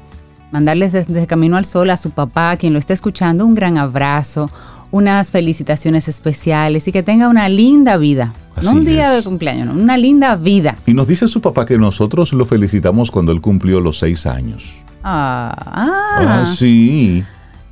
mandarles 0.51 0.91
desde 0.91 1.27
Camino 1.27 1.57
al 1.57 1.65
Sol 1.65 1.89
a 1.89 1.97
su 1.97 2.11
papá, 2.11 2.55
quien 2.57 2.73
lo 2.73 2.79
está 2.79 2.93
escuchando, 2.93 3.45
un 3.45 3.55
gran 3.55 3.77
abrazo, 3.77 4.51
unas 4.91 5.31
felicitaciones 5.31 6.07
especiales 6.07 6.87
y 6.87 6.91
que 6.91 7.01
tenga 7.01 7.29
una 7.29 7.47
linda 7.49 7.97
vida. 7.97 8.33
no 8.61 8.71
un 8.71 8.85
día 8.85 9.11
de 9.11 9.23
cumpleaños, 9.23 9.73
una 9.73 9.97
linda 9.97 10.35
vida. 10.35 10.75
Y 10.85 10.93
nos 10.93 11.07
dice 11.07 11.27
su 11.27 11.41
papá 11.41 11.65
que 11.65 11.77
nosotros 11.77 12.33
lo 12.33 12.45
felicitamos 12.45 13.09
cuando 13.09 13.31
él 13.31 13.41
cumplió 13.41 13.79
los 13.79 13.99
seis 13.99 14.25
años. 14.25 14.83
Ah, 15.03 15.55
ah. 15.57 16.41
ah 16.41 16.45
sí. 16.45 17.23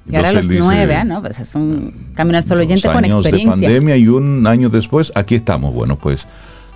Y 0.09 0.15
ahora 0.15 0.31
los 0.31 0.49
nueve, 0.49 0.95
¿ah? 0.95 1.03
¿no? 1.03 1.21
Pues 1.21 1.39
es 1.39 1.53
un 1.53 2.11
Camino 2.15 2.37
al 2.37 2.43
Sol 2.43 2.59
oyente 2.59 2.89
con 2.91 3.05
experiencia. 3.05 3.55
De 3.55 3.61
pandemia 3.61 3.97
y 3.97 4.07
un 4.07 4.47
año 4.47 4.69
después, 4.69 5.11
aquí 5.13 5.35
estamos. 5.35 5.73
Bueno, 5.73 5.97
pues 5.97 6.27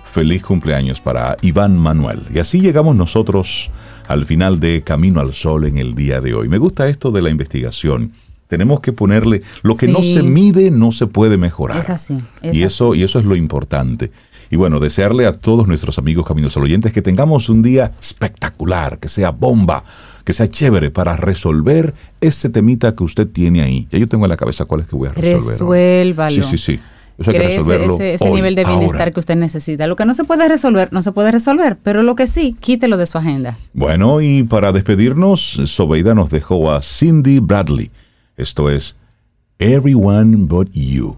feliz 0.04 0.44
cumpleaños 0.44 1.00
para 1.00 1.36
Iván 1.42 1.76
Manuel. 1.76 2.22
Y 2.32 2.38
así 2.38 2.60
llegamos 2.60 2.94
nosotros 2.94 3.72
al 4.08 4.26
final 4.26 4.60
de 4.60 4.82
Camino 4.82 5.20
al 5.20 5.32
Sol 5.32 5.66
en 5.66 5.78
el 5.78 5.94
día 5.94 6.20
de 6.20 6.34
hoy. 6.34 6.48
Me 6.48 6.58
gusta 6.58 6.88
esto 6.88 7.10
de 7.10 7.22
la 7.22 7.30
investigación. 7.30 8.12
Tenemos 8.48 8.80
que 8.80 8.92
ponerle 8.92 9.42
lo 9.62 9.76
que 9.76 9.88
no 9.88 10.02
se 10.02 10.22
mide 10.22 10.70
no 10.70 10.92
se 10.92 11.06
puede 11.06 11.36
mejorar. 11.38 11.78
Es 11.78 11.90
así. 11.90 12.22
y 12.42 12.62
eso 12.62 12.94
y 12.94 13.02
eso 13.02 13.18
es 13.18 13.24
lo 13.24 13.36
importante. 13.36 14.10
Y 14.50 14.56
bueno, 14.56 14.78
desearle 14.78 15.26
a 15.26 15.38
todos 15.38 15.66
nuestros 15.66 15.98
amigos 15.98 16.26
Caminos 16.26 16.52
Sol 16.52 16.64
oyentes 16.64 16.92
que 16.92 17.02
tengamos 17.02 17.48
un 17.48 17.62
día 17.62 17.92
espectacular, 17.98 18.98
que 18.98 19.08
sea 19.08 19.30
bomba, 19.30 19.82
que 20.24 20.32
sea 20.32 20.46
chévere 20.46 20.90
para 20.90 21.16
resolver 21.16 21.94
ese 22.20 22.50
temita 22.50 22.94
que 22.94 23.02
usted 23.02 23.26
tiene 23.26 23.62
ahí. 23.62 23.88
Ya 23.90 23.98
yo 23.98 24.06
tengo 24.06 24.26
en 24.26 24.30
la 24.30 24.36
cabeza 24.36 24.66
cuál 24.66 24.82
es 24.82 24.86
que 24.86 24.96
voy 24.96 25.08
a 25.08 25.12
resolver. 25.12 25.40
Resuélvalo. 25.40 26.30
Sí, 26.30 26.42
sí, 26.42 26.58
sí 26.58 26.80
ese, 27.18 28.30
nivel 28.30 28.54
de 28.54 28.64
bienestar 28.64 29.12
que 29.12 29.20
usted 29.20 29.36
necesita. 29.36 29.86
Lo 29.86 29.96
que 29.96 30.04
no 30.04 30.14
se 30.14 30.24
puede 30.24 30.48
resolver, 30.48 30.92
no 30.92 31.02
se 31.02 31.12
puede 31.12 31.30
resolver, 31.30 31.76
pero 31.82 32.02
lo 32.02 32.14
que 32.14 32.26
sí, 32.26 32.56
quítelo 32.58 32.96
de 32.96 33.06
su 33.06 33.18
agenda. 33.18 33.58
Bueno, 33.72 34.20
y 34.20 34.42
para 34.42 34.72
despedirnos, 34.72 35.60
Sobeida 35.66 36.14
nos 36.14 36.30
dejó 36.30 36.72
a 36.72 36.80
Cindy 36.82 37.40
Bradley. 37.40 37.90
Esto 38.36 38.68
es 38.68 38.96
Everyone 39.58 40.36
But 40.36 40.70
You. 40.72 41.16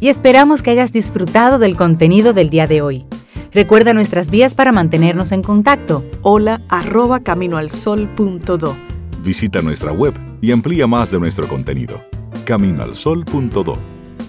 Y 0.00 0.08
esperamos 0.08 0.62
que 0.62 0.70
hayas 0.70 0.92
disfrutado 0.92 1.58
del 1.58 1.76
contenido 1.76 2.32
del 2.32 2.50
día 2.50 2.66
de 2.66 2.82
hoy. 2.82 3.04
Recuerda 3.52 3.92
nuestras 3.92 4.30
vías 4.30 4.54
para 4.54 4.72
mantenernos 4.72 5.30
en 5.30 5.42
contacto. 5.42 6.04
Hola 6.22 6.62
arroba 6.70 7.20
caminoalsol.do. 7.20 8.76
Visita 9.22 9.60
nuestra 9.60 9.92
web 9.92 10.14
y 10.40 10.50
amplía 10.50 10.86
más 10.86 11.10
de 11.10 11.20
nuestro 11.20 11.46
contenido. 11.46 12.02
Caminoalsol.do 12.44 14.01